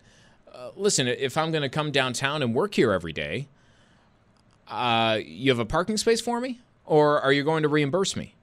uh, 0.52 0.70
listen, 0.76 1.08
if 1.08 1.36
I'm 1.36 1.50
going 1.50 1.62
to 1.62 1.68
come 1.68 1.90
downtown 1.90 2.42
and 2.42 2.54
work 2.54 2.74
here 2.74 2.92
every 2.92 3.12
day, 3.12 3.48
uh, 4.68 5.18
you 5.24 5.50
have 5.50 5.58
a 5.58 5.64
parking 5.64 5.96
space 5.96 6.20
for 6.20 6.40
me, 6.40 6.60
or 6.84 7.20
are 7.20 7.32
you 7.32 7.42
going 7.42 7.62
to 7.62 7.68
reimburse 7.68 8.14
me? 8.14 8.34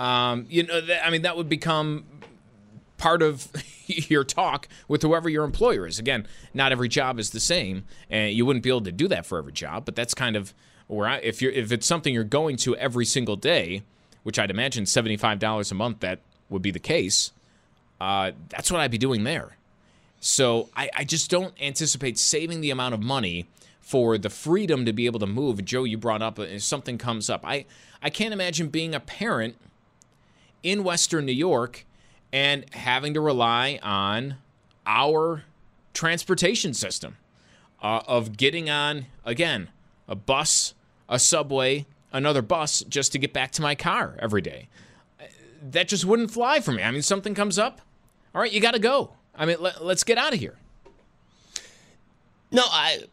Um, 0.00 0.46
you 0.48 0.62
know, 0.62 0.80
that, 0.80 1.06
I 1.06 1.10
mean, 1.10 1.22
that 1.22 1.36
would 1.36 1.48
become 1.48 2.04
part 2.96 3.22
of 3.22 3.48
your 3.86 4.24
talk 4.24 4.66
with 4.88 5.02
whoever 5.02 5.28
your 5.28 5.44
employer 5.44 5.86
is. 5.86 5.98
Again, 5.98 6.26
not 6.54 6.72
every 6.72 6.88
job 6.88 7.18
is 7.18 7.30
the 7.30 7.40
same, 7.40 7.84
and 8.08 8.32
you 8.34 8.46
wouldn't 8.46 8.62
be 8.62 8.70
able 8.70 8.80
to 8.82 8.92
do 8.92 9.08
that 9.08 9.26
for 9.26 9.38
every 9.38 9.52
job. 9.52 9.84
But 9.84 9.96
that's 9.96 10.14
kind 10.14 10.36
of 10.36 10.54
where 10.86 11.06
I, 11.06 11.16
if 11.18 11.42
you're 11.42 11.52
if 11.52 11.70
it's 11.70 11.86
something 11.86 12.14
you're 12.14 12.24
going 12.24 12.56
to 12.58 12.74
every 12.76 13.04
single 13.04 13.36
day, 13.36 13.82
which 14.22 14.38
I'd 14.38 14.50
imagine 14.50 14.86
seventy 14.86 15.16
five 15.18 15.38
dollars 15.38 15.70
a 15.70 15.74
month 15.74 16.00
that 16.00 16.20
would 16.48 16.62
be 16.62 16.70
the 16.70 16.78
case. 16.80 17.32
uh, 18.00 18.32
that's 18.48 18.70
what 18.72 18.80
I'd 18.80 18.90
be 18.90 18.98
doing 18.98 19.24
there. 19.24 19.56
So 20.20 20.68
I, 20.76 20.90
I 20.96 21.04
just 21.04 21.30
don't 21.30 21.54
anticipate 21.60 22.18
saving 22.18 22.60
the 22.60 22.70
amount 22.70 22.94
of 22.94 23.00
money 23.02 23.46
for 23.80 24.18
the 24.18 24.30
freedom 24.30 24.84
to 24.86 24.92
be 24.92 25.06
able 25.06 25.20
to 25.20 25.26
move. 25.26 25.64
Joe, 25.64 25.84
you 25.84 25.96
brought 25.98 26.22
up 26.22 26.38
uh, 26.38 26.42
if 26.42 26.62
something 26.62 26.98
comes 26.98 27.30
up. 27.30 27.42
I, 27.44 27.66
I 28.02 28.10
can't 28.10 28.32
imagine 28.32 28.68
being 28.68 28.94
a 28.94 29.00
parent 29.00 29.56
in 30.62 30.84
Western 30.84 31.26
New 31.26 31.32
York 31.32 31.84
and 32.32 32.64
having 32.74 33.14
to 33.14 33.20
rely 33.20 33.78
on 33.82 34.36
our 34.86 35.44
transportation 35.94 36.74
system 36.74 37.16
uh, 37.82 38.00
of 38.06 38.36
getting 38.36 38.70
on, 38.70 39.06
again, 39.24 39.68
a 40.08 40.14
bus, 40.14 40.74
a 41.08 41.18
subway, 41.18 41.86
another 42.12 42.42
bus 42.42 42.84
just 42.88 43.12
to 43.12 43.18
get 43.18 43.32
back 43.32 43.50
to 43.52 43.62
my 43.62 43.74
car 43.74 44.16
every 44.18 44.42
day. 44.42 44.68
That 45.62 45.88
just 45.88 46.04
wouldn't 46.04 46.30
fly 46.30 46.60
for 46.60 46.72
me. 46.72 46.82
I 46.82 46.90
mean, 46.90 47.02
something 47.02 47.34
comes 47.34 47.58
up, 47.58 47.80
all 48.34 48.40
right, 48.40 48.52
you 48.52 48.60
got 48.60 48.74
to 48.74 48.78
go. 48.78 49.12
I 49.34 49.46
mean, 49.46 49.56
let, 49.60 49.80
us 49.80 50.04
get 50.04 50.18
out 50.18 50.32
of 50.32 50.38
here. 50.38 50.56
No, 52.50 52.62
I. 52.66 53.04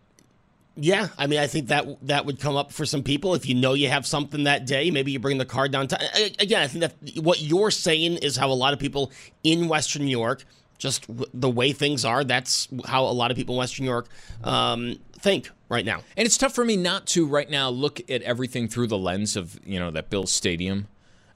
Yeah, 0.79 1.07
I 1.17 1.25
mean, 1.25 1.39
I 1.39 1.47
think 1.47 1.69
that 1.69 1.87
that 2.07 2.25
would 2.25 2.39
come 2.39 2.55
up 2.55 2.71
for 2.71 2.85
some 2.85 3.01
people 3.01 3.33
if 3.33 3.47
you 3.47 3.55
know 3.55 3.73
you 3.73 3.89
have 3.89 4.05
something 4.05 4.43
that 4.43 4.67
day. 4.67 4.91
Maybe 4.91 5.11
you 5.11 5.19
bring 5.19 5.39
the 5.39 5.45
car 5.45 5.67
downtown. 5.67 5.99
Again, 6.39 6.61
I 6.61 6.67
think 6.67 6.81
that 6.81 7.23
what 7.23 7.41
you're 7.41 7.71
saying 7.71 8.17
is 8.17 8.37
how 8.37 8.51
a 8.51 8.53
lot 8.53 8.73
of 8.73 8.79
people 8.79 9.11
in 9.43 9.67
Western 9.67 10.05
New 10.05 10.11
York, 10.11 10.45
just 10.77 11.05
the 11.33 11.49
way 11.49 11.73
things 11.73 12.05
are, 12.05 12.23
that's 12.23 12.67
how 12.85 13.05
a 13.05 13.11
lot 13.11 13.31
of 13.31 13.37
people 13.37 13.55
in 13.55 13.59
Western 13.59 13.85
New 13.85 13.91
York 13.91 14.07
um, 14.43 14.99
think 15.19 15.49
right 15.67 15.83
now. 15.83 16.01
And 16.15 16.27
it's 16.27 16.37
tough 16.37 16.53
for 16.53 16.63
me 16.63 16.77
not 16.77 17.07
to 17.07 17.25
right 17.25 17.49
now 17.49 17.69
look 17.69 17.99
at 18.09 18.21
everything 18.21 18.67
through 18.67 18.87
the 18.87 18.99
lens 18.99 19.35
of 19.35 19.59
you 19.65 19.79
know 19.79 19.89
that 19.91 20.11
Bill 20.11 20.27
Stadium 20.27 20.87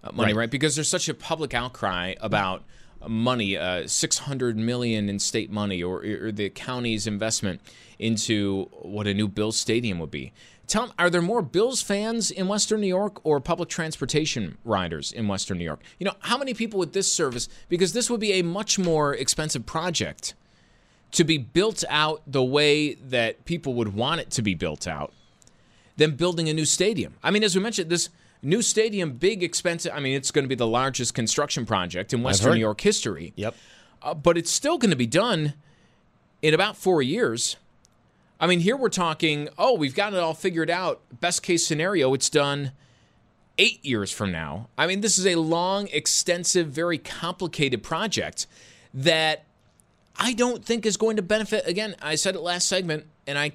uh, 0.04 0.12
money, 0.14 0.34
right. 0.34 0.42
right? 0.42 0.52
Because 0.52 0.76
there's 0.76 0.90
such 0.90 1.10
a 1.10 1.16
public 1.16 1.56
outcry 1.56 2.14
about 2.22 2.64
money, 3.08 3.58
uh, 3.58 3.88
600 3.88 4.58
million 4.58 5.10
in 5.10 5.20
state 5.20 5.52
money, 5.52 5.82
or, 5.82 6.04
or, 6.04 6.32
the 6.32 6.50
county's 6.50 7.08
investment 7.08 7.62
into 8.00 8.66
what 8.82 9.08
a 9.08 9.14
new 9.14 9.28
Bills 9.28 9.58
stadium 9.58 10.00
would 10.00 10.12
be. 10.12 10.34
Tell 10.68 10.94
are 10.98 11.10
there 11.10 11.22
more 11.22 11.42
Bills 11.42 11.82
fans 11.82 12.32
in 12.32 12.48
Western 12.48 12.82
New 12.82 12.88
York 12.88 13.20
or 13.26 13.40
public 13.40 13.70
transportation 13.70 14.58
riders 14.64 15.12
in 15.12 15.28
Western 15.28 15.58
New 15.58 15.66
York? 15.66 15.82
You 16.00 16.06
know, 16.06 16.14
how 16.20 16.38
many 16.38 16.54
people 16.54 16.80
with 16.80 16.94
this 16.94 17.12
service? 17.12 17.50
Because 17.68 17.94
this 17.94 18.10
would 18.10 18.22
be 18.22 18.34
a 18.34 18.42
much 18.42 18.80
more 18.80 19.14
expensive 19.14 19.66
project 19.66 20.34
to 21.12 21.24
be 21.24 21.38
built 21.38 21.84
out 21.90 22.22
the 22.26 22.44
way 22.44 22.94
that 22.94 23.44
people 23.46 23.74
would 23.74 23.94
want 23.94 24.22
it 24.22 24.32
to 24.32 24.42
be 24.42 24.56
built 24.56 24.88
out 24.88 25.14
than 25.98 26.16
building 26.16 26.48
a 26.48 26.54
new 26.54 26.66
stadium. 26.66 27.16
I 27.22 27.32
mean, 27.32 27.44
as 27.44 27.56
we 27.56 27.62
mentioned, 27.62 27.90
this 27.90 28.10
New 28.44 28.62
stadium, 28.62 29.14
big, 29.14 29.44
expensive. 29.44 29.92
I 29.94 30.00
mean, 30.00 30.16
it's 30.16 30.32
going 30.32 30.44
to 30.44 30.50
be 30.50 30.56
the 30.56 30.68
largest 30.68 31.14
construction 31.14 31.66
project 31.66 32.14
in 32.14 32.24
Western 32.24 32.54
New 32.54 32.60
York 32.60 32.82
history. 32.82 33.34
Yep. 33.36 33.56
Uh, 34.02 34.14
but 34.16 34.38
it's 34.38 34.50
still 34.50 34.78
going 34.80 34.90
to 34.90 34.98
be 34.98 35.06
done 35.06 35.54
in 36.42 36.54
about 36.54 36.76
four 36.76 37.04
years. 37.04 37.58
I 38.40 38.48
mean, 38.48 38.62
here 38.62 38.76
we're 38.76 38.90
talking, 38.90 39.50
oh, 39.60 39.76
we've 39.76 39.94
got 39.94 40.14
it 40.14 40.20
all 40.20 40.34
figured 40.34 40.72
out. 40.72 41.02
Best 41.20 41.44
case 41.44 41.66
scenario, 41.66 42.16
it's 42.16 42.30
done 42.30 42.72
eight 43.60 43.86
years 43.86 44.12
from 44.12 44.32
now. 44.32 44.70
I 44.76 44.88
mean, 44.88 45.02
this 45.02 45.20
is 45.20 45.28
a 45.28 45.36
long, 45.36 45.88
extensive, 45.94 46.70
very 46.70 46.98
complicated 46.98 47.84
project 47.84 48.48
that 48.96 49.46
I 50.16 50.34
don't 50.34 50.66
think 50.66 50.88
is 50.88 50.98
going 50.98 51.18
to 51.18 51.22
benefit. 51.22 51.68
Again, 51.68 51.96
I 52.02 52.16
said 52.16 52.34
it 52.34 52.42
last 52.42 52.68
segment, 52.68 53.06
and 53.28 53.38
I, 53.38 53.52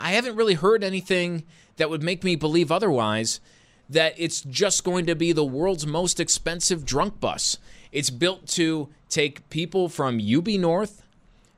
I 0.00 0.12
haven't 0.12 0.34
really 0.34 0.54
heard 0.54 0.82
anything 0.82 1.44
that 1.76 1.88
would 1.88 2.02
make 2.02 2.24
me 2.24 2.34
believe 2.34 2.72
otherwise 2.72 3.38
that 3.88 4.14
it's 4.16 4.40
just 4.42 4.84
going 4.84 5.06
to 5.06 5.14
be 5.14 5.32
the 5.32 5.44
world's 5.44 5.86
most 5.86 6.20
expensive 6.20 6.84
drunk 6.84 7.20
bus. 7.20 7.58
It's 7.92 8.10
built 8.10 8.46
to 8.48 8.88
take 9.08 9.48
people 9.50 9.88
from 9.88 10.20
UB 10.20 10.48
North 10.48 11.02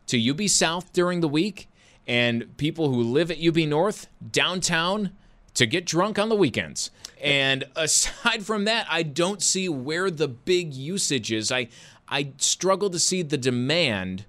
to 0.08 0.30
UB 0.30 0.48
South 0.48 0.92
during 0.92 1.20
the 1.20 1.28
week 1.28 1.68
and 2.06 2.56
people 2.56 2.92
who 2.92 3.02
live 3.02 3.30
at 3.30 3.44
UB 3.44 3.56
North 3.56 4.08
downtown 4.32 5.12
to 5.54 5.66
get 5.66 5.86
drunk 5.86 6.18
on 6.18 6.28
the 6.28 6.36
weekends. 6.36 6.90
And 7.20 7.64
aside 7.74 8.44
from 8.44 8.64
that, 8.64 8.86
I 8.90 9.02
don't 9.02 9.42
see 9.42 9.68
where 9.68 10.10
the 10.10 10.28
big 10.28 10.74
usage 10.74 11.32
is. 11.32 11.50
I 11.50 11.68
I 12.08 12.32
struggle 12.38 12.90
to 12.90 12.98
see 13.00 13.22
the 13.22 13.38
demand 13.38 14.26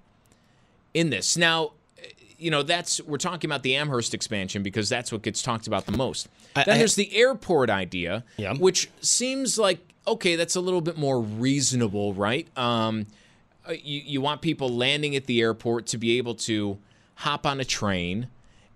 in 0.94 1.12
this. 1.12 1.38
Now, 1.38 1.74
you 2.38 2.52
know, 2.52 2.64
that's 2.64 3.02
we're 3.02 3.18
talking 3.18 3.48
about 3.50 3.64
the 3.64 3.76
Amherst 3.76 4.14
expansion 4.14 4.64
because 4.64 4.90
that's 4.90 5.12
what 5.12 5.22
gets 5.22 5.42
talked 5.42 5.68
about 5.68 5.86
the 5.86 5.98
most. 5.98 6.28
I, 6.56 6.64
then 6.64 6.76
I, 6.76 6.78
there's 6.80 6.96
the 6.96 7.16
airport 7.16 7.70
idea, 7.70 8.24
yeah. 8.38 8.54
which 8.54 8.90
seems 9.02 9.58
like 9.58 9.80
okay, 10.08 10.36
that's 10.36 10.56
a 10.56 10.62
little 10.62 10.82
bit 10.82 10.98
more 10.98 11.20
reasonable, 11.20 12.14
right? 12.14 12.48
Um, 12.58 13.08
uh, 13.68 13.74
you 13.74 14.02
you 14.06 14.22
want 14.22 14.42
people 14.42 14.70
landing 14.70 15.16
at 15.16 15.26
the 15.26 15.42
airport 15.42 15.88
to 15.88 15.98
be 15.98 16.18
able 16.18 16.36
to 16.36 16.78
hop 17.16 17.46
on 17.46 17.60
a 17.60 17.66
train 17.66 18.28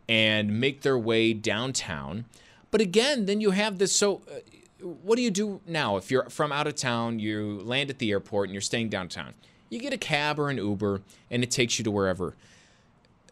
and 0.10 0.60
make 0.60 0.82
their 0.82 0.98
way 0.98 1.34
downtown. 1.34 2.26
But 2.72 2.82
again, 2.82 3.26
then 3.26 3.42
you 3.42 3.52
have 3.52 3.78
this. 3.78 3.96
So, 3.96 4.22
uh, 4.30 4.88
what 5.04 5.16
do 5.16 5.22
you 5.22 5.32
do 5.32 5.62
now 5.68 5.98
if 5.98 6.10
you're 6.10 6.30
from 6.30 6.52
out 6.52 6.68
of 6.68 6.76
town? 6.76 7.20
You 7.20 7.62
land 7.64 7.90
at 7.90 8.00
the 8.00 8.12
airport 8.12 8.50
and 8.50 8.54
you're 8.54 8.62
staying 8.62 8.90
downtown. 8.90 9.34
You 9.70 9.80
get 9.80 9.94
a 9.94 9.98
cab 9.98 10.38
or 10.38 10.50
an 10.50 10.58
Uber, 10.58 11.02
and 11.30 11.44
it 11.44 11.52
takes 11.52 11.80
you 11.80 11.86
to 11.86 11.92
wherever 11.92 12.36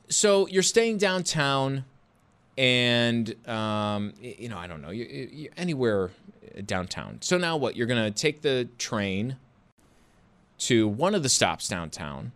so 0.10 0.48
you're 0.48 0.64
staying 0.64 0.98
downtown, 0.98 1.86
and 2.58 3.34
um, 3.48 4.14
you 4.22 4.50
know 4.50 4.58
I 4.58 4.68
don't 4.68 4.82
know 4.82 4.90
you, 4.90 5.30
you, 5.32 5.50
anywhere 5.56 6.12
downtown. 6.66 7.20
So 7.22 7.38
now 7.38 7.58
what? 7.58 7.76
You're 7.76 7.88
gonna 7.88 8.12
take 8.12 8.42
the 8.42 8.68
train 8.78 9.38
to 10.60 10.88
one 10.88 11.16
of 11.16 11.24
the 11.24 11.30
stops 11.30 11.68
downtown. 11.68 12.32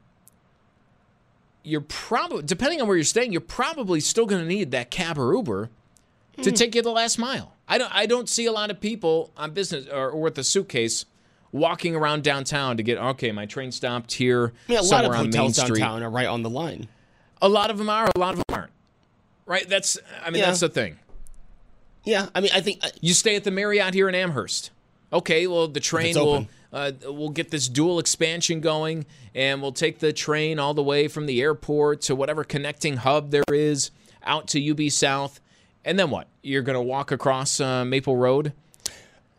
You're 1.63 1.81
probably 1.81 2.43
depending 2.43 2.81
on 2.81 2.88
where 2.88 2.95
you're 2.97 3.03
staying, 3.03 3.31
you're 3.31 3.41
probably 3.41 3.99
still 3.99 4.25
gonna 4.25 4.45
need 4.45 4.71
that 4.71 4.91
cab 4.91 5.17
or 5.17 5.33
Uber 5.33 5.69
to 6.41 6.51
mm. 6.51 6.55
take 6.55 6.75
you 6.75 6.81
the 6.81 6.91
last 6.91 7.17
mile. 7.17 7.53
I 7.67 7.77
don't 7.77 7.93
I 7.93 8.05
don't 8.05 8.29
see 8.29 8.45
a 8.45 8.51
lot 8.51 8.69
of 8.69 8.79
people 8.79 9.31
on 9.36 9.51
business 9.51 9.88
or, 9.88 10.12
or 10.12 10.21
with 10.21 10.38
a 10.38 10.43
suitcase 10.43 11.05
walking 11.51 11.95
around 11.95 12.23
downtown 12.23 12.77
to 12.77 12.83
get 12.83 12.97
okay, 12.97 13.31
my 13.31 13.45
train 13.45 13.71
stopped 13.71 14.13
here. 14.13 14.53
Yeah, 14.67 14.81
a 14.81 14.83
lot 14.83 15.05
of 15.05 15.15
hotels 15.15 15.55
downtown 15.55 16.03
are 16.03 16.09
right 16.09 16.27
on 16.27 16.43
the 16.43 16.49
line. 16.49 16.88
A 17.43 17.49
lot 17.49 17.69
of 17.69 17.77
them 17.77 17.89
are, 17.89 18.10
a 18.15 18.19
lot 18.19 18.34
of 18.34 18.38
them 18.38 18.56
aren't. 18.56 18.71
Right? 19.45 19.67
That's 19.67 19.99
I 20.25 20.29
mean 20.29 20.39
yeah. 20.39 20.47
that's 20.47 20.62
the 20.62 20.69
thing. 20.69 20.97
Yeah, 22.06 22.29
I 22.34 22.39
mean 22.39 22.51
I 22.53 22.62
think 22.62 22.79
uh, 22.84 22.89
you 23.01 23.13
stay 23.13 23.36
at 23.36 23.43
the 23.43 23.51
Marriott 23.51 23.93
here 23.93 24.08
in 24.08 24.15
Amherst. 24.15 24.71
Okay, 25.12 25.45
well 25.45 25.67
the 25.67 25.82
train 25.82 26.15
will 26.15 26.47
uh, 26.71 26.91
we'll 27.03 27.29
get 27.29 27.51
this 27.51 27.67
dual 27.67 27.99
expansion 27.99 28.62
going, 28.62 29.06
and 29.36 29.62
we'll 29.62 29.73
take 29.73 29.99
the 29.99 30.13
train 30.13 30.58
all 30.58 30.73
the 30.73 30.82
way 30.82 31.10
from 31.10 31.25
the 31.25 31.41
airport 31.41 32.01
to 32.03 32.15
whatever 32.15 32.45
connecting 32.45 32.97
hub 32.97 33.29
there 33.29 33.43
is 33.51 33.91
out 34.23 34.47
to 34.47 34.71
UB 34.71 34.89
South, 34.89 35.41
and 35.84 35.99
then 35.99 36.10
what? 36.10 36.27
You're 36.41 36.62
going 36.62 36.77
to 36.77 36.82
walk 36.82 37.12
across 37.12 37.60
uh, 37.60 37.84
Maple 37.84 38.15
Road. 38.15 38.53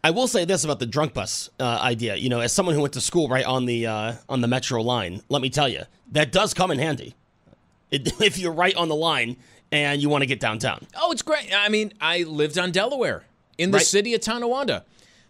I 0.05 0.11
will 0.11 0.29
say 0.29 0.45
this 0.45 0.65
about 0.65 0.79
the 0.79 0.87
drunk 0.87 1.15
bus 1.15 1.49
uh, 1.59 1.79
idea. 1.83 2.17
You 2.17 2.29
know, 2.29 2.41
as 2.41 2.53
someone 2.53 2.75
who 2.75 2.83
went 2.83 2.93
to 2.93 3.01
school 3.01 3.29
right 3.29 3.47
on 3.47 3.65
the 3.65 3.87
uh, 3.87 4.13
on 4.29 4.43
the 4.43 4.49
Metro 4.49 4.83
line, 4.83 5.23
let 5.31 5.41
me 5.41 5.49
tell 5.49 5.69
you 5.69 5.85
that 6.13 6.31
does 6.31 6.53
come 6.53 6.71
in 6.71 6.79
handy. 6.79 7.15
if 7.91 8.39
you're 8.39 8.53
right 8.53 8.75
on 8.77 8.89
the 8.89 8.95
line 8.95 9.37
and 9.73 10.01
you 10.01 10.09
want 10.09 10.23
to 10.23 10.27
get 10.27 10.41
downtown. 10.41 10.87
Oh, 10.97 11.13
it's 11.13 11.23
great. 11.23 11.51
I 11.55 11.69
mean, 11.69 11.93
I 12.01 12.23
lived 12.23 12.59
on 12.59 12.71
Delaware 12.71 13.25
in 13.59 13.71
the 13.71 13.79
right. 13.79 13.87
city 13.87 14.15
of 14.15 14.21
Tonawanda. 14.21 14.85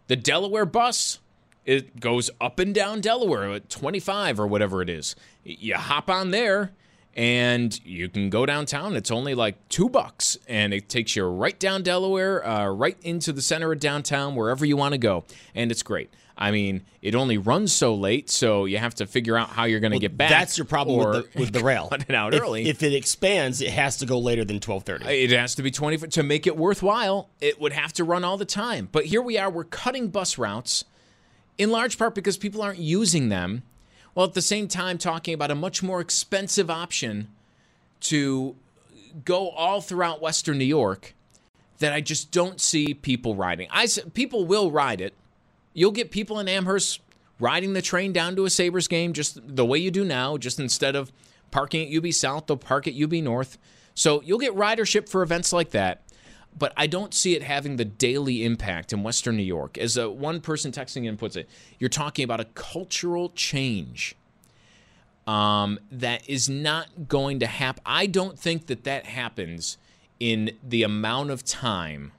The 0.07 0.17
Delaware 0.17 0.67
bus 0.67 1.19
it 1.65 1.99
goes 1.99 2.31
up 2.41 2.59
and 2.59 2.75
down 2.75 3.01
Delaware 3.01 3.51
at 3.53 3.71
25 3.71 4.39
or 4.39 4.47
whatever 4.47 4.83
it 4.83 4.91
is. 4.91 5.17
You 5.45 5.77
hop 5.77 6.11
on 6.11 6.31
there 6.31 6.73
and 7.15 7.79
you 7.85 8.09
can 8.09 8.29
go 8.29 8.45
downtown. 8.45 8.97
It's 8.97 9.11
only 9.11 9.35
like 9.35 9.69
two 9.69 9.89
bucks, 9.89 10.37
and 10.49 10.75
it 10.75 10.89
takes 10.89 11.15
you 11.15 11.25
right 11.25 11.59
down 11.59 11.83
Delaware, 11.85 12.45
uh, 12.45 12.69
right 12.71 12.97
into 13.03 13.33
the 13.33 13.41
center 13.41 13.73
of 13.73 13.79
downtown, 13.79 14.35
wherever 14.35 14.67
you 14.67 14.77
want 14.77 14.93
to 14.93 14.99
go, 14.99 15.25
and 15.55 15.71
it's 15.71 15.85
great. 15.85 16.13
I 16.37 16.51
mean, 16.51 16.83
it 17.01 17.15
only 17.15 17.39
runs 17.39 17.73
so 17.73 17.95
late, 17.95 18.29
so 18.29 18.65
you 18.65 18.79
have 18.79 18.97
to 18.97 19.07
figure 19.07 19.37
out 19.37 19.51
how 19.51 19.65
you're 19.65 19.79
going 19.79 19.93
to 19.93 19.97
well, 19.97 20.01
get 20.01 20.17
back. 20.17 20.31
That's 20.31 20.59
your 20.59 20.65
problem 20.65 20.99
with 20.99 21.33
the, 21.33 21.39
with 21.39 21.53
the 21.53 21.63
rail. 21.63 21.87
Cut 21.91 22.07
it 22.09 22.15
out 22.15 22.35
if, 22.35 22.43
early. 22.43 22.69
If 22.69 22.83
it 22.83 22.93
expands, 22.93 23.61
it 23.61 23.71
has 23.71 23.99
to 23.99 24.07
go 24.07 24.19
later 24.19 24.45
than 24.45 24.59
twelve 24.59 24.83
thirty. 24.83 25.05
It 25.07 25.31
has 25.31 25.55
to 25.57 25.63
be 25.63 25.71
twenty 25.71 25.97
to 25.97 26.23
make 26.23 26.47
it 26.47 26.57
worthwhile. 26.57 27.31
It 27.41 27.61
would 27.61 27.73
have 27.73 27.93
to 27.95 28.05
run 28.05 28.25
all 28.25 28.37
the 28.37 28.45
time. 28.45 28.89
But 28.91 29.07
here 29.07 29.23
we 29.23 29.39
are. 29.39 29.49
We're 29.49 29.65
cutting 29.65 30.09
bus 30.09 30.37
routes, 30.37 30.85
in 31.57 31.71
large 31.71 31.99
part 31.99 32.15
because 32.15 32.37
people 32.37 32.63
aren't 32.63 32.81
using 32.81 33.29
them. 33.29 33.63
While 34.15 34.27
at 34.27 34.35
the 34.35 34.43
same 34.43 34.69
time 34.69 34.99
talking 34.99 35.35
about 35.35 35.51
a 35.51 35.57
much 35.57 35.83
more 35.83 36.01
expensive 36.01 36.71
option 36.71 37.29
to 38.01 38.55
go 39.25 39.51
all 39.51 39.81
throughout 39.81 40.21
Western 40.21 40.59
New 40.59 40.65
York 40.65 41.15
that 41.79 41.93
I 41.93 42.01
just 42.01 42.31
don't 42.31 42.61
see 42.61 42.95
people 42.95 43.35
riding. 43.35 43.69
I 43.71 43.89
people 44.15 44.47
will 44.47 44.71
ride 44.71 45.01
it 45.01 45.15
You'll 45.75 45.91
get 45.91 46.11
people 46.11 46.39
in 46.39 46.49
Amherst 46.49 47.01
riding 47.39 47.75
the 47.75 47.83
train 47.83 48.13
down 48.13 48.37
to 48.37 48.47
a 48.47 48.51
Sabres 48.51 48.89
game 48.89 49.13
just 49.13 49.39
the 49.45 49.67
way 49.67 49.77
you 49.79 49.91
do 49.91 50.05
now, 50.05 50.39
just 50.39 50.59
instead 50.59 50.97
of 50.97 51.13
parking 51.51 51.87
at 51.87 51.97
UB 51.97 52.13
South, 52.13 52.47
they'll 52.47 52.57
park 52.57 52.89
at 52.89 52.95
UB 52.95 53.13
North. 53.15 53.59
So 53.95 54.23
you'll 54.23 54.39
get 54.39 54.55
ridership 54.55 55.09
for 55.09 55.23
events 55.23 55.53
like 55.53 55.71
that. 55.71 56.03
but 56.57 56.73
I 56.77 56.87
don't 56.87 57.13
see 57.13 57.35
it 57.35 57.43
having 57.43 57.77
the 57.77 57.85
daily 57.85 58.45
impact 58.45 58.93
in 58.93 59.03
Western 59.03 59.37
New 59.37 59.43
York. 59.43 59.77
As 59.77 59.97
a 59.97 60.09
one 60.11 60.41
person 60.41 60.71
texting 60.73 61.05
in 61.05 61.17
puts 61.17 61.37
it, 61.37 61.49
you're 61.79 61.91
talking 61.91 62.25
about 62.25 62.41
a 62.41 62.45
cultural 62.45 63.31
change 63.31 64.15
um, 65.27 65.79
that 65.91 66.29
is 66.29 66.49
not 66.49 67.09
going 67.09 67.41
to 67.41 67.47
happen. 67.47 67.83
I 67.85 68.07
don't 68.07 68.39
think 68.39 68.67
that 68.67 68.85
that 68.85 69.07
happens 69.07 69.79
in 70.21 70.53
the 70.63 70.83
amount 70.83 71.31
of 71.31 71.45
time 71.45 72.13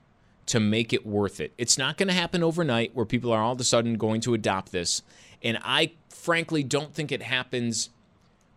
to 0.46 0.60
make 0.60 0.92
it 0.92 1.04
worth 1.04 1.40
it. 1.40 1.52
It's 1.58 1.76
not 1.76 1.96
going 1.96 2.08
to 2.08 2.14
happen 2.14 2.42
overnight 2.42 2.94
where 2.94 3.06
people 3.06 3.32
are 3.32 3.42
all 3.42 3.52
of 3.52 3.60
a 3.60 3.64
sudden 3.64 3.94
going 3.94 4.20
to 4.22 4.34
adopt 4.34 4.72
this. 4.72 5.02
And 5.42 5.58
I 5.62 5.92
frankly 6.08 6.62
don't 6.62 6.94
think 6.94 7.12
it 7.12 7.22
happens 7.22 7.90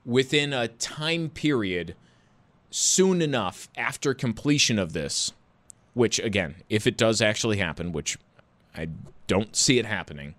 within 0.06 0.54
a 0.54 0.68
time 0.68 1.30
period 1.30 1.96
soon 2.72 3.22
enough 3.22 3.70
after 3.76 4.14
completion 4.14 4.78
of 4.78 4.94
this, 4.94 5.34
which, 5.94 6.20
again, 6.20 6.56
if 6.70 6.86
it 6.86 6.98
does 6.98 7.22
actually 7.22 7.58
happen, 7.58 7.92
which 7.92 8.18
I 8.76 8.88
don't 9.28 9.56
see 9.56 9.80
it 9.80 9.86
happening, 9.86 10.36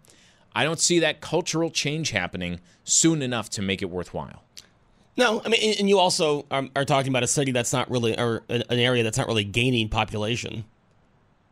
I 0.54 0.64
don't 0.64 0.80
see 0.80 0.98
that 1.00 1.20
cultural 1.20 1.70
change 1.70 2.10
happening 2.10 2.60
soon 2.84 3.22
enough 3.22 3.50
to 3.50 3.62
make 3.62 3.82
it 3.82 3.90
worthwhile. 3.90 4.42
No, 5.16 5.42
I 5.44 5.48
mean, 5.48 5.74
and 5.78 5.88
you 5.88 5.98
also 5.98 6.46
are, 6.50 6.84
talking 6.84 7.10
about 7.10 7.22
a 7.22 7.28
city 7.28 7.52
that's 7.52 7.72
not 7.72 7.90
really, 7.90 8.18
or 8.18 8.42
an 8.48 8.64
area 8.70 9.02
that's 9.02 9.18
not 9.18 9.26
really 9.26 9.44
gaining 9.44 9.88
population. 9.88 10.64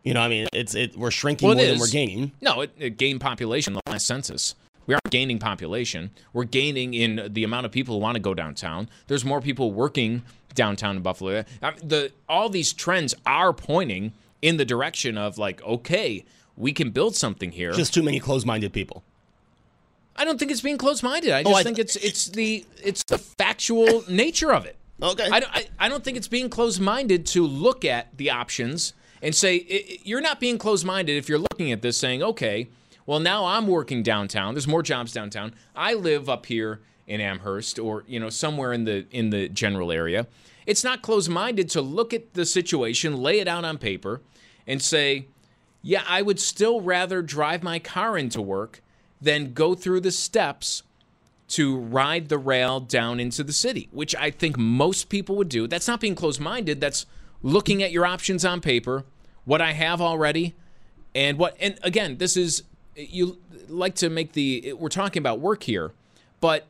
You 0.08 0.14
know, 0.14 0.22
I 0.22 0.28
mean, 0.28 0.48
it's 0.54 0.74
it 0.74 0.96
we're 0.96 1.10
shrinking 1.10 1.48
Well, 1.48 1.58
more 1.58 1.66
than 1.66 1.78
we're 1.78 1.86
gaining. 1.90 2.32
No, 2.40 2.62
it, 2.62 2.70
it 2.78 2.96
gained 2.96 3.20
population 3.20 3.74
the 3.74 3.82
last 3.86 4.06
census. 4.06 4.54
We 4.86 4.94
aren't 4.94 5.10
gaining 5.10 5.38
population. 5.38 6.12
We're 6.32 6.44
gaining 6.44 6.94
in 6.94 7.28
the 7.30 7.44
amount 7.44 7.66
of 7.66 7.72
people 7.72 7.96
who 7.96 8.00
want 8.00 8.14
to 8.14 8.20
go 8.22 8.32
downtown. 8.32 8.88
There's 9.06 9.22
more 9.22 9.42
people 9.42 9.70
working 9.70 10.22
downtown 10.54 10.96
in 10.96 11.02
Buffalo. 11.02 11.44
I 11.60 11.72
mean, 11.72 11.86
the 11.86 12.10
all 12.26 12.48
these 12.48 12.72
trends 12.72 13.14
are 13.26 13.52
pointing 13.52 14.14
in 14.40 14.56
the 14.56 14.64
direction 14.64 15.18
of 15.18 15.36
like, 15.36 15.62
okay, 15.62 16.24
we 16.56 16.72
can 16.72 16.88
build 16.90 17.14
something 17.14 17.52
here. 17.52 17.72
Just 17.72 17.92
too 17.92 18.02
many 18.02 18.18
closed-minded 18.18 18.72
people. 18.72 19.02
I 20.16 20.24
don't 20.24 20.38
think 20.38 20.50
it's 20.50 20.62
being 20.62 20.78
closed-minded. 20.78 21.32
I 21.32 21.40
Oh, 21.40 21.50
just 21.50 21.56
I- 21.56 21.62
think 21.64 21.78
it's 21.78 21.96
it's 21.96 22.28
the 22.28 22.64
it's 22.82 23.02
the 23.04 23.18
factual 23.18 24.04
nature 24.08 24.54
of 24.54 24.64
it. 24.64 24.76
Okay. 25.02 25.28
I, 25.30 25.40
don't- 25.40 25.54
I, 25.54 25.66
I 25.78 25.88
don't 25.90 26.02
think 26.02 26.16
it's 26.16 26.28
being 26.28 26.48
closed-minded 26.48 27.26
to 27.26 27.46
look 27.46 27.84
at 27.84 28.16
the 28.16 28.30
options 28.30 28.94
and 29.22 29.34
say 29.34 29.56
i- 29.70 29.92
i- 29.94 29.98
you're 30.04 30.20
not 30.20 30.40
being 30.40 30.58
closed-minded 30.58 31.16
if 31.16 31.28
you're 31.28 31.38
looking 31.38 31.72
at 31.72 31.82
this 31.82 31.96
saying, 31.96 32.22
okay, 32.22 32.68
well 33.06 33.20
now 33.20 33.44
I'm 33.44 33.66
working 33.66 34.02
downtown. 34.02 34.54
There's 34.54 34.68
more 34.68 34.82
jobs 34.82 35.12
downtown. 35.12 35.54
I 35.74 35.94
live 35.94 36.28
up 36.28 36.46
here 36.46 36.80
in 37.06 37.20
Amherst 37.20 37.78
or 37.78 38.04
you 38.06 38.20
know 38.20 38.28
somewhere 38.30 38.72
in 38.72 38.84
the 38.84 39.06
in 39.10 39.30
the 39.30 39.48
general 39.48 39.90
area. 39.92 40.26
It's 40.66 40.84
not 40.84 41.00
closed-minded 41.00 41.70
to 41.70 41.80
look 41.80 42.12
at 42.12 42.34
the 42.34 42.44
situation, 42.44 43.16
lay 43.16 43.40
it 43.40 43.48
out 43.48 43.64
on 43.64 43.78
paper, 43.78 44.20
and 44.66 44.82
say, 44.82 45.24
yeah, 45.82 46.02
I 46.06 46.20
would 46.20 46.38
still 46.38 46.82
rather 46.82 47.22
drive 47.22 47.62
my 47.62 47.78
car 47.78 48.18
into 48.18 48.42
work 48.42 48.82
than 49.20 49.54
go 49.54 49.74
through 49.74 50.00
the 50.00 50.10
steps 50.10 50.82
to 51.48 51.78
ride 51.78 52.28
the 52.28 52.36
rail 52.36 52.80
down 52.80 53.18
into 53.18 53.42
the 53.42 53.54
city, 53.54 53.88
which 53.92 54.14
I 54.16 54.30
think 54.30 54.58
most 54.58 55.08
people 55.08 55.36
would 55.36 55.48
do. 55.48 55.66
That's 55.66 55.88
not 55.88 56.00
being 56.00 56.14
closed 56.14 56.40
minded. 56.42 56.78
That's 56.82 57.06
looking 57.42 57.82
at 57.82 57.92
your 57.92 58.06
options 58.06 58.44
on 58.44 58.60
paper, 58.60 59.04
what 59.44 59.60
I 59.60 59.72
have 59.72 60.00
already, 60.00 60.54
and 61.14 61.38
what. 61.38 61.56
And 61.60 61.78
again, 61.82 62.18
this 62.18 62.36
is 62.36 62.62
you 62.96 63.38
like 63.68 63.94
to 63.96 64.10
make 64.10 64.32
the. 64.32 64.74
We're 64.74 64.88
talking 64.88 65.20
about 65.20 65.40
work 65.40 65.62
here, 65.62 65.92
but 66.40 66.66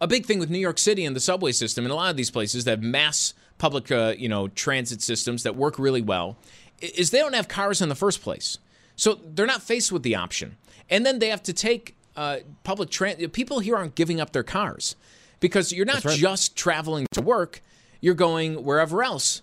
a 0.00 0.06
big 0.06 0.26
thing 0.26 0.38
with 0.38 0.50
New 0.50 0.58
York 0.58 0.78
City 0.78 1.04
and 1.04 1.14
the 1.14 1.20
subway 1.20 1.52
system 1.52 1.84
and 1.84 1.92
a 1.92 1.94
lot 1.94 2.10
of 2.10 2.16
these 2.16 2.30
places 2.30 2.64
that 2.64 2.70
have 2.70 2.82
mass 2.82 3.34
public, 3.58 3.92
uh, 3.92 4.14
you 4.16 4.28
know, 4.28 4.48
transit 4.48 5.02
systems 5.02 5.42
that 5.42 5.54
work 5.54 5.78
really 5.78 6.00
well, 6.00 6.38
is 6.80 7.10
they 7.10 7.18
don't 7.18 7.34
have 7.34 7.48
cars 7.48 7.82
in 7.82 7.88
the 7.88 7.94
first 7.94 8.22
place, 8.22 8.58
so 8.96 9.20
they're 9.22 9.46
not 9.46 9.62
faced 9.62 9.92
with 9.92 10.02
the 10.02 10.14
option, 10.14 10.56
and 10.88 11.04
then 11.04 11.18
they 11.18 11.28
have 11.28 11.42
to 11.42 11.52
take 11.52 11.96
uh, 12.16 12.38
public 12.64 12.90
transit. 12.90 13.32
People 13.32 13.60
here 13.60 13.76
aren't 13.76 13.94
giving 13.94 14.20
up 14.20 14.32
their 14.32 14.42
cars 14.42 14.96
because 15.40 15.72
you're 15.72 15.86
not 15.86 16.02
just 16.02 16.56
traveling 16.56 17.06
to 17.12 17.20
work; 17.20 17.62
you're 18.00 18.14
going 18.14 18.64
wherever 18.64 19.02
else, 19.02 19.42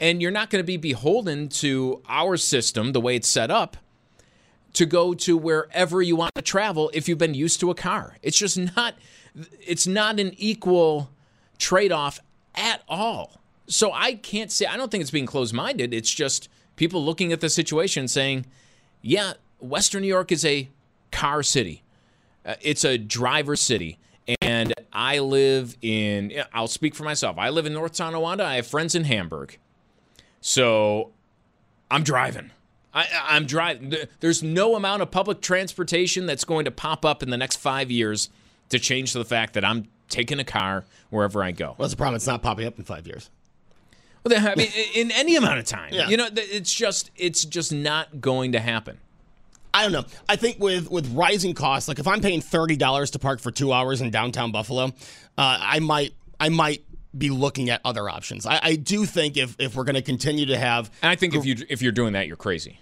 and 0.00 0.22
you're 0.22 0.30
not 0.30 0.50
going 0.50 0.62
to 0.62 0.66
be 0.66 0.76
beholden 0.76 1.48
to 1.48 2.02
our 2.08 2.36
system 2.36 2.92
the 2.92 3.00
way 3.00 3.16
it's 3.16 3.28
set 3.28 3.50
up 3.50 3.76
to 4.74 4.86
go 4.86 5.14
to 5.14 5.36
wherever 5.36 6.02
you 6.02 6.14
want 6.14 6.34
to 6.34 6.42
travel 6.42 6.90
if 6.94 7.08
you've 7.08 7.18
been 7.18 7.34
used 7.34 7.60
to 7.60 7.70
a 7.70 7.74
car. 7.74 8.16
It's 8.22 8.38
just 8.38 8.58
not 8.76 8.94
it's 9.60 9.86
not 9.86 10.18
an 10.18 10.32
equal 10.36 11.10
trade-off 11.58 12.18
at 12.54 12.82
all. 12.88 13.40
So 13.66 13.92
I 13.92 14.14
can't 14.14 14.50
say 14.50 14.66
I 14.66 14.76
don't 14.76 14.90
think 14.90 15.02
it's 15.02 15.10
being 15.10 15.26
closed-minded. 15.26 15.92
It's 15.92 16.12
just 16.12 16.48
people 16.76 17.04
looking 17.04 17.32
at 17.32 17.40
the 17.40 17.50
situation 17.50 18.08
saying, 18.08 18.46
"Yeah, 19.02 19.34
Western 19.58 20.02
New 20.02 20.08
York 20.08 20.32
is 20.32 20.44
a 20.44 20.68
car 21.10 21.42
city. 21.42 21.82
Uh, 22.44 22.54
it's 22.60 22.84
a 22.84 22.98
driver 22.98 23.56
city." 23.56 23.98
And 24.42 24.74
I 24.92 25.20
live 25.20 25.76
in 25.80 26.34
i'll 26.52 26.68
speak 26.68 26.94
for 26.94 27.04
myself. 27.04 27.38
I 27.38 27.48
live 27.48 27.64
in 27.64 27.72
North 27.72 27.94
Tonawanda. 27.94 28.44
I 28.44 28.56
have 28.56 28.66
friends 28.66 28.94
in 28.94 29.04
Hamburg. 29.04 29.58
So 30.40 31.10
I'm 31.90 32.02
driving. 32.02 32.50
I, 32.94 33.06
I'm 33.24 33.46
driving. 33.46 33.94
There's 34.20 34.42
no 34.42 34.74
amount 34.74 35.02
of 35.02 35.10
public 35.10 35.40
transportation 35.40 36.26
that's 36.26 36.44
going 36.44 36.64
to 36.64 36.70
pop 36.70 37.04
up 37.04 37.22
in 37.22 37.30
the 37.30 37.36
next 37.36 37.56
five 37.56 37.90
years 37.90 38.30
to 38.70 38.78
change 38.78 39.12
the 39.12 39.24
fact 39.24 39.54
that 39.54 39.64
I'm 39.64 39.86
taking 40.08 40.38
a 40.40 40.44
car 40.44 40.84
wherever 41.10 41.42
I 41.42 41.52
go. 41.52 41.66
Well, 41.66 41.76
that's 41.80 41.92
the 41.92 41.96
problem. 41.96 42.16
It's 42.16 42.26
not 42.26 42.42
popping 42.42 42.66
up 42.66 42.78
in 42.78 42.84
five 42.84 43.06
years. 43.06 43.30
Well, 44.24 44.46
I 44.48 44.54
mean, 44.56 44.68
in 44.94 45.10
any 45.12 45.36
amount 45.36 45.58
of 45.58 45.64
time, 45.64 45.92
Yeah. 45.92 46.08
you 46.08 46.16
know, 46.16 46.28
it's 46.34 46.72
just 46.72 47.10
it's 47.16 47.44
just 47.44 47.72
not 47.72 48.20
going 48.20 48.52
to 48.52 48.60
happen. 48.60 48.98
I 49.72 49.82
don't 49.82 49.92
know. 49.92 50.04
I 50.28 50.36
think 50.36 50.58
with 50.58 50.90
with 50.90 51.06
rising 51.14 51.54
costs, 51.54 51.88
like 51.88 51.98
if 51.98 52.06
I'm 52.08 52.20
paying 52.20 52.40
thirty 52.40 52.76
dollars 52.76 53.10
to 53.12 53.18
park 53.18 53.38
for 53.40 53.50
two 53.50 53.72
hours 53.72 54.00
in 54.00 54.10
downtown 54.10 54.50
Buffalo, 54.50 54.86
uh, 54.86 54.90
I 55.38 55.78
might 55.78 56.14
I 56.40 56.48
might 56.48 56.82
be 57.18 57.30
looking 57.30 57.70
at 57.70 57.80
other 57.84 58.08
options. 58.08 58.46
I, 58.46 58.60
I 58.62 58.76
do 58.76 59.04
think 59.04 59.36
if 59.36 59.56
if 59.58 59.74
we're 59.74 59.84
going 59.84 59.94
to 59.96 60.02
continue 60.02 60.46
to 60.46 60.56
have, 60.58 60.90
And 61.02 61.10
I 61.10 61.16
think 61.16 61.34
if 61.34 61.44
you 61.44 61.56
if 61.68 61.82
you're 61.82 61.92
doing 61.92 62.12
that, 62.12 62.26
you're 62.26 62.36
crazy. 62.36 62.80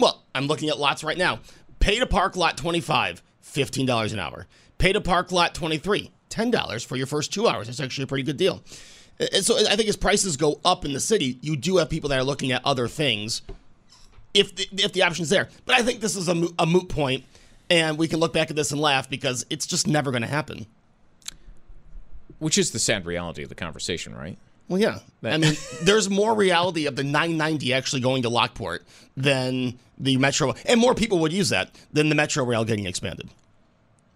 well, 0.00 0.22
I'm 0.34 0.46
looking 0.46 0.68
at 0.68 0.78
lots 0.78 1.02
right 1.04 1.18
now. 1.18 1.40
Pay 1.80 1.98
to 1.98 2.06
park 2.06 2.36
lot 2.36 2.56
25, 2.56 3.22
$15 3.44 4.12
an 4.12 4.18
hour. 4.18 4.46
Pay 4.78 4.92
to 4.92 5.00
park 5.00 5.32
lot 5.32 5.54
23, 5.54 6.10
$10 6.30 6.86
for 6.86 6.96
your 6.96 7.06
first 7.06 7.32
two 7.32 7.48
hours. 7.48 7.66
That's 7.66 7.80
actually 7.80 8.04
a 8.04 8.06
pretty 8.06 8.24
good 8.24 8.36
deal. 8.36 8.62
Uh, 9.20 9.26
and 9.34 9.44
so 9.44 9.56
I 9.68 9.76
think 9.76 9.88
as 9.88 9.96
prices 9.96 10.36
go 10.36 10.60
up 10.64 10.84
in 10.84 10.92
the 10.92 11.00
city, 11.00 11.38
you 11.42 11.56
do 11.56 11.76
have 11.78 11.90
people 11.90 12.08
that 12.10 12.18
are 12.18 12.24
looking 12.24 12.52
at 12.52 12.64
other 12.64 12.88
things 12.88 13.42
if 14.34 14.54
the, 14.54 14.66
if 14.72 14.92
the 14.92 15.02
option's 15.02 15.28
there. 15.28 15.48
But 15.66 15.76
I 15.78 15.82
think 15.82 16.00
this 16.00 16.16
is 16.16 16.28
a, 16.28 16.34
mo- 16.34 16.54
a 16.58 16.66
moot 16.66 16.88
point, 16.88 17.24
and 17.68 17.98
we 17.98 18.08
can 18.08 18.18
look 18.20 18.32
back 18.32 18.48
at 18.50 18.56
this 18.56 18.70
and 18.72 18.80
laugh 18.80 19.10
because 19.10 19.44
it's 19.50 19.66
just 19.66 19.86
never 19.86 20.10
going 20.10 20.22
to 20.22 20.28
happen. 20.28 20.66
Which 22.42 22.58
is 22.58 22.72
the 22.72 22.78
sad 22.80 23.06
reality 23.06 23.42
of 23.44 23.48
the 23.48 23.54
conversation, 23.54 24.14
right? 24.14 24.36
Well, 24.68 24.80
yeah. 24.80 24.98
I 25.22 25.38
mean, 25.38 25.54
there's 25.82 26.10
more 26.10 26.34
reality 26.34 26.86
of 26.86 26.96
the 26.96 27.04
990 27.04 27.72
actually 27.72 28.00
going 28.00 28.22
to 28.22 28.28
Lockport 28.28 28.82
than 29.16 29.78
the 29.96 30.16
Metro, 30.16 30.54
and 30.66 30.80
more 30.80 30.94
people 30.94 31.20
would 31.20 31.32
use 31.32 31.50
that 31.50 31.70
than 31.92 32.08
the 32.08 32.14
Metro 32.16 32.44
Rail 32.44 32.64
getting 32.64 32.86
expanded. 32.86 33.30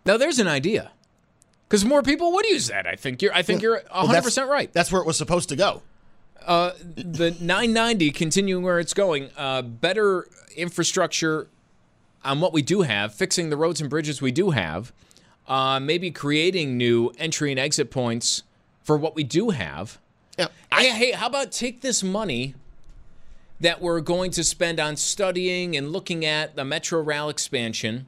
Now 0.05 0.17
there's 0.17 0.41
an 0.41 0.49
idea, 0.49 0.91
because 1.69 1.85
more 1.85 2.03
people 2.03 2.33
would 2.33 2.47
use 2.47 2.67
that. 2.69 2.87
I 2.87 2.97
think 2.97 3.23
you're. 3.23 3.33
I 3.33 3.43
think 3.43 3.63
you're 3.63 3.77
100 3.91 4.13
Well, 4.13 4.23
percent 4.23 4.51
right. 4.51 4.73
That's 4.73 4.91
where 4.91 5.01
it 5.01 5.07
was 5.07 5.17
supposed 5.17 5.49
to 5.51 5.57
go. 5.57 5.83
Uh, 6.45 6.73
the 6.97 7.31
990 7.41 8.11
continuing 8.11 8.65
where 8.65 8.81
it's 8.81 8.95
going. 8.95 9.31
Uh, 9.37 9.63
better 9.63 10.27
infrastructure 10.57 11.49
on 12.25 12.41
what 12.41 12.53
we 12.53 12.63
do 12.63 12.83
have, 12.83 13.15
fixing 13.15 13.51
the 13.51 13.57
roads 13.57 13.81
and 13.81 13.89
bridges 13.89 14.21
we 14.21 14.33
do 14.33 14.51
have. 14.51 14.93
Uh, 15.49 15.79
maybe 15.79 16.11
creating 16.11 16.77
new 16.77 17.13
entry 17.19 17.53
and 17.53 17.61
exit 17.61 17.91
points 17.91 18.43
for 18.83 18.97
what 18.97 19.15
we 19.15 19.23
do 19.23 19.51
have. 19.51 19.99
Yeah. 20.39 20.49
I, 20.73 20.87
hey, 20.87 21.13
how 21.13 21.29
about 21.29 21.53
take 21.53 21.81
this 21.81 22.03
money 22.03 22.55
that 23.61 23.81
we're 23.81 24.01
going 24.01 24.31
to 24.33 24.45
spend 24.45 24.81
on 24.81 24.97
studying 24.97 25.77
and 25.77 25.93
looking 25.93 26.25
at 26.25 26.57
the 26.57 26.65
Metro 26.65 27.01
Rail 27.01 27.29
expansion? 27.29 28.07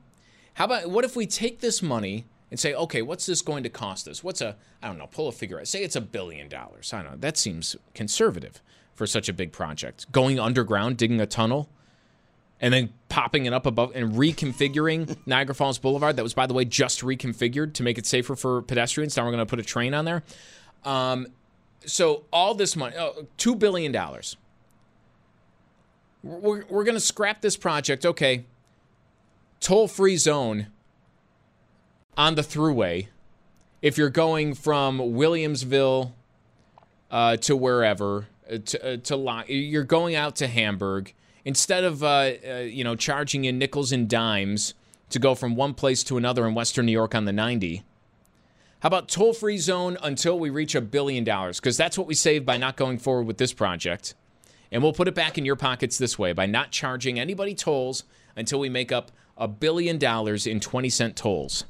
How 0.55 0.65
about 0.65 0.91
what 0.91 1.05
if 1.05 1.15
we 1.15 1.27
take 1.27 1.61
this 1.61 1.81
money 1.81 2.27
and 2.51 2.59
say, 2.59 2.75
okay, 2.75 3.03
what's 3.03 3.27
this 3.27 3.43
going 3.43 3.63
to 3.63 3.69
cost 3.69 4.09
us? 4.09 4.25
What's 4.25 4.41
a, 4.41 4.57
I 4.83 4.89
don't 4.89 4.99
know, 4.99 5.07
pull 5.07 5.29
a 5.29 5.33
figure 5.33 5.61
out. 5.61 5.69
Say 5.69 5.83
it's 5.83 5.97
a 5.97 6.01
billion 6.01 6.49
dollars. 6.49 6.93
I 6.93 7.03
don't 7.03 7.13
know. 7.13 7.19
That 7.19 7.37
seems 7.37 7.77
conservative 7.95 8.63
for 8.95 9.07
such 9.07 9.29
a 9.29 9.33
big 9.33 9.53
project. 9.53 10.11
Going 10.11 10.41
underground, 10.41 10.97
digging 10.97 11.21
a 11.21 11.27
tunnel, 11.27 11.69
and 12.61 12.75
then 12.75 12.93
popping 13.09 13.47
it 13.47 13.53
up 13.53 13.67
above 13.67 13.93
and 13.95 14.15
reconfiguring 14.15 15.17
Niagara 15.27 15.55
Falls 15.55 15.79
Boulevard. 15.79 16.17
That 16.17 16.23
was, 16.23 16.35
by 16.35 16.47
the 16.47 16.55
way, 16.55 16.65
just 16.65 17.01
reconfigured 17.01 17.75
to 17.75 17.83
make 17.83 17.99
it 17.99 18.07
safer 18.07 18.37
for 18.37 18.63
pedestrians. 18.63 19.17
Now 19.17 19.25
we're 19.25 19.33
going 19.33 19.47
to 19.47 19.51
put 19.51 19.61
a 19.61 19.65
train 19.65 19.95
on 19.95 20.05
there. 20.05 20.23
Um, 20.85 21.29
so 21.85 22.25
all 22.33 22.55
this 22.55 22.77
money, 22.77 22.97
oh, 22.99 23.27
two 23.37 23.55
billion 23.55 23.93
dollars. 23.93 24.37
We're, 26.23 26.65
we're 26.67 26.85
going 26.85 26.97
to 26.97 27.01
scrap 27.01 27.41
this 27.41 27.57
project. 27.57 28.05
Okay, 28.05 28.45
toll-free 29.61 30.17
zone 30.17 30.67
on 32.17 32.35
the 32.35 32.43
Thruway. 32.43 33.07
If 33.81 33.97
you're 33.97 34.11
going 34.11 34.55
from 34.55 34.99
Williamsville 34.99 36.13
uh, 37.11 37.37
to 37.37 37.57
wherever, 37.57 38.27
uh, 38.51 38.59
to, 38.59 38.95
uh, 38.95 38.97
to. 38.97 39.45
You're 39.53 39.85
going 39.85 40.17
out 40.17 40.37
to 40.37 40.49
Hamburg 40.49 41.15
instead 41.49 41.83
of 41.83 42.05
uh, 42.05 42.33
uh, 42.47 42.57
you 42.59 42.85
know 42.85 42.95
charging 42.95 43.47
in 43.47 43.59
nickels 43.59 43.91
and 43.91 44.07
dimes 44.07 44.75
to 45.09 45.19
go 45.19 45.35
from 45.35 45.57
one 45.57 45.73
place 45.73 46.05
to 46.05 46.19
another 46.19 46.47
in 46.47 46.55
Western 46.55 46.85
New 46.85 46.93
York 46.93 47.15
on 47.15 47.25
the 47.25 47.33
90. 47.33 47.83
How 48.81 48.87
about 48.87 49.09
toll 49.09 49.33
free 49.33 49.57
zone 49.57 49.97
until 50.03 50.39
we 50.39 50.51
reach 50.51 50.75
a 50.75 50.83
billion 50.83 51.25
dollars? 51.25 51.59
Because 51.59 51.79
that's 51.79 51.97
what 51.97 52.07
we 52.07 52.13
save 52.13 52.45
by 52.45 52.59
not 52.59 52.77
going 52.77 52.99
forward 52.99 53.27
with 53.27 53.39
this 53.39 53.55
project. 53.55 54.15
And 54.71 54.83
we'll 54.83 54.93
put 54.93 55.09
it 55.09 55.15
back 55.15 55.39
in 55.39 55.47
your 55.47 55.57
pockets 55.57 55.97
this 55.97 56.19
way 56.19 56.35
by 56.35 56.45
not 56.45 56.71
charging 56.71 57.19
anybody 57.19 57.55
tolls 57.55 58.05
until 58.37 58.61
we 58.61 58.69
make 58.69 58.93
up 58.93 59.11
a 59.39 59.49
billion 59.49 59.97
dollars 59.97 60.47
in 60.47 60.61
20 60.61 60.91
cent 60.91 61.17
tolls. 61.17 61.65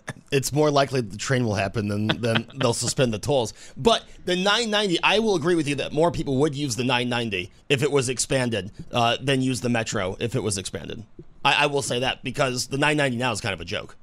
it's 0.32 0.52
more 0.52 0.70
likely 0.70 1.00
the 1.00 1.16
train 1.16 1.44
will 1.44 1.54
happen 1.54 1.88
than, 1.88 2.06
than 2.06 2.50
they'll 2.56 2.72
suspend 2.72 3.12
the 3.12 3.18
tolls. 3.18 3.54
But 3.76 4.04
the 4.24 4.36
990, 4.36 4.98
I 5.02 5.18
will 5.18 5.34
agree 5.34 5.54
with 5.54 5.68
you 5.68 5.74
that 5.76 5.92
more 5.92 6.10
people 6.10 6.36
would 6.38 6.54
use 6.54 6.76
the 6.76 6.84
990 6.84 7.50
if 7.68 7.82
it 7.82 7.90
was 7.90 8.08
expanded 8.08 8.70
uh, 8.92 9.16
than 9.20 9.42
use 9.42 9.60
the 9.60 9.68
Metro 9.68 10.16
if 10.20 10.34
it 10.34 10.42
was 10.42 10.58
expanded. 10.58 11.04
I, 11.44 11.64
I 11.64 11.66
will 11.66 11.82
say 11.82 12.00
that 12.00 12.22
because 12.22 12.68
the 12.68 12.78
990 12.78 13.16
now 13.16 13.32
is 13.32 13.40
kind 13.40 13.54
of 13.54 13.60
a 13.60 13.64
joke. 13.64 13.96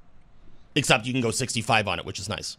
Except 0.76 1.06
you 1.06 1.14
can 1.14 1.22
go 1.22 1.32
65 1.32 1.88
on 1.88 2.00
it, 2.00 2.06
which 2.06 2.20
is 2.20 2.30
nice. 2.30 2.58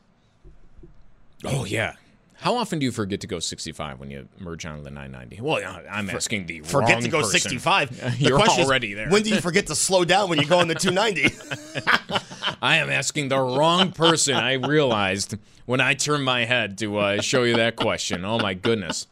Oh, 1.45 1.65
yeah. 1.65 1.95
How 2.41 2.57
often 2.57 2.79
do 2.79 2.87
you 2.87 2.93
forget 2.93 3.21
to 3.21 3.27
go 3.27 3.39
65 3.39 4.01
when 4.01 4.11
you 4.11 4.27
merge 4.39 4.65
on 4.65 4.83
the 4.83 4.91
990? 4.91 5.43
Well, 5.43 5.83
I'm 5.91 6.09
asking 6.09 6.47
the 6.47 6.61
forget 6.61 7.03
to 7.03 7.09
go 7.09 7.19
person. 7.19 7.33
65. 7.33 8.15
You're 8.19 8.39
the 8.39 8.45
already 8.45 8.93
is, 8.93 8.97
there. 8.97 9.11
When 9.11 9.23
do 9.23 9.29
you 9.29 9.43
forget 9.43 9.67
to 9.67 9.75
slow 9.75 10.07
down 10.07 10.31
when 10.31 10.41
you 10.41 10.47
go 10.47 10.59
on 10.59 10.67
the 10.67 10.75
290? 10.75 11.35
I 12.63 12.77
am 12.77 12.89
asking 12.89 13.29
the 13.29 13.39
wrong 13.39 13.93
person. 13.93 14.37
I 14.37 14.55
realized 14.55 15.37
when 15.67 15.83
I 15.83 15.93
turned 15.93 16.25
my 16.25 16.47
head 16.47 16.79
to 16.79 16.99
uh, 16.99 17.21
show 17.21 17.43
you 17.43 17.57
that 17.57 17.77
question. 17.77 18.25
Oh 18.25 18.39
my 18.39 18.55
goodness. 18.55 19.07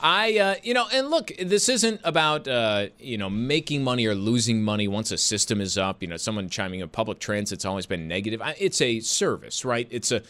I, 0.00 0.38
uh, 0.38 0.54
you 0.62 0.74
know, 0.74 0.86
and 0.92 1.08
look, 1.08 1.30
this 1.38 1.68
isn't 1.68 2.00
about, 2.02 2.48
uh, 2.48 2.88
you 2.98 3.16
know, 3.16 3.30
making 3.30 3.84
money 3.84 4.06
or 4.06 4.14
losing 4.14 4.62
money 4.62 4.88
once 4.88 5.12
a 5.12 5.18
system 5.18 5.60
is 5.60 5.78
up. 5.78 6.02
You 6.02 6.08
know, 6.08 6.16
someone 6.16 6.48
chiming 6.48 6.80
in 6.80 6.88
public 6.88 7.20
transit's 7.20 7.64
always 7.64 7.86
been 7.86 8.08
negative. 8.08 8.42
It's 8.58 8.80
a 8.80 9.00
service, 9.00 9.64
right? 9.64 9.86
It's 9.90 10.10
a, 10.10 10.22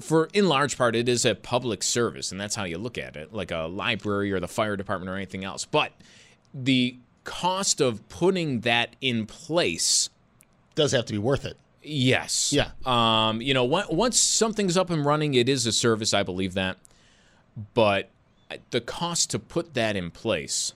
for 0.00 0.28
in 0.32 0.48
large 0.48 0.78
part, 0.78 0.94
it 0.94 1.08
is 1.08 1.24
a 1.24 1.34
public 1.34 1.82
service, 1.82 2.32
and 2.32 2.40
that's 2.40 2.54
how 2.54 2.64
you 2.64 2.78
look 2.78 2.98
at 2.98 3.16
it, 3.16 3.32
like 3.32 3.50
a 3.50 3.62
library 3.62 4.32
or 4.32 4.40
the 4.40 4.48
fire 4.48 4.76
department 4.76 5.10
or 5.10 5.16
anything 5.16 5.44
else. 5.44 5.64
But 5.64 5.92
the 6.54 6.96
cost 7.24 7.80
of 7.80 8.06
putting 8.08 8.60
that 8.60 8.96
in 9.00 9.26
place 9.26 10.10
does 10.74 10.92
have 10.92 11.06
to 11.06 11.12
be 11.12 11.18
worth 11.18 11.44
it. 11.44 11.56
Yes. 11.82 12.52
Yeah. 12.52 12.70
Um, 12.86 13.42
you 13.42 13.54
know, 13.54 13.64
once 13.64 14.18
something's 14.20 14.76
up 14.76 14.90
and 14.90 15.04
running, 15.04 15.34
it 15.34 15.48
is 15.48 15.66
a 15.66 15.72
service. 15.72 16.14
I 16.14 16.22
believe 16.22 16.54
that. 16.54 16.78
But 17.74 18.08
the 18.70 18.80
cost 18.80 19.30
to 19.30 19.38
put 19.38 19.74
that 19.74 19.96
in 19.96 20.10
place, 20.10 20.74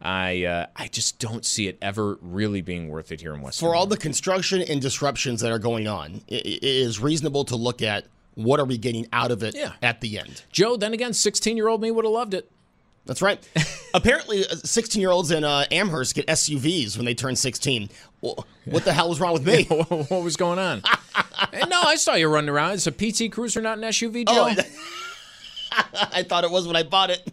I 0.00 0.44
uh, 0.44 0.66
I 0.76 0.88
just 0.88 1.18
don't 1.18 1.44
see 1.44 1.68
it 1.68 1.78
ever 1.80 2.18
really 2.20 2.62
being 2.62 2.88
worth 2.88 3.12
it 3.12 3.20
here 3.20 3.34
in 3.34 3.40
West. 3.42 3.60
For 3.60 3.74
all 3.74 3.86
the 3.86 3.96
construction 3.96 4.62
and 4.62 4.80
disruptions 4.80 5.40
that 5.40 5.52
are 5.52 5.58
going 5.58 5.86
on, 5.86 6.22
it 6.26 6.62
is 6.62 7.00
reasonable 7.00 7.44
to 7.46 7.56
look 7.56 7.82
at 7.82 8.06
what 8.34 8.60
are 8.60 8.64
we 8.64 8.78
getting 8.78 9.06
out 9.12 9.30
of 9.30 9.42
it 9.42 9.54
yeah. 9.54 9.72
at 9.82 10.00
the 10.00 10.18
end. 10.18 10.42
Joe, 10.50 10.76
then 10.76 10.92
again, 10.92 11.12
16 11.12 11.56
year 11.56 11.68
old 11.68 11.80
me 11.80 11.90
would 11.90 12.04
have 12.04 12.12
loved 12.12 12.34
it. 12.34 12.50
That's 13.06 13.20
right. 13.20 13.46
Apparently, 13.94 14.42
16 14.42 15.00
year 15.00 15.10
olds 15.10 15.30
in 15.30 15.44
uh, 15.44 15.66
Amherst 15.70 16.14
get 16.14 16.26
SUVs 16.26 16.96
when 16.96 17.04
they 17.04 17.14
turn 17.14 17.36
16. 17.36 17.90
What 18.20 18.84
the 18.84 18.92
hell 18.92 19.10
was 19.10 19.20
wrong 19.20 19.34
with 19.34 19.46
me? 19.46 19.64
what 19.68 20.22
was 20.22 20.36
going 20.36 20.58
on? 20.58 20.82
no, 21.68 21.82
I 21.82 21.96
saw 21.96 22.14
you 22.14 22.28
running 22.28 22.50
around. 22.50 22.72
It's 22.72 22.86
a 22.86 22.92
PT 22.92 23.30
Cruiser, 23.30 23.60
not 23.60 23.78
an 23.78 23.84
SUV, 23.84 24.26
Joe. 24.26 24.54
Oh, 24.56 25.78
I 26.12 26.22
thought 26.22 26.44
it 26.44 26.50
was 26.50 26.66
when 26.66 26.76
I 26.76 26.84
bought 26.84 27.10
it. 27.10 27.28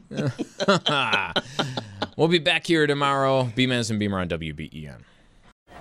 we'll 2.17 2.27
be 2.27 2.39
back 2.39 2.65
here 2.65 2.87
tomorrow. 2.87 3.51
B-Mans 3.55 3.89
and 3.89 3.99
Beamer 3.99 4.19
on 4.19 4.27
WBEN. 4.27 5.01